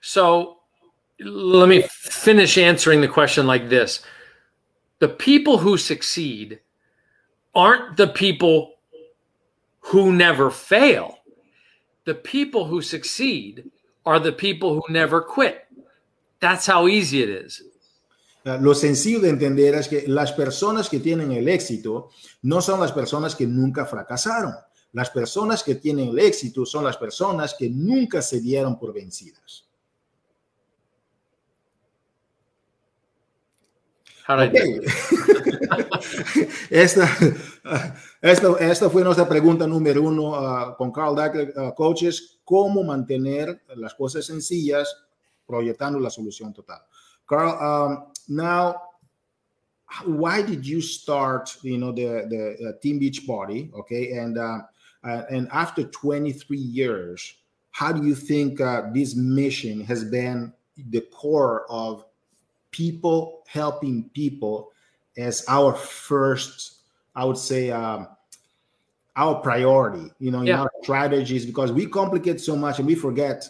So, 0.00 0.58
let 1.18 1.68
me 1.68 1.82
finish 1.82 2.56
answering 2.58 3.00
the 3.00 3.08
question 3.08 3.46
like 3.46 3.68
this 3.68 4.02
the 5.00 5.08
people 5.08 5.58
who 5.58 5.76
succeed 5.76 6.60
aren't 7.54 7.96
the 7.96 8.06
people 8.06 8.74
who 9.80 10.12
never 10.12 10.50
fail 10.50 11.18
the 12.04 12.14
people 12.14 12.66
who 12.66 12.80
succeed 12.80 13.70
are 14.06 14.20
the 14.20 14.32
people 14.32 14.74
who 14.74 14.92
never 14.92 15.20
quit 15.20 15.66
that's 16.40 16.66
how 16.66 16.86
easy 16.86 17.22
it 17.22 17.28
is 17.28 17.62
Lo 18.56 18.74
sencillo 18.74 19.20
de 19.20 19.30
entender 19.30 19.74
es 19.74 19.88
que 19.88 20.06
las 20.06 20.32
personas 20.32 20.88
que 20.88 21.00
tienen 21.00 21.32
el 21.32 21.48
éxito 21.48 22.10
no 22.42 22.60
son 22.62 22.80
las 22.80 22.92
personas 22.92 23.34
que 23.34 23.46
nunca 23.46 23.84
fracasaron. 23.84 24.54
Las 24.92 25.10
personas 25.10 25.62
que 25.62 25.74
tienen 25.74 26.08
el 26.08 26.18
éxito 26.18 26.64
son 26.64 26.84
las 26.84 26.96
personas 26.96 27.54
que 27.58 27.68
nunca 27.68 28.22
se 28.22 28.40
dieron 28.40 28.78
por 28.78 28.94
vencidas. 28.94 29.66
Okay. 34.30 34.80
esta, 36.70 37.08
esta, 38.20 38.56
esta, 38.60 38.90
fue 38.90 39.02
nuestra 39.02 39.26
pregunta 39.26 39.66
número 39.66 40.02
uno 40.02 40.32
uh, 40.32 40.76
con 40.76 40.92
Carl 40.92 41.16
Dackler, 41.16 41.54
uh, 41.56 41.74
coaches, 41.74 42.38
cómo 42.44 42.84
mantener 42.84 43.62
las 43.76 43.94
cosas 43.94 44.26
sencillas 44.26 44.94
proyectando 45.46 45.98
la 45.98 46.10
solución 46.10 46.52
total. 46.52 46.82
Carl, 47.28 47.62
um, 47.62 48.06
now, 48.28 48.82
why 50.04 50.42
did 50.42 50.66
you 50.66 50.80
start, 50.80 51.56
you 51.62 51.78
know, 51.78 51.92
the, 51.92 52.26
the 52.28 52.68
uh, 52.68 52.72
Team 52.82 52.98
Beach 52.98 53.26
Party, 53.26 53.70
okay? 53.74 54.12
And, 54.12 54.36
uh, 54.36 54.60
and 55.04 55.48
after 55.52 55.84
23 55.84 56.58
years, 56.58 57.34
how 57.70 57.92
do 57.92 58.06
you 58.06 58.14
think 58.14 58.60
uh, 58.60 58.90
this 58.92 59.14
mission 59.14 59.80
has 59.82 60.04
been 60.04 60.52
the 60.90 61.00
core 61.12 61.64
of 61.70 62.04
people 62.70 63.44
helping 63.46 64.10
people 64.14 64.72
as 65.16 65.44
our 65.48 65.74
first, 65.74 66.78
I 67.14 67.24
would 67.24 67.38
say, 67.38 67.70
um, 67.70 68.08
our 69.16 69.36
priority, 69.36 70.12
you 70.20 70.30
know, 70.30 70.40
in 70.40 70.46
yeah. 70.46 70.60
our 70.60 70.70
strategies, 70.82 71.44
because 71.44 71.72
we 71.72 71.86
complicate 71.86 72.40
so 72.40 72.54
much 72.54 72.78
and 72.78 72.86
we 72.86 72.94
forget 72.94 73.48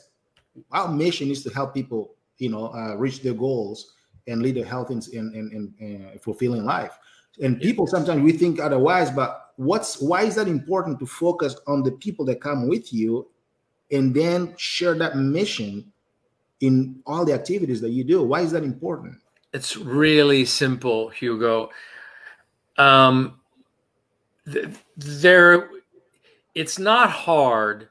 our 0.73 0.89
mission 0.89 1.31
is 1.31 1.43
to 1.45 1.51
help 1.51 1.75
people, 1.75 2.15
you 2.39 2.49
know, 2.49 2.73
uh, 2.73 2.95
reach 2.97 3.23
their 3.23 3.35
goals 3.35 3.95
and 4.27 4.43
lead 4.43 4.57
a 4.57 4.65
healthy 4.65 4.95
and 4.95 5.09
in, 5.13 5.35
in, 5.35 5.75
in, 5.79 6.19
fulfilling 6.21 6.65
life. 6.65 6.99
And 7.43 7.61
people 7.61 7.87
sometimes 7.87 8.23
we 8.23 8.33
think 8.33 8.61
otherwise, 8.61 9.11
but 9.11 9.53
what's 9.57 10.01
why 10.01 10.23
is 10.23 10.35
that 10.37 10.49
important 10.49 10.99
to 11.01 11.07
focus 11.07 11.57
on 11.67 11.83
the 11.83 11.93
people 11.93 12.25
that 12.27 12.41
come 12.41 12.69
with 12.69 12.93
you 12.93 13.29
and 13.91 14.15
then 14.15 14.55
share 14.57 14.95
that 14.95 15.17
mission 15.17 15.93
in 16.61 17.01
all 17.07 17.25
the 17.25 17.33
activities 17.33 17.81
that 17.81 17.91
you 17.91 18.05
do. 18.05 18.23
Why 18.23 18.41
is 18.41 18.51
that 18.53 18.65
important? 18.65 19.19
It's 19.53 19.77
really 19.77 20.45
simple, 20.45 21.09
Hugo. 21.09 21.71
Um, 22.77 23.41
th- 24.51 24.69
there, 24.97 25.71
it's 26.55 26.79
not 26.79 27.11
hard 27.11 27.89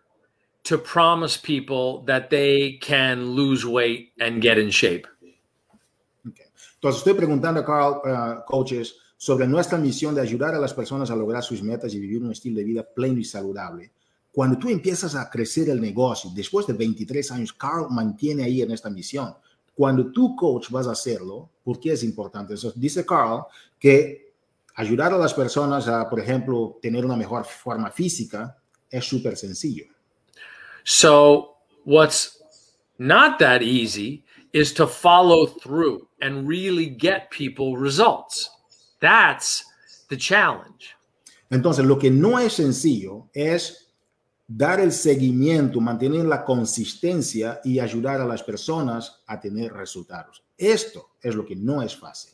to 0.67 0.77
promise 0.77 1.37
people 1.37 2.03
that 2.05 2.29
they 2.29 2.77
can 2.81 3.35
lose 3.35 3.65
weight 3.65 4.11
and 4.19 4.41
get 4.41 4.57
in 4.57 4.69
shape. 4.69 5.07
Entonces 6.75 6.99
estoy 6.99 7.13
preguntando 7.13 7.61
a 7.61 7.65
Carl, 7.65 8.01
uh, 8.05 8.45
coaches, 8.45 8.95
sobre 9.17 9.47
nuestra 9.47 9.79
misión 9.79 10.13
de 10.13 10.21
ayudar 10.21 10.53
a 10.53 10.59
las 10.59 10.73
personas 10.73 11.09
a 11.09 11.15
lograr 11.15 11.41
sus 11.41 11.63
metas 11.63 11.93
y 11.93 11.99
vivir 11.99 12.21
un 12.21 12.31
estilo 12.31 12.57
de 12.57 12.63
vida 12.63 12.83
pleno 12.83 13.19
y 13.19 13.23
saludable. 13.23 13.91
Cuando 14.31 14.59
tú 14.59 14.69
empiezas 14.69 15.15
a 15.15 15.27
crecer 15.27 15.69
el 15.69 15.81
negocio, 15.81 16.29
después 16.35 16.67
de 16.67 16.73
23 16.73 17.31
años, 17.31 17.53
Carl 17.53 17.87
mantiene 17.89 18.43
ahí 18.43 18.61
en 18.61 18.69
esta 18.69 18.91
misión. 18.91 19.33
Cuando 19.73 20.11
tú, 20.11 20.35
coach, 20.35 20.69
vas 20.69 20.85
a 20.85 20.91
hacerlo, 20.91 21.49
¿por 21.63 21.79
qué 21.79 21.93
es 21.93 22.03
importante? 22.03 22.53
Eso 22.53 22.71
dice 22.75 23.03
Carl 23.03 23.45
que 23.79 24.33
ayudar 24.75 25.13
a 25.13 25.17
las 25.17 25.33
personas 25.33 25.87
a, 25.87 26.07
por 26.07 26.19
ejemplo, 26.19 26.77
tener 26.79 27.03
una 27.03 27.15
mejor 27.15 27.45
forma 27.45 27.89
física 27.89 28.55
es 28.89 29.03
súper 29.03 29.35
sencillo. 29.35 29.85
So, 30.89 31.55
what's 31.83 32.41
not 32.97 33.39
that 33.39 33.61
easy 33.61 34.23
is 34.53 34.71
to 34.75 34.87
follow 34.87 35.45
through 35.45 36.07
and 36.21 36.47
really 36.47 36.85
get 36.85 37.29
people 37.29 37.75
results. 37.75 38.49
That's 39.01 39.65
the 40.07 40.15
challenge. 40.15 40.95
Entonces, 41.51 41.83
lo 41.83 41.97
que 41.97 42.09
no 42.09 42.37
es 42.37 42.53
sencillo 42.53 43.29
es 43.33 43.91
dar 44.47 44.79
el 44.79 44.93
seguimiento, 44.93 45.81
mantener 45.81 46.23
la 46.23 46.45
consistencia 46.45 47.59
y 47.65 47.79
ayudar 47.79 48.21
a 48.21 48.25
las 48.25 48.41
personas 48.41 49.23
a 49.27 49.41
tener 49.41 49.73
resultados. 49.73 50.41
Esto 50.57 51.09
es 51.21 51.35
lo 51.35 51.45
que 51.45 51.57
no 51.57 51.81
es 51.81 51.97
fácil. 51.97 52.31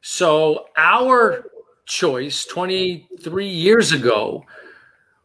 So, 0.00 0.66
our 0.76 1.50
choice 1.84 2.46
23 2.46 3.44
years 3.44 3.90
ago 3.90 4.44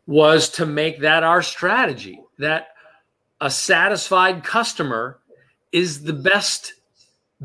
was 0.08 0.50
to 0.50 0.66
make 0.66 1.02
that 1.02 1.24
our 1.24 1.42
strategy 1.42 2.20
that 2.38 2.68
a 3.42 3.50
satisfied 3.50 4.44
customer 4.44 5.20
is 5.72 6.04
the 6.04 6.14
best 6.14 6.74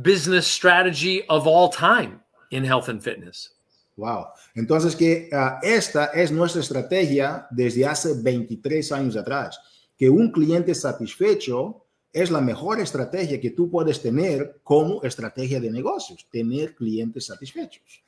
business 0.00 0.46
strategy 0.46 1.26
of 1.28 1.46
all 1.46 1.68
time 1.68 2.20
in 2.50 2.64
health 2.64 2.88
and 2.88 3.02
fitness. 3.02 3.50
Wow. 3.96 4.32
Entonces 4.54 4.96
que 4.96 5.28
uh, 5.32 5.58
esta 5.62 6.06
es 6.14 6.30
nuestra 6.30 6.60
estrategia 6.60 7.46
desde 7.50 7.86
hace 7.86 8.14
23 8.14 8.92
años 8.92 9.16
atrás, 9.16 9.58
que 9.98 10.08
un 10.08 10.30
cliente 10.30 10.74
satisfecho 10.74 11.84
es 12.12 12.30
la 12.30 12.40
mejor 12.40 12.80
estrategia 12.80 13.40
que 13.40 13.50
tú 13.50 13.70
puedes 13.70 14.00
tener 14.00 14.60
como 14.64 15.02
estrategia 15.02 15.60
de 15.60 15.70
negocios, 15.70 16.26
tener 16.30 16.74
clientes 16.74 17.26
satisfechos. 17.26 18.02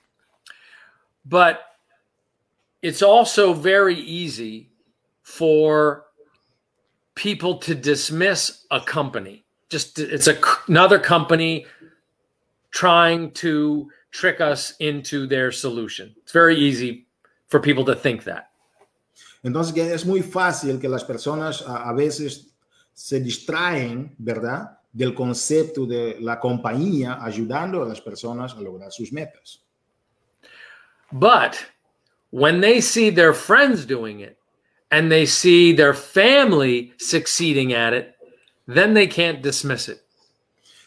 But 1.25 1.59
it's 2.83 3.03
also 3.03 3.55
very 3.55 3.97
easy 3.97 4.69
for 5.23 6.05
people 7.15 7.59
to 7.59 7.75
dismiss 7.75 8.67
a 8.71 8.81
company. 8.81 9.45
Just 9.71 9.99
it's 9.99 10.27
a, 10.27 10.39
another 10.69 10.99
company 10.99 11.67
trying 12.71 13.31
to 13.33 13.89
trick 14.11 14.41
us 14.41 14.75
into 14.81 15.27
their 15.27 15.53
solution. 15.53 16.15
It's 16.23 16.33
very 16.33 16.57
easy 16.57 17.07
for 17.49 17.61
people 17.61 17.85
to 17.85 17.95
think 17.95 18.25
that. 18.25 18.51
Entonces 19.45 19.73
que 19.73 19.83
es 19.83 20.05
muy 20.05 20.23
fácil 20.23 20.81
que 20.81 20.89
las 20.89 21.05
personas 21.05 21.63
a, 21.63 21.89
a 21.89 21.93
veces 21.95 22.53
se 22.93 23.21
distraen, 23.21 24.15
¿verdad? 24.19 24.79
Del 24.93 25.15
concepto 25.15 25.87
de 25.87 26.19
la 26.21 26.39
compañía 26.39 27.19
ayudando 27.23 27.83
a 27.83 27.87
las 27.87 28.01
personas 28.01 28.55
a 28.55 28.61
lograr 28.61 28.93
sus 28.93 29.13
metas. 29.13 29.61
But 31.11 31.57
when 32.33 32.61
they 32.61 32.81
see 32.81 33.11
their 33.11 33.33
friends 33.33 33.87
doing 33.87 34.21
it 34.21 34.37
and 34.91 35.13
they 35.13 35.27
see 35.27 35.73
their 35.73 35.95
family 35.95 36.93
succeeding 36.99 37.73
at 37.73 37.93
it, 37.93 38.17
then 38.67 38.95
they 38.95 39.07
can't 39.07 39.43
dismiss 39.43 39.89
it. 39.89 40.03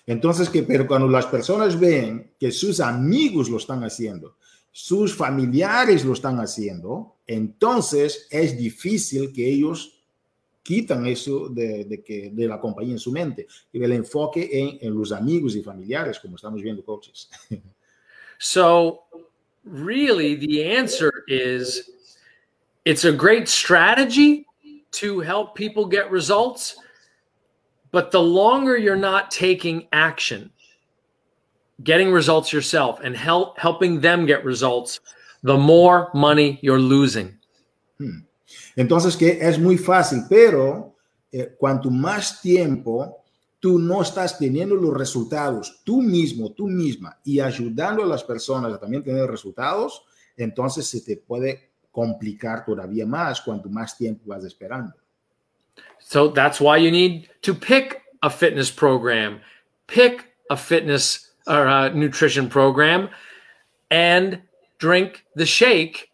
Entonces, 0.08 0.50
que, 0.50 0.64
pero 0.64 0.86
cuando 0.86 1.08
las 1.08 1.26
personas 1.26 1.80
ven 1.80 2.32
que 2.40 2.52
sus 2.52 2.80
amigos 2.80 3.50
lo 3.50 3.58
están 3.58 3.84
haciendo, 3.84 4.36
sus 4.72 5.16
familiares 5.16 6.06
lo 6.06 6.14
están 6.14 6.38
haciendo, 6.40 7.16
entonces 7.26 8.28
es 8.30 8.58
difícil 8.58 9.34
que 9.34 9.48
ellos 9.50 10.04
quitan 10.62 11.06
eso 11.06 11.48
de, 11.50 11.86
de, 11.86 12.04
que, 12.04 12.32
de 12.32 12.48
la 12.48 12.60
compañía 12.60 12.94
en 12.94 13.00
su 13.00 13.12
mente 13.12 13.48
y 13.72 13.84
el 13.84 13.92
enfoque 13.94 14.50
en, 14.52 14.78
en 14.82 14.98
los 14.98 15.12
amigos 15.12 15.56
y 15.56 15.64
familiares, 15.64 16.20
como 16.20 16.36
estamos 16.36 16.62
viendo, 16.62 16.84
coaches. 16.84 17.30
so, 18.38 19.06
really, 19.66 20.36
the 20.36 20.64
answer 20.64 21.24
is 21.28 21.90
it's 22.86 23.04
a 23.04 23.12
great 23.12 23.50
strategy 23.50 24.46
to 24.92 25.20
help 25.20 25.56
people 25.56 25.86
get 25.86 26.10
results 26.12 26.78
but 27.96 28.12
the 28.12 28.22
longer 28.22 28.76
you're 28.76 28.98
not 28.98 29.32
taking 29.32 29.88
action, 29.94 30.52
getting 31.82 32.12
results 32.12 32.52
yourself 32.52 33.00
and 33.02 33.16
help 33.16 33.58
helping 33.58 34.02
them 34.02 34.26
get 34.26 34.44
results, 34.44 35.00
the 35.44 35.56
more 35.56 36.12
money 36.14 36.60
you're 36.62 36.78
losing. 36.78 37.38
Hmm. 37.98 38.26
Entonces 38.76 39.16
que 39.16 39.40
es 39.40 39.58
muy 39.58 39.78
fácil, 39.78 40.28
pero 40.28 40.94
eh, 41.32 41.56
cuanto 41.58 41.90
más 41.90 42.42
tiempo 42.42 43.24
tú 43.66 43.80
no 43.80 44.04
estás 44.04 44.38
teniendo 44.38 44.76
los 44.76 44.94
resultados 44.94 45.82
tú 45.84 46.00
mismo, 46.00 46.52
tú 46.52 46.68
misma 46.68 47.20
y 47.24 47.40
ayudando 47.40 48.04
a 48.04 48.06
las 48.06 48.24
personas 48.24 48.72
a 48.72 48.80
también 48.80 49.04
tener 49.04 49.28
resultados, 49.28 50.04
entonces 50.38 50.86
se 50.86 51.02
te 51.02 51.18
puede 51.18 51.72
complicar 51.90 52.64
todavía 52.64 53.08
más 53.08 53.42
cuanto 53.42 53.68
más 53.68 53.98
tiempo 53.98 54.22
vas 54.28 54.46
esperando. 54.46 54.94
So 55.98 56.32
that's 56.32 56.62
why 56.62 56.78
you 56.78 56.92
need 56.92 57.28
to 57.42 57.56
pick 57.56 58.04
a 58.22 58.30
fitness 58.30 58.70
program, 58.70 59.42
pick 59.88 60.36
a 60.52 60.56
fitness 60.56 61.32
or 61.48 61.66
a 61.66 61.90
nutrition 61.90 62.48
program, 62.48 63.10
and 63.90 64.44
drink 64.78 65.26
the 65.36 65.48
shake 65.48 66.12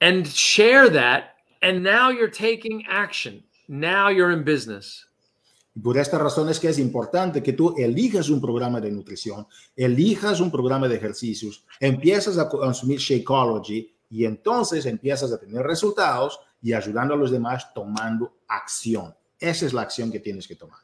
and 0.00 0.26
share 0.26 0.88
that. 0.90 1.36
And 1.62 1.84
now 1.84 2.10
you're 2.10 2.26
taking 2.26 2.84
action. 2.88 3.44
Now 3.68 4.08
you're 4.08 4.32
in 4.32 4.42
business. 4.42 5.06
Por 5.82 5.96
esta 5.96 6.18
razón 6.18 6.48
es 6.48 6.58
que 6.58 6.68
es 6.68 6.78
importante 6.78 7.42
que 7.42 7.52
tú 7.52 7.74
elijas 7.76 8.28
un 8.28 8.40
programa 8.40 8.80
de 8.80 8.90
nutrición, 8.90 9.46
elijas 9.76 10.40
un 10.40 10.50
programa 10.50 10.88
de 10.88 10.96
ejercicios, 10.96 11.64
empiezas 11.78 12.38
a 12.38 12.48
consumir 12.48 12.98
Shakeology 12.98 13.94
y 14.10 14.24
entonces 14.24 14.84
empiezas 14.86 15.32
a 15.32 15.38
tener 15.38 15.64
resultados 15.64 16.40
y 16.60 16.72
ayudando 16.72 17.14
a 17.14 17.16
los 17.16 17.30
demás 17.30 17.72
tomando 17.72 18.34
acción. 18.48 19.14
Esa 19.38 19.66
es 19.66 19.72
la 19.72 19.82
acción 19.82 20.10
que 20.10 20.20
tienes 20.20 20.46
que 20.46 20.56
tomar. 20.56 20.80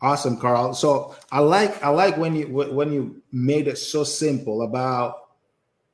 Awesome, 0.00 0.38
Carl. 0.38 0.74
So 0.74 1.14
I 1.32 1.40
like 1.40 1.82
I 1.82 1.88
like 1.88 2.16
when 2.16 2.36
you 2.36 2.46
when 2.46 2.92
you 2.92 3.20
made 3.32 3.66
it 3.66 3.78
so 3.78 4.04
simple 4.04 4.62
about 4.62 5.27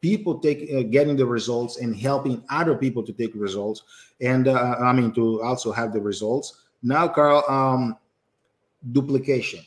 people 0.05 0.39
take 0.39 0.71
uh, 0.71 0.83
getting 0.83 1.17
the 1.17 1.25
results 1.25 1.79
and 1.79 1.97
helping 1.97 2.45
other 2.51 2.77
people 2.77 3.03
to 3.03 3.11
take 3.11 3.33
results, 3.35 3.85
and 4.21 4.49
uh, 4.49 4.77
I 4.79 4.93
mean 4.93 5.13
to 5.15 5.41
also 5.41 5.73
have 5.73 5.95
the 5.95 6.01
results. 6.01 6.67
Now, 6.83 7.09
Carl, 7.09 7.43
um, 7.49 7.97
duplication. 8.93 9.61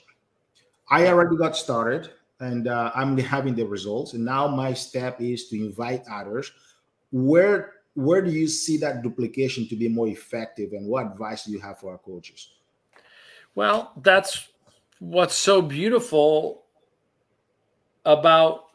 I 0.91 1.07
already 1.07 1.38
got 1.38 1.57
started, 1.57 2.11
and 2.39 2.67
uh, 2.67 2.91
I'm 2.93 3.17
having 3.35 3.55
the 3.55 3.65
results. 3.65 4.13
And 4.13 4.23
now 4.23 4.47
my 4.47 4.75
step 4.75 5.19
is 5.19 5.49
to 5.49 5.55
invite 5.57 6.03
others. 6.07 6.51
Where 7.11 7.73
where 7.95 8.21
do 8.21 8.29
you 8.29 8.47
see 8.47 8.77
that 8.77 9.01
duplication 9.01 9.67
to 9.69 9.75
be 9.75 9.88
more 9.88 10.07
effective 10.07 10.73
and 10.73 10.85
what 10.88 11.07
advice 11.07 11.45
do 11.45 11.51
you 11.51 11.59
have 11.59 11.79
for 11.79 11.89
our 11.89 11.97
coaches 11.97 12.53
well 13.55 13.91
that's 14.03 14.49
what's 14.99 15.33
so 15.33 15.63
beautiful 15.63 16.61
about 18.05 18.66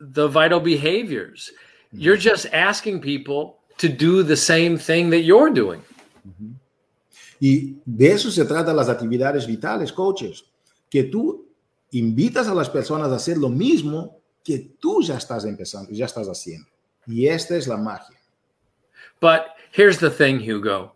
the 0.00 0.28
vital 0.28 0.60
behaviors 0.60 1.50
mm-hmm. 1.50 2.00
you're 2.00 2.16
just 2.16 2.46
asking 2.52 3.00
people 3.00 3.58
to 3.78 3.88
do 3.88 4.22
the 4.22 4.36
same 4.36 4.76
thing 4.78 5.10
that 5.10 5.22
you're 5.22 5.50
doing 5.50 5.82
mm-hmm. 6.26 6.52
y 7.40 7.76
de 7.84 8.12
eso 8.12 8.30
se 8.30 8.44
trata 8.44 8.72
las 8.72 8.88
actividades 8.88 9.46
vitales 9.46 9.92
coaches 9.92 10.44
que 10.90 11.04
tú 11.04 11.46
invitas 11.92 12.48
a 12.48 12.54
las 12.54 12.68
personas 12.68 13.10
a 13.10 13.16
hacer 13.16 13.36
lo 13.38 13.48
mismo 13.48 14.18
que 14.44 14.76
tú 14.80 15.02
ya 15.02 15.16
estás 15.16 15.44
empezando 15.44 15.90
ya 15.92 16.06
estás 16.06 16.28
haciendo 16.28 16.68
y 17.06 17.26
esta 17.26 17.56
es 17.56 17.66
la 17.66 17.76
magia 17.76 18.16
But 19.20 19.56
here's 19.72 19.98
the 19.98 20.10
thing, 20.10 20.40
Hugo. 20.40 20.92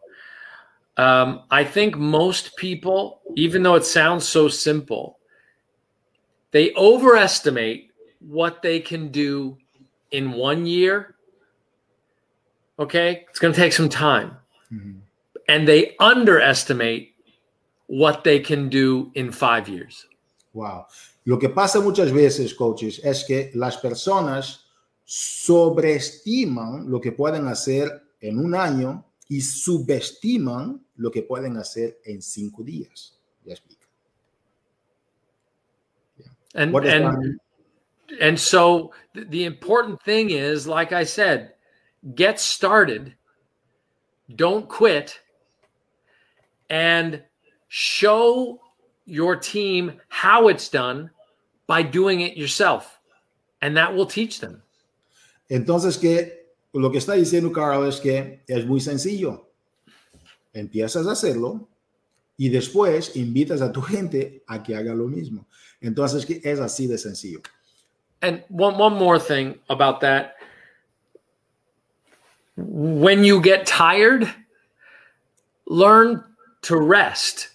Um, 0.97 1.43
I 1.51 1.65
think 1.65 1.97
most 1.97 2.57
people, 2.57 3.23
even 3.37 3.63
though 3.63 3.77
it 3.77 3.85
sounds 3.85 4.29
so 4.29 4.49
simple, 4.49 5.19
they 6.51 6.75
overestimate 6.75 7.90
what 8.21 8.63
they 8.63 8.81
can 8.81 9.09
do 9.09 9.57
in 10.11 10.33
one 10.33 10.67
year. 10.67 11.15
Okay, 12.79 13.27
it's 13.29 13.39
going 13.39 13.53
to 13.53 13.61
take 13.61 13.73
some 13.73 13.89
time. 13.89 14.37
Mm-hmm. 14.73 15.01
And 15.49 15.67
they 15.67 15.97
underestimate 15.99 17.15
what 17.87 18.23
they 18.25 18.39
can 18.39 18.69
do 18.69 19.11
in 19.15 19.33
five 19.33 19.69
years. 19.69 20.07
Wow. 20.53 20.87
Lo 21.27 21.39
que 21.39 21.49
pasa 21.49 21.81
muchas 21.81 22.11
veces, 22.11 22.55
coaches, 22.55 23.01
es 23.05 23.25
que 23.25 23.51
las 23.55 23.77
personas 23.77 24.65
sobreestiman 25.05 26.89
lo 26.89 27.01
que 27.01 27.13
pueden 27.13 27.49
hacer 27.49 28.03
en 28.21 28.39
un 28.39 28.55
año 28.55 29.05
y 29.29 29.41
subestiman 29.41 30.81
lo 30.97 31.11
que 31.11 31.23
pueden 31.23 31.57
hacer 31.57 31.99
en 32.05 32.23
cinco 32.23 32.63
días. 32.63 33.19
Ya 33.45 33.55
explica. 33.55 33.87
Yeah. 36.19 36.63
And, 36.63 36.77
and, 36.77 37.41
and 38.21 38.39
so 38.39 38.93
the 39.15 39.45
important 39.45 40.03
thing 40.03 40.31
is, 40.31 40.67
like 40.67 40.93
I 40.93 41.05
said, 41.05 41.55
get 42.15 42.41
started, 42.41 43.15
don't 44.35 44.69
quit, 44.69 45.21
and 46.69 47.23
show 47.69 48.61
your 49.05 49.37
team 49.37 50.01
how 50.09 50.49
it's 50.49 50.69
done 50.69 51.11
by 51.67 51.83
doing 51.83 52.21
it 52.21 52.37
yourself. 52.37 52.99
And 53.63 53.77
that 53.77 53.95
will 53.95 54.07
teach 54.07 54.41
them. 54.41 54.63
Entonces, 55.51 55.99
que 55.99 56.33
lo 56.73 56.91
que 56.91 56.99
está 56.99 57.15
diciendo 57.15 57.53
Carl 57.53 57.87
es 57.87 58.01
que 58.01 58.41
es 58.47 58.65
muy 58.65 58.81
sencillo. 58.81 59.49
Empiezas 60.53 61.07
a 61.07 61.13
hacerlo 61.13 61.69
y 62.37 62.49
después 62.49 63.17
invitas 63.17 63.61
a 63.61 63.71
tu 63.71 63.83
gente 63.83 64.43
a 64.47 64.63
que 64.63 64.75
haga 64.75 64.95
lo 64.95 65.07
mismo. 65.07 65.47
Entonces, 65.81 66.25
que 66.25 66.41
es 66.43 66.59
así 66.61 66.87
de 66.87 66.97
sencillo. 66.97 67.41
And 68.23 68.43
one 68.49 68.79
one 68.79 68.95
more 68.97 69.19
thing 69.19 69.59
about 69.69 70.01
that. 70.01 70.37
When 72.57 73.25
you 73.25 73.41
get 73.41 73.67
tired, 73.67 74.33
learn 75.67 76.25
to 76.63 76.77
rest, 76.77 77.49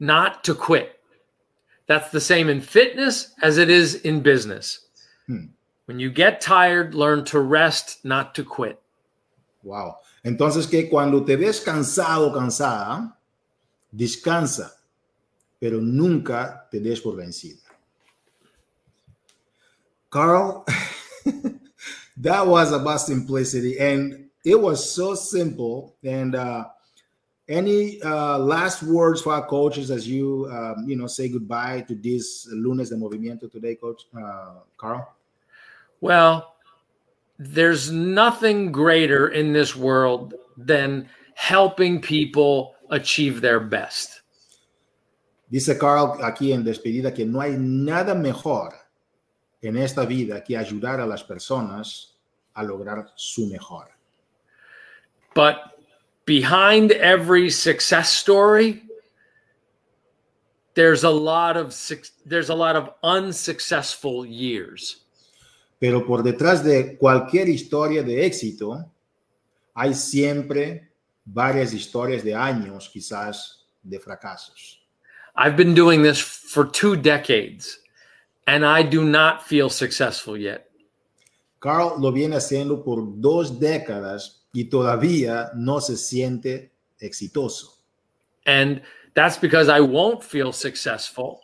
not 0.00 0.42
to 0.44 0.54
quit. 0.54 0.98
That's 1.86 2.10
the 2.10 2.20
same 2.20 2.48
in 2.48 2.60
fitness 2.60 3.34
as 3.42 3.58
it 3.58 3.70
is 3.70 3.96
in 3.96 4.20
business. 4.20 4.86
Hmm. 5.26 5.46
When 5.86 5.98
you 5.98 6.10
get 6.10 6.40
tired, 6.40 6.94
learn 6.94 7.24
to 7.26 7.40
rest, 7.40 8.04
not 8.04 8.34
to 8.36 8.44
quit. 8.44 8.80
Wow. 9.62 9.98
Entonces 10.24 10.68
que 10.68 10.88
cuando 10.88 11.24
te 11.24 11.36
ves 11.36 11.60
cansado, 11.60 12.32
cansada, 12.32 13.16
descansa, 13.90 14.72
pero 15.58 15.80
nunca 15.80 16.68
te 16.70 16.78
des 16.78 17.00
por 17.00 17.16
vencida. 17.16 17.69
Carl, 20.10 20.66
that 22.16 22.46
was 22.46 22.72
about 22.72 23.00
simplicity, 23.00 23.78
and 23.78 24.26
it 24.44 24.60
was 24.60 24.92
so 24.92 25.14
simple. 25.14 25.94
And 26.02 26.34
uh, 26.34 26.66
any 27.48 28.02
uh, 28.02 28.38
last 28.38 28.82
words 28.82 29.22
for 29.22 29.32
our 29.32 29.46
coaches 29.46 29.90
as 29.90 30.08
you, 30.08 30.48
um, 30.52 30.84
you 30.88 30.96
know, 30.96 31.06
say 31.06 31.28
goodbye 31.28 31.82
to 31.82 31.94
this 31.94 32.48
lunes 32.50 32.90
de 32.90 32.96
movimiento 32.96 33.50
today, 33.50 33.76
Coach 33.76 34.02
uh, 34.20 34.54
Carl? 34.76 35.14
Well, 36.00 36.54
there's 37.38 37.90
nothing 37.90 38.72
greater 38.72 39.28
in 39.28 39.52
this 39.52 39.76
world 39.76 40.34
than 40.56 41.08
helping 41.34 42.00
people 42.00 42.74
achieve 42.90 43.40
their 43.40 43.60
best. 43.60 44.20
Dice 45.50 45.76
Carl 45.78 46.18
aquí 46.22 46.52
en 46.52 46.64
despedida 46.64 47.14
que 47.14 47.24
no 47.24 47.40
hay 47.40 47.56
nada 47.58 48.14
mejor 48.14 48.79
en 49.62 49.76
esta 49.76 50.04
vida 50.04 50.42
que 50.42 50.56
ayudar 50.56 51.00
a 51.00 51.06
las 51.06 51.22
personas 51.22 52.16
a 52.54 52.62
lograr 52.62 53.12
su 53.16 53.46
mejor. 53.46 53.88
But 55.34 55.56
behind 56.24 56.92
every 56.92 57.50
success 57.50 58.10
story, 58.10 58.82
there's 60.74 61.04
a 61.04 61.10
lot 61.10 61.56
of 61.56 61.74
there's 62.26 62.50
a 62.50 62.54
lot 62.54 62.76
of 62.76 62.90
unsuccessful 63.02 64.26
years. 64.26 65.04
Pero 65.78 66.04
por 66.04 66.22
detrás 66.22 66.62
de 66.62 66.96
cualquier 66.98 67.48
historia 67.48 68.02
de 68.02 68.26
éxito, 68.26 68.84
hay 69.74 69.94
siempre 69.94 70.90
varias 71.24 71.72
historias 71.72 72.22
de 72.22 72.34
años, 72.34 72.90
quizás, 72.92 73.66
de 73.82 73.98
fracasos. 73.98 74.78
I've 75.36 75.56
been 75.56 75.74
doing 75.74 76.02
this 76.02 76.18
for 76.20 76.64
two 76.66 76.96
decades 76.96 77.78
and 78.50 78.64
I 78.64 78.82
do 78.82 79.04
not 79.04 79.42
feel 79.46 79.68
successful 79.70 80.36
yet. 80.36 80.66
Carl 81.60 82.00
lo 82.00 82.10
viene 82.10 82.36
haciendo 82.36 82.82
por 82.82 83.20
dos 83.20 83.60
décadas 83.60 84.42
y 84.52 84.64
todavía 84.64 85.50
no 85.54 85.78
se 85.80 85.96
siente 85.96 86.70
exitoso. 87.00 87.78
And 88.46 88.82
that's 89.14 89.38
because 89.38 89.68
I 89.68 89.80
won't 89.80 90.22
feel 90.24 90.52
successful 90.52 91.40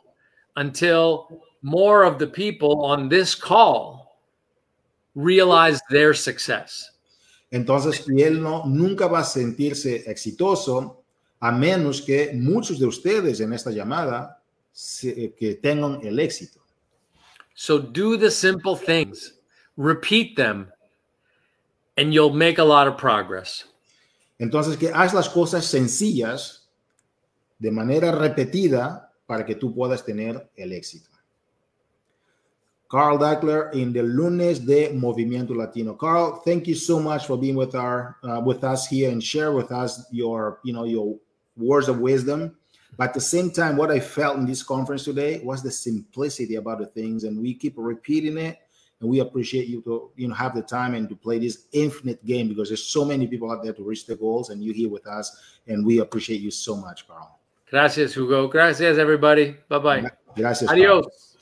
until 0.57 1.43
more 1.63 2.05
of 2.05 2.19
the 2.19 2.27
people 2.27 2.85
on 2.85 3.09
this 3.09 3.35
call 3.37 4.19
realize 5.15 5.81
their 5.91 6.15
success. 6.15 6.91
Entonces, 7.53 8.05
y 8.09 8.23
él 8.23 8.43
no, 8.43 8.65
nunca 8.67 9.07
va 9.07 9.21
a 9.21 9.25
sentirse 9.25 10.03
exitoso 10.11 11.03
a 11.41 11.53
menos 11.53 12.03
que 12.03 12.33
muchos 12.35 12.79
de 12.79 12.87
ustedes 12.87 13.41
en 13.41 13.53
esta 13.53 13.71
llamada 13.71 14.43
se- 14.73 15.33
que 15.39 15.55
tengan 15.55 16.01
el 16.03 16.19
éxito. 16.19 16.61
So 17.57 17.79
do 17.79 18.19
the 18.19 18.31
simple 18.31 18.77
things, 18.77 19.33
repeat 19.79 20.37
them, 20.37 20.71
and 21.97 22.13
you'll 22.13 22.35
make 22.35 22.59
a 22.59 22.65
lot 22.65 22.87
of 22.87 22.99
progress. 22.99 23.65
Entonces, 24.39 24.79
que 24.79 24.93
haz 24.93 25.15
las 25.15 25.29
cosas 25.29 25.65
sencillas 25.65 26.67
de 27.59 27.71
manera 27.71 28.13
repetida 28.13 29.11
para 29.27 29.47
que 29.47 29.55
tú 29.55 29.75
puedas 29.75 30.05
tener 30.05 30.51
el 30.55 30.73
éxito. 30.73 31.09
Carl 32.91 33.19
Dackler 33.19 33.71
in 33.73 33.93
the 33.93 34.03
lunes 34.03 34.65
de 34.65 34.91
Movimiento 34.91 35.57
Latino. 35.57 35.95
Carl, 35.95 36.43
thank 36.45 36.69
you 36.69 36.75
so 36.75 37.01
much 37.01 37.27
for 37.27 37.39
being 37.39 37.57
with 37.57 37.75
our 37.75 38.17
uh, 38.23 38.41
with 38.45 38.63
us 38.63 38.87
here 38.87 39.11
and 39.11 39.21
share 39.23 39.51
with 39.53 39.73
us 39.73 40.07
your 40.13 40.61
you 40.63 40.75
know 40.75 40.85
your 40.85 41.17
words 41.57 41.89
of 41.89 41.99
wisdom. 42.01 42.55
But 42.97 43.09
at 43.09 43.15
the 43.15 43.21
same 43.21 43.51
time, 43.51 43.77
what 43.77 43.91
I 43.91 44.01
felt 44.01 44.39
in 44.39 44.47
this 44.47 44.63
conference 44.63 45.05
today 45.05 45.41
was 45.45 45.63
the 45.63 45.71
simplicity 45.71 46.57
about 46.57 46.79
the 46.79 46.87
things, 46.87 47.25
and 47.25 47.41
we 47.41 47.55
keep 47.55 47.75
repeating 47.77 48.39
it. 48.39 48.59
And 49.01 49.11
we 49.11 49.21
appreciate 49.21 49.69
you 49.69 49.83
to 49.83 50.11
you 50.17 50.27
know 50.27 50.35
have 50.35 50.55
the 50.55 50.63
time 50.63 50.95
and 50.95 51.07
to 51.11 51.17
play 51.17 51.39
this 51.39 51.67
infinite 51.73 52.25
game 52.25 52.49
because 52.49 52.69
there's 52.69 52.85
so 52.85 53.05
many 53.05 53.27
people 53.27 53.53
out 53.53 53.63
there 53.63 53.75
to 53.75 53.83
reach 53.85 54.07
their 54.07 54.17
goals, 54.17 54.49
and 54.49 54.65
you're 54.65 54.75
here 54.75 54.89
with 54.89 55.07
us, 55.07 55.37
and 55.67 55.85
we 55.85 56.01
appreciate 56.01 56.41
you 56.41 56.51
so 56.51 56.75
much, 56.75 57.07
Carl. 57.07 57.39
Gracias, 57.71 58.15
Hugo. 58.15 58.49
Gracias, 58.49 58.97
everybody. 58.97 59.57
Bye 59.69 59.79
bye. 59.79 60.11
Gracias. 60.35 60.71
Carl. 60.71 60.81
Adios. 60.81 61.37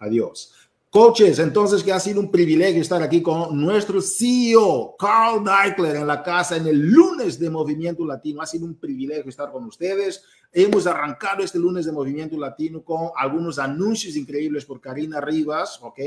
Adiós. 0.00 0.60
Coaches, 0.90 1.38
entonces 1.38 1.84
que 1.84 1.92
ha 1.92 2.00
sido 2.00 2.18
un 2.18 2.32
privilegio 2.32 2.82
estar 2.82 3.00
aquí 3.00 3.22
con 3.22 3.60
nuestro 3.60 4.02
CEO, 4.02 4.96
Carl 4.98 5.44
Deichler, 5.44 5.94
en 5.94 6.06
la 6.08 6.20
casa 6.20 6.56
en 6.56 6.66
el 6.66 6.80
lunes 6.80 7.38
de 7.38 7.48
Movimiento 7.48 8.04
Latino. 8.04 8.42
Ha 8.42 8.46
sido 8.46 8.64
un 8.66 8.74
privilegio 8.74 9.28
estar 9.28 9.52
con 9.52 9.64
ustedes. 9.66 10.24
Hemos 10.52 10.84
arrancado 10.88 11.44
este 11.44 11.60
lunes 11.60 11.84
de 11.84 11.92
Movimiento 11.92 12.36
Latino 12.36 12.82
con 12.82 13.10
algunos 13.16 13.60
anuncios 13.60 14.16
increíbles 14.16 14.64
por 14.64 14.80
Karina 14.80 15.20
Rivas, 15.20 15.78
¿ok? 15.80 16.00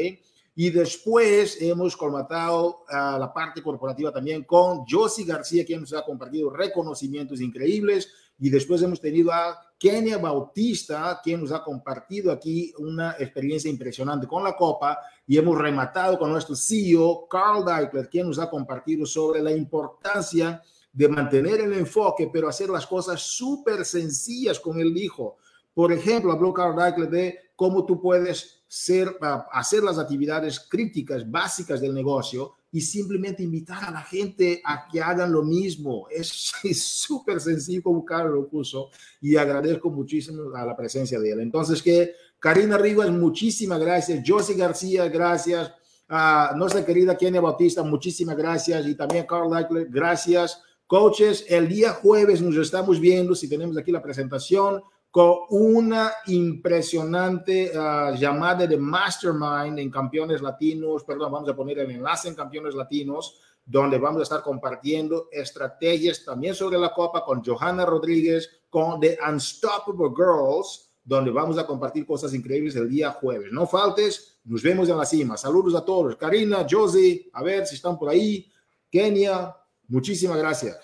Y 0.56 0.70
después 0.70 1.62
hemos 1.62 1.96
colmatado 1.96 2.84
a 2.89 3.18
la 3.18 3.34
parte 3.34 3.64
corporativa 3.64 4.12
también 4.12 4.44
con 4.44 4.86
Josie 4.86 5.24
García, 5.24 5.66
quien 5.66 5.82
nos 5.82 5.94
ha 5.94 6.04
compartido 6.04 6.50
reconocimientos 6.50 7.39
increíbles. 7.39 8.10
Y 8.38 8.50
después 8.50 8.82
hemos 8.82 9.00
tenido 9.00 9.32
a 9.32 9.58
Kenia 9.80 10.18
Bautista, 10.18 11.22
quien 11.24 11.39
nos 11.39 11.54
ha 11.54 11.64
compartido 11.64 12.30
aquí 12.30 12.74
una 12.78 13.16
experiencia 13.18 13.72
impresionante 13.72 14.28
con 14.28 14.44
la 14.44 14.58
Copa. 14.58 15.00
Y 15.26 15.38
hemos 15.38 15.58
rematado 15.58 16.20
con 16.20 16.32
nuestro 16.32 16.56
CEO, 16.56 17.28
Carl 17.30 17.64
Deichler, 17.64 18.10
quien 18.10 18.28
nos 18.28 18.39
ha 18.39 18.50
compartido 18.50 19.06
sobre 19.06 19.41
la 19.41 19.54
importancia 19.54 20.62
de 20.94 21.10
mantener 21.10 21.60
el 21.60 21.74
enfoque, 21.74 22.30
pero 22.32 22.48
hacer 22.48 22.70
las 22.70 22.86
cosas 22.86 23.22
súper 23.22 23.84
sencillas, 23.84 24.60
como 24.60 24.80
él 24.80 24.94
dijo. 24.94 25.38
Por 25.74 25.91
ejemplo, 25.91 26.32
habló 26.32 26.54
Carl 26.54 26.76
Deichler 26.76 27.10
de 27.10 27.39
cómo 27.56 27.86
tú 27.86 28.00
puedes 28.00 28.64
ser, 28.68 29.18
hacer 29.52 29.84
las 29.84 29.98
actividades 29.98 30.60
críticas, 30.60 31.30
básicas 31.30 31.82
del 31.82 31.94
negocio 31.94 32.54
y 32.72 32.82
simplemente 32.82 33.44
invitar 33.44 33.84
a 33.84 33.91
la 33.91 34.02
gente 34.02 34.62
a 34.66 34.88
que 34.88 35.02
hagan 35.02 35.32
lo 35.32 35.44
mismo. 35.44 36.08
Es 36.10 36.52
súper 36.84 37.39
sencillo 37.39 37.84
como 37.84 38.06
Carlos 38.06 38.34
lo 38.34 38.48
puso 38.48 38.89
y 39.22 39.36
agradezco 39.36 39.89
muchísimo 39.89 40.56
a 40.56 40.66
la 40.66 40.76
presencia 40.76 41.20
de 41.20 41.32
él. 41.32 41.39
Entonces, 41.39 41.82
que 41.82 42.14
Karina 42.39 42.78
Rivas, 42.78 43.10
muchísimas 43.12 43.80
gracias. 43.80 44.24
Josie 44.28 44.56
García, 44.56 45.08
gracias. 45.08 45.72
Uh, 46.10 46.56
nuestra 46.58 46.86
querida 46.86 47.18
Kenia 47.18 47.41
Bautista, 47.41 47.82
muchísimas 47.84 48.36
gracias. 48.36 48.86
Y 48.86 48.96
también 48.96 49.26
Carl 49.26 49.50
Deichler, 49.50 49.88
gracias. 49.89 50.62
Coaches, 50.94 51.48
el 51.50 51.68
día 51.68 51.89
jueves 51.94 52.39
nos 52.39 52.56
estamos 52.56 53.00
viendo, 53.00 53.34
si 53.34 53.50
tenemos 53.50 53.76
aquí 53.76 53.91
la 53.91 54.00
presentación, 54.00 54.80
con 55.10 55.38
una 55.50 56.12
impresionante 56.28 57.72
uh, 57.76 58.14
llamada 58.16 58.68
de 58.68 58.78
Mastermind 58.78 59.80
en 59.80 59.89
Campeones 59.89 60.44
Latinos, 60.44 61.04
perdón, 61.04 61.32
vamos 61.32 61.50
a 61.50 61.56
poner 61.56 61.80
el 61.80 61.89
enlace 61.89 62.28
en 62.28 62.36
Campeones 62.36 62.76
Latinos, 62.76 63.39
donde 63.66 63.98
vamos 63.98 64.20
a 64.20 64.24
estar 64.24 64.44
compartiendo 64.44 65.30
estrategias 65.32 66.24
también 66.24 66.54
sobre 66.54 66.78
la 66.78 66.94
Copa 66.94 67.26
con 67.26 67.44
Johanna 67.44 67.88
Rodríguez, 67.88 68.48
con 68.70 69.00
The 69.00 69.18
Unstoppable 69.28 70.12
Girls, 70.16 70.91
donde 71.04 71.32
vamos 71.32 71.58
a 71.58 71.66
compartir 71.66 72.06
cosas 72.06 72.36
increíbles 72.36 72.76
el 72.76 72.88
día 72.88 73.10
jueves. 73.14 73.52
No 73.52 73.66
faltes, 73.66 74.38
nos 74.44 74.62
vemos 74.62 74.88
en 74.89 74.98
la 74.98 75.06
cima. 75.08 75.38
Saludos 75.38 75.74
a 75.74 75.84
todos. 75.84 76.16
Karina, 76.18 76.68
Josie, 76.70 77.32
a 77.34 77.41
ver 77.41 77.66
si 77.66 77.78
están 77.78 77.98
por 77.98 78.10
ahí. 78.10 78.48
Kenia, 78.91 79.56
muchísimas 79.88 80.38
gracias. 80.38 80.77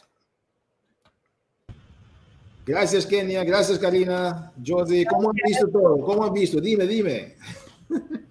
Gracias, 2.65 3.05
Kenia. 3.05 3.43
Gracias, 3.43 3.79
Karina. 3.79 4.51
Josie, 4.63 5.05
¿cómo 5.05 5.29
han 5.29 5.35
visto 5.43 5.67
todo? 5.69 6.01
¿Cómo 6.01 6.23
han 6.23 6.33
visto? 6.33 6.61
Dime, 6.61 6.85
dime. 6.85 7.35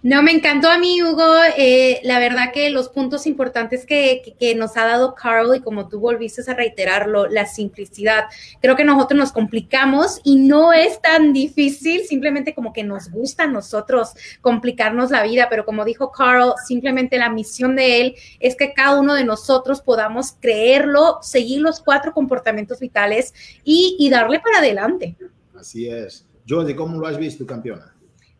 No, 0.00 0.22
me 0.22 0.30
encantó 0.30 0.68
a 0.70 0.78
mí, 0.78 1.02
Hugo. 1.02 1.34
Eh, 1.56 2.00
la 2.04 2.20
verdad 2.20 2.52
que 2.52 2.70
los 2.70 2.88
puntos 2.88 3.26
importantes 3.26 3.84
que, 3.84 4.22
nos 4.56 4.76
ha 4.76 4.84
dado 4.84 5.16
Carl 5.16 5.56
y 5.56 5.60
como 5.60 5.88
tú 5.88 5.98
volviste 5.98 6.48
a 6.48 6.54
reiterarlo, 6.54 7.26
la 7.26 7.46
simplicidad. 7.46 8.26
Creo 8.62 8.76
que 8.76 8.84
nosotros 8.84 9.18
nos 9.18 9.32
complicamos 9.32 10.20
y 10.22 10.36
no 10.36 10.72
es 10.72 11.02
tan 11.02 11.32
difícil, 11.32 12.02
simplemente 12.02 12.54
como 12.54 12.72
que 12.72 12.84
nos 12.84 13.10
gusta 13.10 13.44
a 13.44 13.46
nosotros 13.48 14.12
complicarnos 14.40 15.10
la 15.10 15.24
vida, 15.24 15.48
pero 15.50 15.64
como 15.64 15.84
dijo 15.84 16.12
Carl, 16.12 16.54
simplemente 16.66 17.18
la 17.18 17.28
misión 17.28 17.74
de 17.74 18.00
él 18.00 18.14
es 18.38 18.54
que 18.54 18.72
cada 18.72 19.00
uno 19.00 19.14
de 19.14 19.24
nosotros 19.24 19.80
podamos 19.80 20.32
creerlo, 20.38 21.18
seguir 21.22 21.60
los 21.60 21.80
cuatro 21.80 22.12
comportamientos 22.12 22.78
vitales 22.78 23.34
y, 23.64 24.08
darle 24.10 24.40
para 24.40 24.58
adelante. 24.58 25.16
Así 25.54 25.88
es. 25.88 26.24
Jody, 26.48 26.74
¿cómo 26.74 26.98
lo 26.98 27.06
has 27.06 27.18
visto, 27.18 27.44
campeona? 27.44 27.97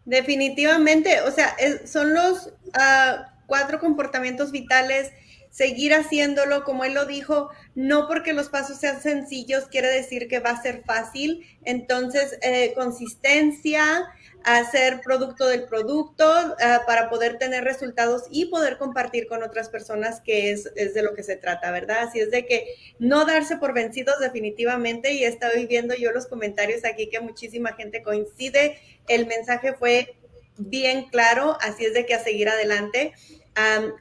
Definitivamente, 0.08 1.20
o 1.20 1.30
sea, 1.30 1.54
son 1.84 2.14
los 2.14 2.50
ah, 2.72 3.34
cuatro 3.46 3.78
comportamientos 3.78 4.52
vitales 4.52 5.12
seguir 5.50 5.92
haciéndolo, 5.92 6.64
como 6.64 6.84
él 6.84 6.94
lo 6.94 7.04
dijo, 7.04 7.50
no 7.74 8.08
porque 8.08 8.32
los 8.32 8.48
pasos 8.48 8.78
sean 8.78 9.02
sencillos 9.02 9.66
quiere 9.66 9.88
decir 9.88 10.26
que 10.26 10.40
va 10.40 10.50
a 10.50 10.62
ser 10.62 10.82
fácil. 10.86 11.44
Entonces, 11.62 12.38
eh, 12.40 12.72
consistencia, 12.74 14.06
hacer 14.44 15.00
producto 15.02 15.46
del 15.46 15.64
producto 15.64 16.24
ah, 16.26 16.82
para 16.86 17.10
poder 17.10 17.38
tener 17.38 17.64
resultados 17.64 18.24
y 18.30 18.46
poder 18.46 18.78
compartir 18.78 19.26
con 19.26 19.42
otras 19.42 19.68
personas, 19.68 20.20
que 20.20 20.52
es, 20.52 20.70
es, 20.76 20.94
de 20.94 21.02
lo 21.02 21.14
que 21.14 21.22
se 21.22 21.36
trata, 21.36 21.70
¿verdad? 21.70 22.08
Así 22.08 22.20
es 22.20 22.30
de 22.30 22.46
que 22.46 22.66
no 22.98 23.24
darse 23.24 23.56
por 23.56 23.74
vencidos 23.74 24.18
definitivamente 24.20 25.12
y 25.12 25.24
estoy 25.24 25.66
viendo 25.66 25.94
yo 25.94 26.12
los 26.12 26.26
comentarios 26.26 26.84
aquí 26.84 27.08
que 27.08 27.20
muchísima 27.20 27.74
gente 27.74 28.02
coincide. 28.02 28.78
El 29.08 29.26
mensaje 29.26 29.74
fue 29.74 30.16
bien 30.56 31.08
claro, 31.10 31.56
así 31.60 31.84
es 31.84 31.94
de 31.94 32.06
que 32.06 32.14
a 32.14 32.22
seguir 32.22 32.48
adelante 32.48 33.12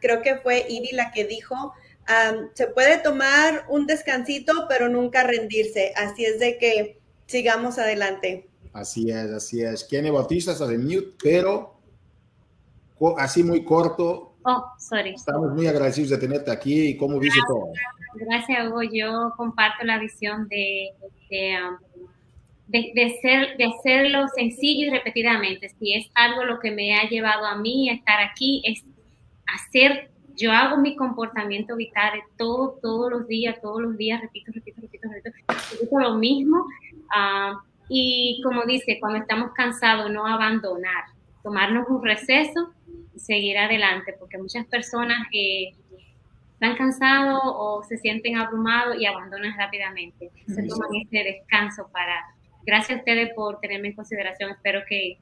creo 0.02 0.22
que 0.22 0.38
fue 0.38 0.66
Ivy 0.68 0.92
la 0.94 1.12
que 1.12 1.26
dijo, 1.26 1.74
se 2.54 2.68
puede 2.68 2.98
tomar 3.00 3.66
un 3.70 3.86
descansito, 3.86 4.66
pero 4.70 4.90
nunca 4.90 5.24
rendirse. 5.24 5.94
Así 5.96 6.26
es 6.26 6.40
de 6.40 6.58
que 6.58 7.00
sigamos 7.26 7.78
adelante. 7.78 8.48
Así 8.78 9.10
es, 9.10 9.32
así 9.32 9.62
es. 9.64 9.84
Kenny 9.84 10.12
Bautista 10.12 10.52
está 10.52 10.68
de 10.68 10.78
mute, 10.78 11.16
pero 11.24 11.74
así 13.18 13.44
muy 13.44 13.64
corto. 13.64 14.36
Oh, 14.44 14.66
sorry. 14.78 15.16
Estamos 15.16 15.52
muy 15.52 15.66
agradecidos 15.66 16.12
de 16.12 16.18
tenerte 16.20 16.52
aquí 16.52 16.90
y 16.90 16.98
cómo 16.98 17.20
viste 17.20 17.40
todo. 17.48 17.72
Gracias, 18.14 18.68
Hugo. 18.68 18.84
Yo 18.84 19.34
comparto 19.36 19.84
la 19.84 19.98
visión 19.98 20.48
de, 20.48 20.92
de, 21.32 21.58
de, 22.68 23.20
ser, 23.20 23.58
de 23.58 23.66
hacerlo 23.66 24.28
sencillo 24.36 24.88
y 24.88 24.90
repetidamente. 24.92 25.70
Si 25.80 25.94
es 25.96 26.06
algo 26.14 26.46
lo 26.46 26.60
que 26.60 26.70
me 26.70 27.00
ha 27.00 27.10
llevado 27.10 27.48
a 27.48 27.58
mí 27.58 27.90
a 27.90 27.96
estar 27.96 28.22
aquí, 28.22 28.62
es 28.64 28.84
hacer, 29.48 30.12
yo 30.36 30.52
hago 30.52 30.78
mi 30.78 30.96
comportamiento 30.96 31.76
vital 31.76 32.20
todo, 32.38 32.78
todos 32.80 33.10
los 33.10 33.28
días, 33.28 33.60
todos 33.60 33.82
los 33.82 33.98
días, 33.98 34.22
repito, 34.22 34.52
repito, 34.54 34.82
repito, 34.82 35.10
repito, 35.10 35.54
repito 35.72 36.00
lo 36.00 36.14
mismo. 36.14 36.64
Ah, 37.12 37.60
y 37.90 38.42
como 38.44 38.66
dice, 38.66 38.98
cuando 39.00 39.20
estamos 39.20 39.52
cansados, 39.54 40.12
no 40.12 40.26
abandonar, 40.26 41.06
tomarnos 41.44 41.88
un 41.90 42.04
receso 42.04 42.74
y 43.16 43.20
seguir 43.20 43.58
adelante, 43.58 44.14
porque 44.20 44.38
muchas 44.38 44.66
personas 44.66 45.18
eh, 45.34 45.74
están 46.54 46.76
cansados 46.76 47.40
o 47.44 47.84
se 47.88 47.98
sienten 47.98 48.38
abrumados 48.38 49.00
y 49.00 49.06
abandonan 49.06 49.56
rápidamente. 49.58 50.32
Se 50.48 50.64
toman 50.64 50.90
este 51.02 51.24
descanso 51.24 51.88
para... 51.92 52.26
Gracias 52.66 52.98
a 52.98 53.00
ustedes 53.00 53.34
por 53.34 53.62
tenerme 53.62 53.90
en 53.90 53.96
consideración. 53.96 54.52
Espero 54.52 54.82
que 54.90 55.18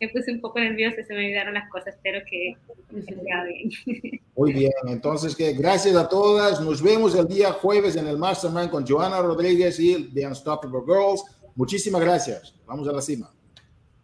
me 0.00 0.08
puse 0.08 0.30
un 0.30 0.40
poco 0.40 0.60
nerviosa, 0.60 1.02
se 1.02 1.14
me 1.14 1.24
olvidaron 1.24 1.54
las 1.54 1.68
cosas, 1.70 1.94
espero 1.94 2.20
que 2.28 2.56
bien. 2.90 4.20
Muy 4.36 4.52
bien, 4.52 4.72
entonces 4.88 5.34
que 5.34 5.54
gracias 5.54 5.96
a 5.96 6.08
todas, 6.08 6.60
nos 6.60 6.82
vemos 6.82 7.14
el 7.14 7.26
día 7.26 7.52
jueves 7.52 7.96
en 7.96 8.06
el 8.06 8.18
Mastermind 8.18 8.70
con 8.70 8.86
Joana 8.86 9.22
Rodríguez 9.22 9.80
y 9.80 10.10
The 10.12 10.26
Unstoppable 10.26 10.80
Girls. 10.86 11.24
Muchísimas 11.56 12.00
gracias, 12.02 12.54
vamos 12.66 12.86
a 12.86 12.92
la 12.92 13.02
cima. 13.02 13.30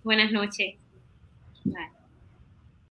Buenas 0.02 0.32
noches. 0.32 0.74